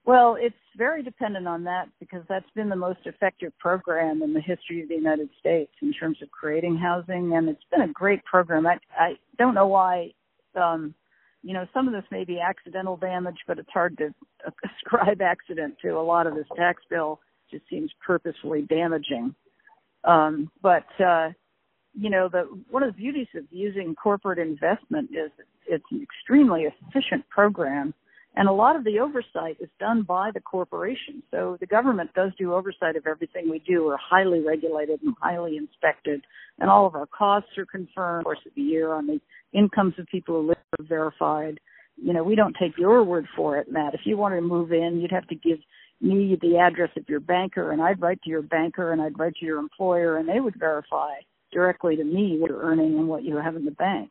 Well, 0.05 0.37
it's 0.41 0.57
very 0.77 1.03
dependent 1.03 1.47
on 1.47 1.65
that 1.65 1.89
because 2.01 2.25
that's 2.29 2.51
been 2.55 2.69
the 2.69 2.77
most 2.77 3.01
effective 3.05 3.57
program 3.59 4.23
in 4.23 4.33
the 4.33 4.41
history 4.41 4.83
of 4.83 4.89
the 4.89 4.95
United 4.95 5.29
States 5.39 5.73
in 5.83 5.93
terms 5.93 6.19
of 6.23 6.31
creating 6.31 6.77
housing, 6.77 7.37
and 7.37 7.49
it's 7.49 7.65
been 7.71 7.83
a 7.83 7.93
great 7.93 8.25
program. 8.25 8.67
I 8.67 8.79
I 8.99 9.13
don't 9.39 9.55
know 9.55 9.67
why, 9.67 10.13
um, 10.55 10.95
you 11.43 11.53
know, 11.53 11.67
some 11.75 11.87
of 11.87 11.93
this 11.93 12.11
may 12.11 12.25
be 12.25 12.41
accidental 12.41 12.97
damage, 12.97 13.39
but 13.47 13.59
it's 13.59 13.71
hard 13.73 13.99
to 13.99 14.15
ascribe 14.65 15.21
accident 15.21 15.77
to 15.83 15.91
a 15.91 16.03
lot 16.03 16.27
of 16.27 16.35
this 16.35 16.49
tax 16.57 16.83
bill. 16.89 17.21
It 17.49 17.59
just 17.59 17.69
seems 17.69 17.91
purposefully 18.05 18.63
damaging. 18.63 19.35
Um, 20.05 20.51
but 20.63 20.87
uh, 21.05 21.31
you 21.95 22.11
know, 22.11 22.29
the 22.29 22.49
one 22.71 22.83
of 22.83 22.95
the 22.95 23.01
beauties 23.01 23.29
of 23.35 23.45
using 23.51 23.95
corporate 23.95 24.39
investment 24.39 25.11
is 25.11 25.31
it's 25.67 25.85
an 25.91 26.03
extremely 26.03 26.65
efficient 26.65 27.29
program 27.29 27.95
and 28.37 28.49
a 28.49 28.53
lot 28.53 28.77
of 28.77 28.85
the 28.85 29.01
oversight 29.01 29.57
is 29.61 29.69
done 29.81 30.03
by 30.03 30.31
the 30.33 30.41
corporation. 30.41 31.23
So 31.31 31.57
the 31.59 31.67
government 31.67 32.11
does 32.15 32.31
do 32.39 32.55
oversight 32.55 32.95
of 32.95 33.07
everything 33.07 33.51
we 33.51 33.59
do. 33.59 33.85
We're 33.85 33.97
highly 33.97 34.41
regulated 34.41 35.03
and 35.03 35.15
highly 35.21 35.57
inspected, 35.57 36.23
and 36.59 36.71
all 36.71 36.87
of 36.87 36.95
our 36.95 37.07
costs 37.07 37.51
are 37.59 37.67
confirmed. 37.67 38.25
Course, 38.25 38.39
of 38.47 38.53
the 38.55 38.63
year 38.63 38.93
on 38.93 39.07
the 39.07 39.21
incomes 39.53 39.95
of 39.99 40.07
people 40.07 40.43
who 40.43 40.49
live 40.49 40.59
are 40.79 40.85
verified. 40.85 41.59
You 41.97 42.13
know, 42.13 42.23
we 42.23 42.37
don't 42.37 42.57
take 42.59 42.79
your 42.79 43.03
word 43.03 43.27
for 43.37 43.59
it, 43.59 43.71
Matt. 43.71 43.95
If 43.95 44.03
you 44.05 44.17
wanted 44.17 44.37
to 44.37 44.43
move 44.43 44.73
in, 44.73 45.01
you'd 45.01 45.11
have 45.11 45.27
to 45.27 45.35
give 45.35 45.59
me 46.01 46.39
the 46.41 46.59
address 46.59 46.91
of 46.97 47.09
your 47.09 47.21
banker, 47.21 47.73
and 47.73 47.83
I'd 47.83 48.01
write 48.01 48.23
to 48.23 48.31
your 48.31 48.43
banker, 48.43 48.93
and 48.93 49.01
I'd 49.01 49.19
write 49.19 49.35
to 49.37 49.47
your 49.47 49.59
employer, 49.59 50.17
and 50.17 50.29
they 50.29 50.41
would 50.41 50.59
verify 50.59 51.15
directly 51.53 51.97
to 51.97 52.05
me 52.05 52.39
what 52.39 52.51
you're 52.51 52.63
earning 52.63 52.99
and 52.99 53.09
what 53.09 53.25
you 53.25 53.37
have 53.37 53.57
in 53.57 53.65
the 53.65 53.71
bank. 53.73 54.11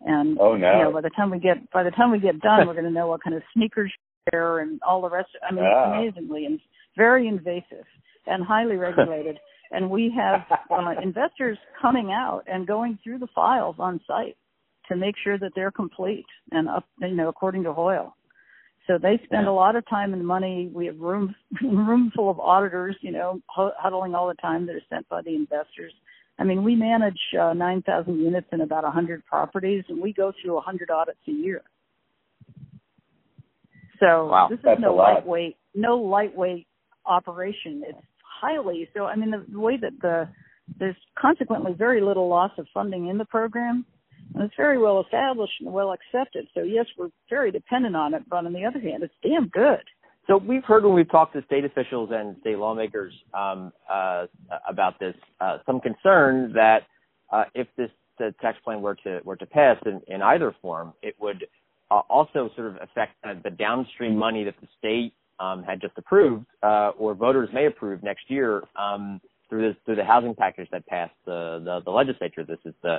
And 0.00 0.38
oh 0.38 0.56
no! 0.56 0.72
You 0.72 0.84
know, 0.84 0.92
by 0.92 1.00
the 1.00 1.10
time 1.10 1.30
we 1.30 1.38
get 1.38 1.70
by 1.70 1.82
the 1.82 1.90
time 1.90 2.10
we 2.10 2.18
get 2.18 2.40
done, 2.40 2.66
we're 2.66 2.74
going 2.74 2.84
to 2.84 2.90
know 2.90 3.06
what 3.06 3.22
kind 3.22 3.36
of 3.36 3.42
sneakers 3.54 3.92
you 3.96 4.38
wear 4.38 4.58
and 4.58 4.80
all 4.86 5.00
the 5.00 5.08
rest. 5.08 5.30
I 5.48 5.54
mean, 5.54 5.64
oh. 5.64 5.92
amazingly 5.92 6.44
and 6.46 6.60
very 6.96 7.26
invasive 7.26 7.86
and 8.26 8.44
highly 8.44 8.76
regulated. 8.76 9.38
and 9.70 9.90
we 9.90 10.12
have 10.16 10.42
uh, 10.70 11.00
investors 11.02 11.58
coming 11.80 12.10
out 12.12 12.42
and 12.46 12.66
going 12.66 12.98
through 13.02 13.18
the 13.18 13.26
files 13.34 13.76
on 13.78 14.00
site 14.06 14.36
to 14.88 14.96
make 14.96 15.14
sure 15.22 15.38
that 15.38 15.52
they're 15.54 15.70
complete 15.70 16.26
and 16.52 16.68
up, 16.68 16.84
you 17.00 17.14
know, 17.14 17.28
according 17.28 17.64
to 17.64 17.72
Hoyle. 17.72 18.14
So 18.86 18.98
they 18.98 19.20
spend 19.24 19.46
a 19.46 19.52
lot 19.52 19.76
of 19.76 19.88
time 19.88 20.12
and 20.12 20.26
money. 20.26 20.70
We 20.72 20.86
have 20.86 20.98
room 20.98 21.34
room 21.62 22.12
full 22.14 22.30
of 22.30 22.38
auditors, 22.38 22.96
you 23.00 23.12
know, 23.12 23.40
huddling 23.48 24.14
all 24.14 24.28
the 24.28 24.34
time 24.34 24.66
that 24.66 24.74
are 24.76 24.82
sent 24.90 25.08
by 25.08 25.22
the 25.22 25.34
investors 25.34 25.92
I 26.38 26.44
mean, 26.44 26.64
we 26.64 26.74
manage 26.74 27.18
uh, 27.40 27.52
9,000 27.52 28.18
units 28.18 28.48
in 28.52 28.60
about 28.60 28.82
100 28.82 29.24
properties, 29.24 29.84
and 29.88 30.00
we 30.00 30.12
go 30.12 30.32
through 30.42 30.54
100 30.54 30.90
audits 30.90 31.18
a 31.28 31.30
year. 31.30 31.62
So 34.00 34.26
wow, 34.26 34.48
this 34.50 34.58
is 34.58 34.64
no 34.80 34.94
lightweight, 34.94 35.56
no 35.74 35.96
lightweight 35.96 36.66
operation. 37.06 37.84
It's 37.86 37.98
highly 38.40 38.88
so. 38.92 39.04
I 39.04 39.14
mean, 39.14 39.30
the, 39.30 39.46
the 39.50 39.60
way 39.60 39.76
that 39.76 39.92
the 40.02 40.28
there's 40.78 40.96
consequently 41.16 41.74
very 41.78 42.00
little 42.00 42.28
loss 42.28 42.50
of 42.58 42.66
funding 42.74 43.08
in 43.08 43.18
the 43.18 43.24
program, 43.24 43.86
and 44.34 44.42
it's 44.44 44.54
very 44.56 44.78
well 44.78 45.00
established 45.00 45.52
and 45.60 45.72
well 45.72 45.92
accepted. 45.92 46.46
So 46.54 46.62
yes, 46.62 46.86
we're 46.96 47.10
very 47.28 47.50
dependent 47.50 47.96
on 47.96 48.14
it, 48.14 48.22
but 48.28 48.44
on 48.44 48.52
the 48.52 48.64
other 48.64 48.80
hand, 48.80 49.02
it's 49.02 49.14
damn 49.22 49.48
good. 49.48 49.82
So 50.26 50.38
we've 50.38 50.64
heard 50.64 50.84
when 50.84 50.94
we've 50.94 51.10
talked 51.10 51.34
to 51.34 51.44
state 51.44 51.64
officials 51.64 52.10
and 52.12 52.36
state 52.40 52.58
lawmakers 52.58 53.12
um, 53.34 53.72
uh, 53.90 54.26
about 54.68 54.98
this, 54.98 55.14
uh, 55.40 55.58
some 55.66 55.80
concern 55.80 56.52
that 56.54 56.86
uh, 57.30 57.44
if 57.54 57.66
this 57.76 57.90
tax 58.40 58.56
plan 58.64 58.80
were 58.80 58.94
to 58.94 59.20
were 59.24 59.36
to 59.36 59.46
pass 59.46 59.76
in, 59.84 60.00
in 60.06 60.22
either 60.22 60.54
form, 60.62 60.94
it 61.02 61.14
would 61.20 61.46
uh, 61.90 62.00
also 62.08 62.48
sort 62.56 62.68
of 62.68 62.76
affect 62.76 63.12
the 63.42 63.50
downstream 63.50 64.16
money 64.16 64.44
that 64.44 64.54
the 64.60 64.68
state 64.78 65.12
um, 65.40 65.62
had 65.62 65.80
just 65.80 65.92
approved 65.98 66.46
uh, 66.62 66.90
or 66.96 67.14
voters 67.14 67.48
may 67.52 67.66
approve 67.66 68.02
next 68.02 68.30
year 68.30 68.62
um, 68.76 69.20
through 69.50 69.68
this 69.68 69.76
through 69.84 69.96
the 69.96 70.04
housing 70.04 70.34
package 70.34 70.68
that 70.70 70.86
passed 70.86 71.14
the, 71.26 71.60
the 71.64 71.80
the 71.84 71.90
legislature. 71.90 72.44
This 72.44 72.58
is 72.64 72.74
the 72.82 72.98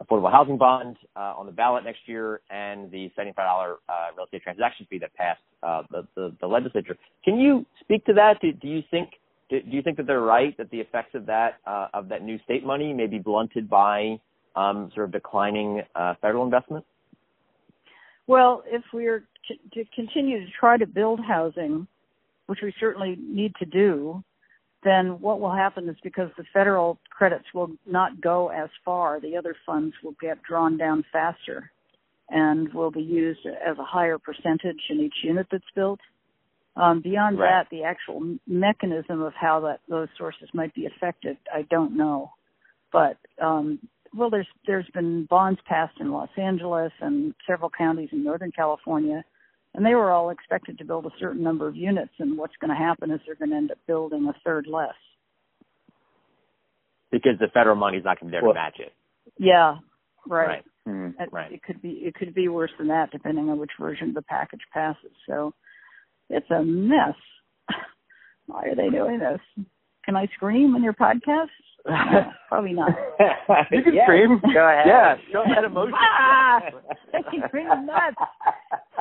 affordable 0.00 0.30
housing 0.30 0.56
bond 0.56 0.96
uh, 1.16 1.34
on 1.36 1.46
the 1.46 1.52
ballot 1.52 1.84
next 1.84 2.00
year 2.06 2.40
and 2.50 2.90
the 2.90 3.10
$75 3.18 3.34
uh, 3.38 3.76
real 4.16 4.24
estate 4.24 4.42
transaction 4.42 4.86
fee 4.88 4.98
that 4.98 5.14
passed 5.14 5.40
uh, 5.62 5.82
the, 5.90 6.06
the, 6.14 6.34
the, 6.40 6.46
legislature. 6.46 6.96
Can 7.24 7.38
you 7.38 7.66
speak 7.80 8.04
to 8.06 8.14
that? 8.14 8.40
Do, 8.40 8.52
do 8.52 8.68
you 8.68 8.82
think 8.90 9.10
do, 9.50 9.60
do, 9.60 9.70
you 9.76 9.82
think 9.82 9.98
that 9.98 10.06
they're 10.06 10.20
right 10.20 10.56
that 10.56 10.70
the 10.70 10.78
effects 10.78 11.14
of 11.14 11.26
that 11.26 11.58
uh, 11.66 11.88
of 11.92 12.08
that 12.08 12.22
new 12.22 12.38
state 12.44 12.64
money 12.64 12.92
may 12.92 13.06
be 13.06 13.18
blunted 13.18 13.68
by 13.68 14.18
um, 14.56 14.90
sort 14.94 15.06
of 15.06 15.12
declining 15.12 15.82
uh, 15.94 16.14
federal 16.20 16.44
investment? 16.44 16.84
Well, 18.26 18.62
if 18.66 18.82
we're 18.92 19.24
to 19.74 19.84
continue 19.94 20.40
to 20.44 20.50
try 20.58 20.78
to 20.78 20.86
build 20.86 21.20
housing, 21.20 21.86
which 22.46 22.60
we 22.62 22.72
certainly 22.80 23.16
need 23.20 23.54
to 23.56 23.66
do, 23.66 24.22
then 24.84 25.20
what 25.20 25.40
will 25.40 25.54
happen 25.54 25.88
is 25.88 25.96
because 26.02 26.30
the 26.36 26.44
federal 26.52 26.98
credits 27.10 27.44
will 27.54 27.70
not 27.86 28.20
go 28.20 28.48
as 28.48 28.68
far, 28.84 29.20
the 29.20 29.36
other 29.36 29.54
funds 29.64 29.94
will 30.02 30.16
get 30.20 30.42
drawn 30.42 30.76
down 30.76 31.04
faster 31.12 31.70
and 32.28 32.72
will 32.72 32.90
be 32.90 33.02
used 33.02 33.46
as 33.46 33.78
a 33.78 33.84
higher 33.84 34.18
percentage 34.18 34.80
in 34.90 35.00
each 35.00 35.14
unit 35.22 35.46
that's 35.50 35.64
built. 35.74 36.00
Um, 36.74 37.02
beyond 37.02 37.38
right. 37.38 37.64
that, 37.64 37.70
the 37.70 37.84
actual 37.84 38.38
mechanism 38.46 39.20
of 39.20 39.34
how 39.34 39.60
that 39.60 39.80
those 39.88 40.08
sources 40.16 40.48
might 40.54 40.74
be 40.74 40.86
affected, 40.86 41.36
I 41.52 41.62
don't 41.62 41.96
know. 41.96 42.32
But 42.90 43.18
um, 43.40 43.78
well, 44.14 44.30
there's 44.30 44.46
there's 44.66 44.88
been 44.94 45.26
bonds 45.26 45.60
passed 45.66 46.00
in 46.00 46.10
Los 46.10 46.30
Angeles 46.36 46.92
and 47.00 47.34
several 47.46 47.70
counties 47.70 48.08
in 48.12 48.24
Northern 48.24 48.52
California 48.52 49.22
and 49.74 49.84
they 49.84 49.94
were 49.94 50.10
all 50.10 50.30
expected 50.30 50.78
to 50.78 50.84
build 50.84 51.06
a 51.06 51.10
certain 51.18 51.42
number 51.42 51.66
of 51.66 51.76
units 51.76 52.12
and 52.18 52.36
what's 52.36 52.56
going 52.60 52.70
to 52.70 52.76
happen 52.76 53.10
is 53.10 53.20
they're 53.26 53.34
going 53.34 53.50
to 53.50 53.56
end 53.56 53.70
up 53.70 53.78
building 53.86 54.26
a 54.28 54.34
third 54.44 54.66
less. 54.66 54.94
Because 57.10 57.38
the 57.40 57.48
federal 57.52 57.76
money's 57.76 58.04
not 58.04 58.20
going 58.20 58.30
to 58.30 58.36
be 58.36 58.40
there 58.40 58.42
well, 58.42 58.54
to 58.54 58.60
match 58.60 58.76
it. 58.78 58.92
yeah 59.38 59.76
right. 60.26 60.46
Right. 60.46 60.64
Mm, 60.88 61.14
it, 61.20 61.28
right. 61.30 61.52
it 61.52 61.62
could 61.62 61.80
be 61.80 61.90
it 61.90 62.14
could 62.14 62.34
be 62.34 62.48
worse 62.48 62.70
than 62.76 62.88
that 62.88 63.12
depending 63.12 63.48
on 63.48 63.58
which 63.58 63.70
version 63.78 64.08
of 64.08 64.14
the 64.14 64.22
package 64.22 64.62
passes. 64.72 65.12
So 65.28 65.54
it's 66.28 66.50
a 66.50 66.62
mess. 66.62 67.14
Why 68.46 68.64
are 68.64 68.74
they 68.74 68.90
doing 68.90 69.20
this? 69.20 69.64
Can 70.04 70.16
i 70.16 70.26
scream 70.34 70.74
in 70.74 70.82
your 70.82 70.94
podcast 70.94 71.46
Probably 72.48 72.72
not. 72.74 72.90
you 73.70 73.82
can 73.82 73.94
yeah, 73.94 74.04
scream. 74.04 74.40
Go 74.54 74.68
ahead. 74.68 74.86
Yeah, 74.86 75.16
show 75.32 75.42
that 75.54 75.64
emotion. 75.64 75.94
ah, 75.96 76.60
making 77.12 77.42
me 77.52 77.64
nuts. 77.84 78.16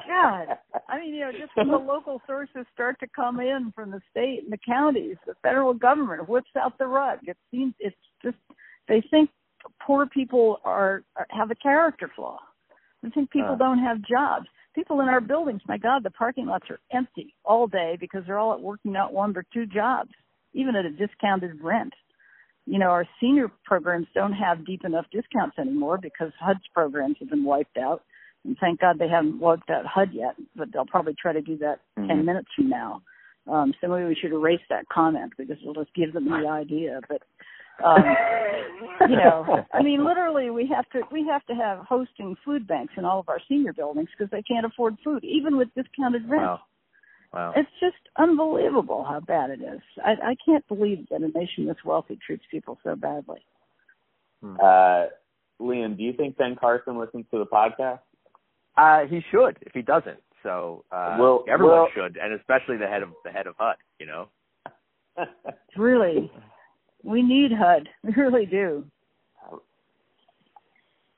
God, 0.08 0.58
I 0.90 1.00
mean, 1.00 1.14
you 1.14 1.22
know, 1.22 1.32
just 1.32 1.52
when 1.56 1.68
the 1.68 1.78
local 1.78 2.22
sources 2.26 2.66
start 2.74 3.00
to 3.02 3.08
come 3.16 3.40
in 3.40 3.72
from 3.76 3.92
the 3.92 4.02
state 4.10 4.42
and 4.44 4.52
the 4.52 4.58
counties, 4.66 5.18
the 5.28 5.36
federal 5.44 5.74
government 5.74 6.28
whips 6.28 6.50
out 6.60 6.78
the 6.80 6.88
rug. 6.88 7.20
It 7.24 7.38
seems 7.52 7.74
it's 7.80 7.96
just 8.24 8.38
they 8.88 9.04
think 9.12 9.30
poor 9.86 10.08
people 10.08 10.58
are, 10.66 11.04
are 11.16 11.28
have 11.30 11.52
a 11.52 11.56
character 11.56 12.12
flaw. 12.16 12.40
They 13.04 13.10
think 13.12 13.30
people 13.32 13.54
Uh. 13.54 13.58
don't 13.58 13.80
have 13.80 14.02
jobs. 14.02 14.48
People 14.74 15.02
in 15.02 15.10
our 15.10 15.22
buildings, 15.22 15.62
my 15.68 15.78
God, 15.78 16.02
the 16.04 16.12
parking 16.12 16.46
lots 16.46 16.66
are 16.70 16.80
empty 16.94 17.36
all 17.44 17.68
day 17.68 17.98
because 18.00 18.24
they're 18.26 18.40
all 18.40 18.54
at 18.54 18.62
working 18.62 18.96
out 18.96 19.12
one 19.14 19.36
or 19.36 19.44
two 19.54 19.66
jobs, 19.66 20.12
even 20.54 20.76
at 20.78 20.86
a 20.86 20.90
discounted 20.92 21.62
rent. 21.62 21.94
You 22.66 22.80
know, 22.80 22.88
our 22.88 23.06
senior 23.20 23.52
programs 23.66 24.08
don't 24.14 24.34
have 24.34 24.66
deep 24.66 24.86
enough 24.86 25.06
discounts 25.12 25.58
anymore 25.58 25.98
because 25.98 26.32
HUD's 26.40 26.68
programs 26.74 27.18
have 27.20 27.30
been 27.30 27.44
wiped 27.44 27.78
out. 27.78 28.04
And 28.44 28.58
thank 28.60 28.80
God 28.80 28.98
they 28.98 29.08
haven't 29.08 29.40
wiped 29.40 29.70
out 29.70 29.86
HUD 29.86 30.14
yet, 30.14 30.36
but 30.56 30.70
they'll 30.72 30.86
probably 30.86 31.16
try 31.20 31.34
to 31.34 31.42
do 31.42 31.58
that 31.58 31.80
10 31.96 32.08
Mhm. 32.08 32.26
minutes 32.26 32.50
from 32.56 32.70
now. 32.70 33.02
Um, 33.48 33.74
so 33.82 33.88
maybe 33.88 34.06
we 34.08 34.16
should 34.16 34.32
erase 34.32 34.62
that 34.70 34.88
comment 34.90 35.34
because 35.38 35.58
it'll 35.62 35.74
just 35.74 35.94
give 35.94 36.14
them 36.14 36.30
the 36.30 36.48
idea. 36.48 37.02
But 37.10 37.24
um, 37.84 38.04
you 39.10 39.16
know, 39.16 39.66
I 39.74 39.82
mean, 39.82 40.06
literally, 40.06 40.50
we 40.52 40.68
have 40.68 40.88
to 40.92 41.02
we 41.12 41.26
have 41.28 41.46
to 41.48 41.56
have 41.56 41.80
hosting 41.80 42.36
food 42.46 42.68
banks 42.68 42.94
in 42.98 43.06
all 43.06 43.20
of 43.20 43.30
our 43.30 43.40
senior 43.48 43.74
buildings 43.74 44.10
because 44.16 44.30
they 44.32 44.44
can't 44.44 44.66
afford 44.66 44.98
food, 45.04 45.24
even 45.24 45.58
with 45.58 45.70
discounted 45.76 46.30
rent. 46.30 46.44
Wow. 46.44 46.60
Wow. 47.34 47.54
It's 47.56 47.70
just 47.80 47.96
unbelievable 48.18 49.06
how 49.08 49.22
bad 49.22 49.52
it 49.52 49.62
is. 49.62 49.80
I, 50.04 50.12
I 50.32 50.36
can't 50.46 50.68
believe 50.68 51.08
that 51.10 51.22
a 51.22 51.28
nation 51.38 51.66
this 51.66 51.78
wealthy 51.86 52.20
treats 52.26 52.44
people 52.52 52.78
so 52.84 52.96
badly. 52.96 53.40
Uh, 54.44 55.06
Liam, 55.62 55.96
do 55.96 56.04
you 56.04 56.14
think 56.14 56.36
Ben 56.38 56.56
Carson 56.60 56.98
listens 57.00 57.26
to 57.32 57.38
the 57.38 57.46
podcast? 57.46 58.00
Uh, 58.76 59.06
he 59.08 59.22
should 59.32 59.58
if 59.62 59.72
he 59.74 59.82
doesn't. 59.82 60.20
So 60.44 60.84
uh, 60.92 61.18
Well- 61.20 61.46
everyone 61.48 61.76
well- 61.78 61.88
should, 61.94 62.18
and 62.18 62.34
especially 62.34 62.78
the 62.78 62.88
head 62.88 63.04
of 63.04 63.10
the 63.24 63.32
head 63.32 63.48
of 63.48 63.56
HUD. 63.58 63.76
You 64.00 64.08
know. 64.08 64.28
It's 65.18 65.30
really, 65.78 66.32
we 67.04 67.22
need 67.22 67.52
HUD. 67.52 67.88
We 68.04 68.14
really 68.14 68.46
do. 68.48 68.84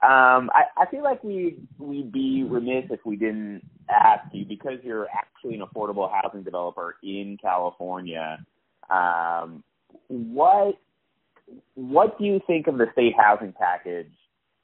Um, 0.04 0.50
I, 0.54 0.64
I 0.76 0.86
feel 0.92 1.02
like 1.02 1.24
we 1.24 1.56
we'd 1.78 2.12
be 2.12 2.44
remiss 2.44 2.86
if 2.90 3.00
we 3.06 3.16
didn't 3.16 3.62
ask 3.90 4.26
you 4.34 4.44
because 4.44 4.80
you're 4.84 5.08
actually 5.08 5.56
an 5.56 5.62
affordable 5.62 6.12
housing 6.12 6.44
developer 6.44 6.98
in 7.02 7.38
California. 7.42 8.46
Um, 8.90 9.64
what 10.08 10.78
what 11.76 12.18
do 12.20 12.26
you 12.26 12.42
think 12.46 12.68
of 12.68 12.78
the 12.78 12.88
state 12.92 13.14
housing 13.18 13.54
package 13.54 14.12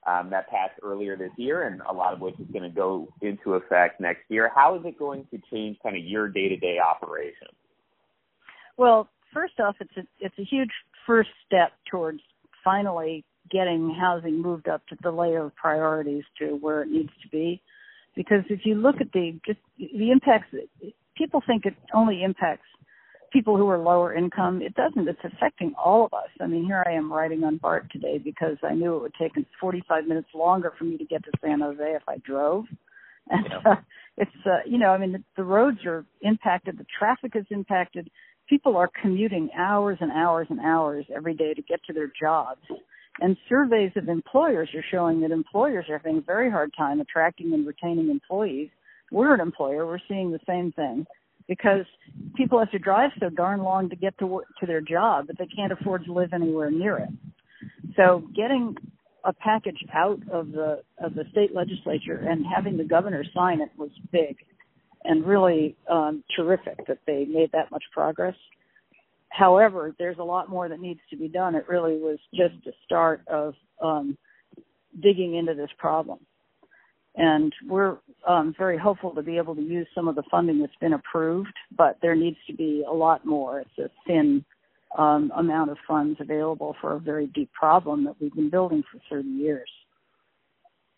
um, 0.06 0.30
that 0.32 0.50
passed 0.50 0.78
earlier 0.84 1.16
this 1.16 1.32
year, 1.38 1.64
and 1.64 1.82
a 1.90 1.94
lot 1.94 2.14
of 2.14 2.20
which 2.20 2.38
is 2.38 2.48
going 2.52 2.64
to 2.64 2.76
go 2.76 3.08
into 3.22 3.54
effect 3.54 4.02
next 4.02 4.24
year? 4.28 4.52
How 4.54 4.76
is 4.76 4.82
it 4.84 5.00
going 5.00 5.26
to 5.32 5.40
change 5.50 5.78
kind 5.82 5.96
of 5.96 6.04
your 6.04 6.28
day 6.28 6.50
to 6.50 6.58
day 6.58 6.80
operation? 6.80 7.48
Well, 8.76 9.08
first 9.34 9.58
off, 9.62 9.78
it's 9.80 9.96
a 9.96 10.04
it's 10.20 10.38
a 10.38 10.44
huge 10.44 10.72
first 11.06 11.30
step 11.46 11.72
towards 11.90 12.20
finally 12.62 13.24
getting 13.52 13.96
housing 14.00 14.42
moved 14.42 14.68
up 14.68 14.86
to 14.88 14.98
the 15.02 15.12
layer 15.12 15.46
of 15.46 15.56
priorities 15.56 16.24
to 16.40 16.56
where 16.56 16.82
it 16.82 16.90
needs 16.90 17.12
to 17.24 17.30
be. 17.30 17.62
Because 18.16 18.44
if 18.50 18.62
you 18.66 18.76
look 18.76 18.96
at 19.02 19.12
the 19.14 19.40
just 19.46 19.60
the 19.78 20.12
impacts, 20.12 20.54
people 21.16 21.42
think 21.46 21.66
it 21.66 21.76
only 21.94 22.24
impacts 22.24 22.66
people 23.32 23.58
who 23.58 23.68
are 23.70 23.78
lower 23.78 24.14
income. 24.14 24.62
It 24.62 24.74
doesn't. 24.76 25.08
It's 25.08 25.20
affecting 25.24 25.74
all 25.78 26.06
of 26.06 26.14
us. 26.14 26.30
I 26.42 26.48
mean, 26.48 26.66
here 26.66 26.84
I 26.88 26.92
am 26.92 27.12
riding 27.12 27.44
on 27.44 27.58
BART 27.58 27.92
today 27.92 28.18
because 28.18 28.58
I 28.64 28.74
knew 28.74 28.96
it 28.96 29.02
would 29.02 29.14
take 29.20 29.34
45 29.60 30.06
minutes 30.08 30.30
longer 30.34 30.74
for 30.78 30.84
me 30.86 30.98
to 30.98 31.06
get 31.06 31.24
to 31.26 31.32
San 31.44 31.62
Jose 31.62 31.84
if 31.84 32.04
I 32.08 32.18
drove. 32.18 32.66
And 33.30 33.46
Yeah. 33.52 33.72
uh, 33.72 33.76
it's 34.18 34.32
uh, 34.46 34.60
you 34.66 34.78
know, 34.78 34.90
I 34.90 34.98
mean, 34.98 35.12
the, 35.14 35.24
the 35.38 35.44
roads 35.44 35.86
are 35.86 36.06
impacted, 36.22 36.78
the 36.78 36.86
traffic 36.98 37.34
is 37.36 37.46
impacted. 37.52 38.10
People 38.48 38.76
are 38.76 38.90
commuting 39.02 39.52
hours 39.56 40.00
and 40.02 40.12
hours 40.12 40.48
and 40.50 40.60
hours 40.60 41.06
every 41.16 41.36
day 41.36 41.54
to 41.54 41.62
get 41.62 41.80
to 41.86 41.94
their 41.94 42.12
jobs. 42.20 42.62
And 43.22 43.36
surveys 43.48 43.92
of 43.96 44.08
employers 44.08 44.70
are 44.76 44.84
showing 44.92 45.22
that 45.22 45.32
employers 45.32 45.86
are 45.90 45.98
having 45.98 46.20
a 46.20 46.22
very 46.22 46.50
hard 46.50 46.72
time 46.78 47.02
attracting 47.02 47.54
and 47.54 47.66
retaining 47.68 48.10
employees. 48.10 48.70
We're 49.12 49.34
an 49.34 49.42
employer, 49.42 49.86
we're 49.86 50.00
seeing 50.08 50.32
the 50.32 50.40
same 50.48 50.72
thing 50.72 51.06
because 51.48 51.86
people 52.36 52.60
have 52.60 52.72
to 52.72 52.80
drive 52.80 53.10
so 53.20 53.30
darn 53.30 53.64
long 53.64 53.90
to 53.90 53.96
get 53.96 54.18
to 54.20 54.28
work, 54.28 54.46
to 54.60 54.68
their 54.68 54.82
job 54.82 55.28
that 55.28 55.38
they 55.38 55.48
can't 55.48 55.72
afford 55.72 56.06
to 56.06 56.14
live 56.14 56.32
anywhere 56.32 56.70
near 56.70 56.98
it. 56.98 57.10
So 57.96 58.24
getting 58.36 58.76
a 59.26 59.34
package 59.34 59.84
out 59.94 60.20
of 60.32 60.52
the 60.52 60.82
of 61.04 61.16
the 61.16 61.26
state 61.32 61.54
legislature 61.54 62.24
and 62.30 62.46
having 62.46 62.78
the 62.78 62.84
governor 62.84 63.24
sign 63.34 63.62
it 63.62 63.70
was 63.78 63.90
big 64.12 64.38
and 65.04 65.26
really 65.26 65.76
um, 65.90 66.24
terrific 66.36 66.86
that 66.88 67.00
they 67.06 67.26
made 67.26 67.52
that 67.52 67.72
much 67.72 67.84
progress. 67.92 68.36
However, 69.30 69.96
there's 70.00 70.18
a 70.18 70.24
lot 70.24 70.50
more 70.50 70.70
that 70.70 70.80
needs 70.80 71.00
to 71.10 71.18
be 71.18 71.28
done. 71.28 71.56
It 71.56 71.70
really 71.70 71.98
was 71.98 72.20
just 72.34 72.56
the 72.66 72.74
start 72.86 73.22
of 73.28 73.54
um, 73.82 74.18
digging 75.02 75.36
into 75.36 75.54
this 75.54 75.70
problem. 75.78 76.20
And 77.16 77.54
we're 77.68 77.98
um, 78.28 78.54
very 78.58 78.78
hopeful 78.78 79.14
to 79.16 79.22
be 79.22 79.38
able 79.38 79.56
to 79.56 79.62
use 79.62 79.88
some 79.94 80.08
of 80.08 80.16
the 80.16 80.24
funding 80.32 80.60
that's 80.60 80.76
been 80.80 80.94
approved, 80.94 81.54
but 81.76 81.98
there 82.02 82.16
needs 82.16 82.38
to 82.48 82.54
be 82.54 82.84
a 82.88 82.94
lot 82.94 83.26
more. 83.26 83.60
It's 83.62 83.78
a 83.78 83.90
thin 84.08 84.46
um, 84.98 85.32
amount 85.36 85.72
of 85.72 85.78
funds 85.88 86.20
available 86.22 86.76
for 86.82 86.94
a 86.96 87.00
very 87.00 87.28
deep 87.28 87.52
problem 87.54 88.06
that 88.06 88.16
we've 88.20 88.34
been 88.34 88.50
building 88.50 88.84
for 88.92 89.00
30 89.10 89.28
years. 89.28 89.70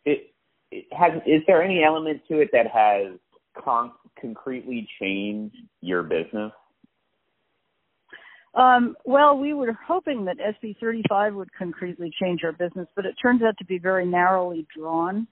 it, 0.05 0.33
it 0.71 0.85
has 0.91 1.11
is 1.25 1.41
there 1.47 1.63
any 1.63 1.83
element 1.83 2.21
to 2.27 2.39
it 2.39 2.49
that 2.53 2.67
has 2.67 3.17
con- 3.63 3.91
concretely 4.19 4.87
changed 4.99 5.55
your 5.81 6.03
business? 6.03 6.51
Um, 8.53 8.95
well, 9.05 9.37
we 9.37 9.53
were 9.53 9.77
hoping 9.87 10.25
that 10.25 10.37
SB 10.37 10.77
35 10.79 11.35
would 11.35 11.53
concretely 11.53 12.11
change 12.21 12.41
our 12.43 12.51
business, 12.51 12.87
but 12.95 13.05
it 13.05 13.15
turns 13.21 13.41
out 13.41 13.57
to 13.59 13.65
be 13.65 13.79
very 13.79 14.05
narrowly 14.05 14.67
drawn 14.75 15.27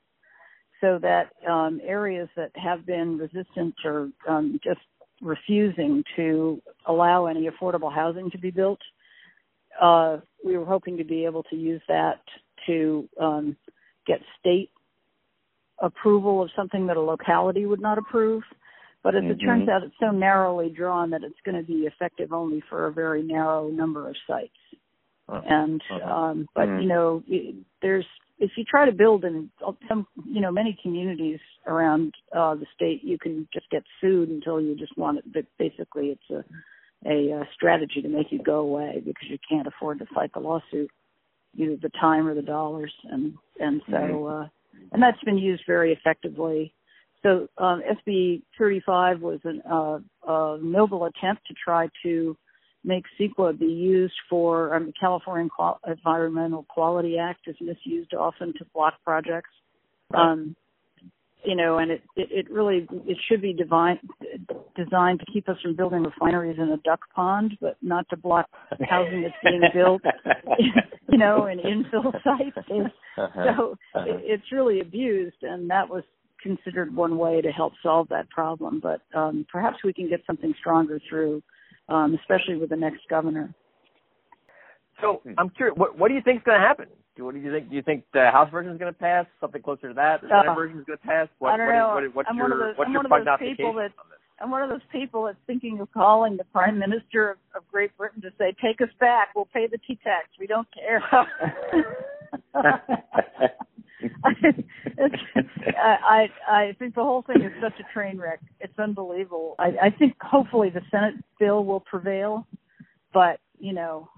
so 0.80 0.97
that 1.01 1.32
um, 1.49 1.82
areas 1.84 2.30
that 2.38 2.51
have 2.55 2.86
been 2.86 3.17
resistant 3.17 3.76
or 3.84 4.09
um, 4.28 4.59
just 4.63 4.80
refusing 5.22 6.03
to 6.15 6.61
allow 6.86 7.26
any 7.26 7.49
affordable 7.49 7.93
housing 7.93 8.32
to 8.32 8.38
be 8.38 8.51
built, 8.51 8.80
uh, 9.82 10.17
we 10.45 10.57
were 10.57 10.65
hoping 10.65 10.97
to 10.97 11.03
be 11.03 11.26
able 11.26 11.43
to 11.43 11.57
use 11.57 11.82
that 11.89 12.22
to 12.65 13.07
um, 13.20 13.57
get 14.07 14.22
state 14.39 14.70
approval 15.82 16.41
of 16.41 16.49
something 16.55 16.88
that 16.88 16.97
a 16.97 17.01
locality 17.01 17.65
would 17.65 17.82
not 17.82 17.97
approve. 17.97 18.43
But 19.02 19.16
as 19.16 19.24
it 19.24 19.38
Mhm. 19.38 19.45
turns 19.45 19.70
out, 19.70 19.84
it's 19.84 19.97
so 20.00 20.12
narrowly 20.12 20.70
drawn 20.70 21.10
that 21.12 21.24
it's 21.24 21.39
going 21.41 21.56
to 21.58 21.64
be 21.64 21.86
effective 21.86 22.34
only 22.34 22.60
for 22.62 22.88
a 22.88 22.91
very 22.91 23.24
narrow 23.24 23.70
number 23.70 24.08
of 24.10 24.18
sites. 24.28 24.58
Uh, 25.30 25.41
And 25.45 25.82
uh-huh. 25.91 26.14
um, 26.14 26.50
but 26.56 26.68
Mm. 26.68 26.82
you 26.82 26.88
know, 26.89 27.24
it- 27.28 27.56
there's 27.82 28.08
if 28.39 28.58
you 28.58 28.64
try 28.64 28.86
to 28.86 28.91
build 28.91 29.26
in 29.26 29.50
some 29.88 30.08
you 30.26 30.41
know 30.41 30.52
many 30.52 30.74
communities 30.82 31.39
around 31.68 32.16
uh, 32.34 32.56
the 32.56 32.66
state, 32.74 33.04
you 33.04 33.18
can 33.18 33.47
just 33.54 33.70
get 33.70 33.84
sued 34.02 34.30
until 34.30 34.60
you 34.62 34.76
just 34.76 34.97
want 34.97 35.18
it. 35.20 35.32
But 35.32 35.45
basically, 35.58 36.12
it's 36.12 36.30
a 36.30 36.43
a, 37.06 37.32
uh 37.32 37.45
strategy 37.54 38.02
to 38.02 38.10
make 38.10 38.32
you 38.32 38.39
go 38.39 38.60
away 38.60 39.02
because 39.06 39.30
you 39.30 39.38
can't 39.47 39.68
afford 39.68 40.00
to 40.00 40.06
fight 40.08 40.34
the 40.34 40.39
lawsuit, 40.41 40.91
either 41.56 41.78
the 41.78 41.89
time 41.91 42.28
or 42.28 42.34
the 42.34 42.41
dollars, 42.41 42.93
and 43.06 43.38
and 43.60 43.82
so 43.88 43.91
Mhm. 43.93 44.43
uh, 44.45 44.50
and 44.91 45.02
that's 45.02 45.24
been 45.24 45.38
used 45.38 45.64
very 45.66 45.93
effectively. 45.93 46.74
So 47.24 47.47
um, 47.57 47.82
SB 48.07 48.43
35 48.57 49.22
was 49.22 49.39
an, 49.43 49.61
uh, 49.70 49.99
a 50.28 50.57
noble 50.61 51.05
attempt 51.05 51.45
to 51.47 51.53
try 51.53 51.89
to 52.03 52.38
make 52.84 53.03
CEQA 53.20 53.59
be 53.59 53.65
used 53.65 54.13
for 54.30 54.74
um, 54.74 54.86
the 54.88 54.93
California 54.99 55.49
Qual- 55.53 55.82
Environmental 55.86 56.65
Quality 56.70 57.17
Act 57.17 57.41
is 57.47 57.55
misused 57.59 58.13
often 58.13 58.53
to 58.57 58.65
block 58.74 58.93
projects. 59.03 59.49
Um, 60.13 60.55
you 61.45 61.55
know, 61.55 61.78
and 61.78 61.91
it, 61.91 62.01
it, 62.15 62.28
it 62.32 62.51
really 62.51 62.88
it 63.05 63.17
should 63.28 63.41
be 63.41 63.53
divine, 63.53 63.99
designed 64.76 65.20
to 65.20 65.26
keep 65.32 65.47
us 65.47 65.55
from 65.61 65.76
building 65.76 66.03
refineries 66.03 66.57
in 66.57 66.70
a 66.70 66.78
duck 66.78 66.99
pond, 67.15 67.57
but 67.61 67.78
not 67.82 68.07
to 68.09 68.17
block 68.17 68.47
housing 68.89 69.22
that's 69.22 69.34
being 69.43 69.61
built. 69.74 70.01
you 71.09 71.17
know, 71.17 71.47
in 71.47 71.59
infill 71.59 72.11
sites. 72.24 72.67
Uh-huh. 73.17 73.43
So 73.45 73.76
it, 74.01 74.22
it's 74.24 74.51
really 74.51 74.82
abused, 74.82 75.41
and 75.41 75.70
that 75.70 75.89
was 75.89 76.03
considered 76.42 76.96
one 76.96 77.18
way 77.18 77.42
to 77.42 77.52
help 77.52 77.74
solve 77.84 78.08
that 78.10 78.30
problem. 78.30 78.80
But 78.82 79.02
um, 79.16 79.46
perhaps 79.52 79.78
we 79.84 79.94
can 79.94 80.10
get 80.10 80.22
something 80.26 80.54
stronger 80.60 81.00
through, 81.10 81.42
um, 81.90 82.16
especially 82.22 82.56
with 82.58 82.70
the 82.70 82.76
next 82.78 83.02
governor. 83.10 83.54
So 85.02 85.22
I'm 85.38 85.50
curious, 85.50 85.78
what 85.78 85.98
what 85.98 86.10
do 86.10 86.14
you 86.16 86.22
think 86.22 86.40
is 86.40 86.44
going 86.46 86.60
to 86.60 86.66
happen? 86.68 86.88
Do, 87.16 87.24
what 87.26 87.34
do 87.34 87.40
you 87.40 87.52
think? 87.52 87.70
Do 87.70 87.76
you 87.76 87.82
think 87.82 88.04
the 88.14 88.30
House 88.32 88.50
version 88.52 88.74
is 88.74 88.80
going 88.80 88.92
to 88.94 89.00
pass? 89.00 89.26
Something 89.40 89.62
closer 89.62 89.88
to 89.90 89.94
that? 89.94 90.22
The 90.22 90.28
Senate 90.28 90.48
Uh, 90.50 90.54
version 90.56 90.78
is 90.80 90.86
going 90.86 91.00
to 91.00 91.08
pass? 91.08 91.28
What, 91.40 91.54
I 91.54 91.58
don't 91.58 91.68
what 91.68 91.74
is- 91.76 91.80
know. 91.80 91.94
what 91.94 92.04
is- 92.04 92.16
what's 92.16 92.30
I'm 92.30 92.36
your 92.38 92.44
one 92.46 92.52
of 92.52 92.60
those- 92.60 92.78
what's 92.78 92.88
I'm 92.88 92.92
your 92.94 93.04
one 93.04 93.20
of 93.22 93.26
those 93.26 93.40
people 93.40 93.74
that- 93.74 93.92
I'm 94.42 94.52
one 94.52 94.62
of 94.62 94.70
those 94.70 94.84
people 94.92 95.24
that's 95.26 95.38
thinking 95.48 95.80
of 95.82 95.92
calling 95.92 96.38
the 96.38 96.46
Prime 96.46 96.78
Minister 96.80 97.32
of, 97.32 97.38
of 97.56 97.68
Great 97.72 97.96
Britain 97.98 98.22
to 98.22 98.32
say, 98.38 98.54
"Take 98.62 98.80
us 98.82 98.90
back. 99.00 99.36
We'll 99.36 99.46
pay 99.54 99.68
the 99.68 99.78
tea 99.80 99.98
tax. 100.04 100.30
We 100.40 100.48
don't 100.48 100.68
care." 100.72 101.02
I, 105.78 105.97
I 106.04 106.28
I 106.47 106.76
think 106.80 106.95
the 106.95 107.04
whole 107.04 107.24
thing 107.24 107.41
is 107.41 107.52
such 107.62 107.80
a 107.80 107.93
train 107.93 108.18
wreck. 108.18 108.39
It's 108.60 108.78
unbelievable. 108.80 109.56
I, 109.60 109.74
I 109.84 109.89
think 109.89 110.16
hopefully 110.22 110.70
the 110.70 110.82
Senate 110.91 111.16
bill 111.39 111.66
will 111.66 111.82
prevail, 111.82 112.47
but 113.14 113.39
you 113.60 113.74
know, 113.74 114.10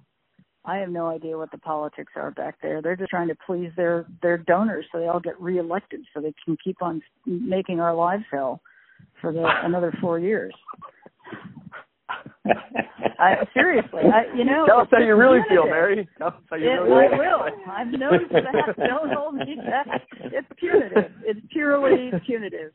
I 0.65 0.77
have 0.77 0.89
no 0.89 1.07
idea 1.07 1.37
what 1.37 1.51
the 1.51 1.57
politics 1.57 2.13
are 2.15 2.31
back 2.31 2.57
there. 2.61 2.81
They're 2.81 2.95
just 2.95 3.09
trying 3.09 3.29
to 3.29 3.37
please 3.45 3.71
their 3.75 4.05
their 4.21 4.37
donors 4.37 4.85
so 4.91 4.99
they 4.99 5.07
all 5.07 5.19
get 5.19 5.39
reelected 5.41 6.01
so 6.13 6.21
they 6.21 6.33
can 6.45 6.57
keep 6.63 6.81
on 6.81 7.01
making 7.25 7.79
our 7.79 7.95
lives 7.95 8.23
hell 8.31 8.61
for 9.19 9.33
the 9.33 9.45
another 9.63 9.93
four 9.99 10.19
years. 10.19 10.53
I, 13.19 13.35
seriously, 13.53 14.01
I, 14.11 14.35
you 14.35 14.45
know. 14.45 14.65
Tell 14.65 14.79
us 14.81 14.87
how 14.91 14.99
you 14.99 15.15
really 15.15 15.39
feel, 15.47 15.65
Mary. 15.65 16.07
Tell 16.17 16.29
us 16.29 16.33
how 16.49 16.55
you 16.55 16.69
it, 16.69 16.73
really 16.73 17.07
I 17.13 17.17
will. 17.17 17.45
I've 17.71 17.87
noticed 17.87 18.31
that. 18.31 18.75
Don't 18.87 19.11
hold 19.13 19.35
me 19.35 19.57
back. 19.57 20.01
It's 20.19 20.47
punitive. 20.57 21.11
It's 21.23 21.39
purely 21.51 22.11
punitive. 22.25 22.71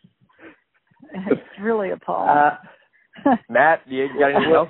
It's 1.13 1.41
really 1.61 1.91
appalling. 1.91 2.29
Uh, 2.29 3.37
Matt, 3.49 3.81
you 3.87 4.09
got 4.19 4.35
anything 4.35 4.55
else? 4.55 4.69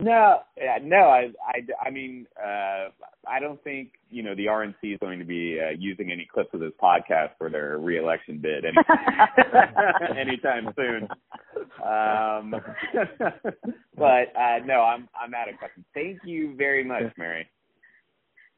No, 0.00 0.40
yeah, 0.56 0.78
no. 0.82 0.96
I, 0.96 1.30
I, 1.46 1.86
I 1.86 1.90
mean, 1.90 2.26
uh, 2.36 2.88
I 3.28 3.38
don't 3.40 3.62
think 3.62 3.92
you 4.10 4.22
know 4.22 4.34
the 4.34 4.46
RNC 4.46 4.74
is 4.82 4.98
going 5.00 5.20
to 5.20 5.24
be 5.24 5.60
uh, 5.60 5.70
using 5.78 6.10
any 6.10 6.26
clips 6.32 6.50
of 6.54 6.60
this 6.60 6.72
podcast 6.82 7.30
for 7.38 7.48
their 7.48 7.78
reelection 7.78 8.38
bid 8.38 8.64
anytime, 8.64 10.16
anytime 10.18 10.74
soon. 10.76 11.08
Um, 11.84 12.54
but 13.96 14.36
uh, 14.36 14.58
no, 14.64 14.82
I'm 14.82 15.08
I'm 15.20 15.34
out 15.34 15.48
of 15.48 15.58
questions. 15.58 15.86
Thank 15.94 16.20
you 16.24 16.56
very 16.56 16.82
much, 16.82 17.12
Mary. 17.16 17.48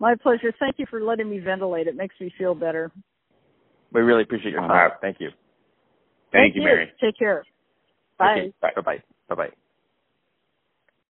My 0.01 0.15
pleasure. 0.23 0.53
Thank 0.59 0.79
you 0.79 0.87
for 0.89 1.03
letting 1.03 1.29
me 1.29 1.41
ventilate. 1.41 1.87
It 1.87 1.97
makes 1.97 2.15
me 2.21 2.33
feel 2.39 2.55
better. 2.55 2.91
We 3.93 4.01
really 4.01 4.23
appreciate 4.23 4.53
your 4.53 4.61
time. 4.61 4.91
Thank 5.01 5.21
you. 5.21 5.29
Thank, 6.33 6.55
Thank 6.55 6.55
you, 6.57 6.63
you, 6.63 6.69
Mary. 6.69 6.93
Take 7.01 7.19
care. 7.19 7.45
Bye. 8.19 8.33
Okay. 8.33 8.53
Bye. 8.61 8.73
Bye. 8.77 9.03
Bye. 9.29 9.35
Bye. 9.35 9.51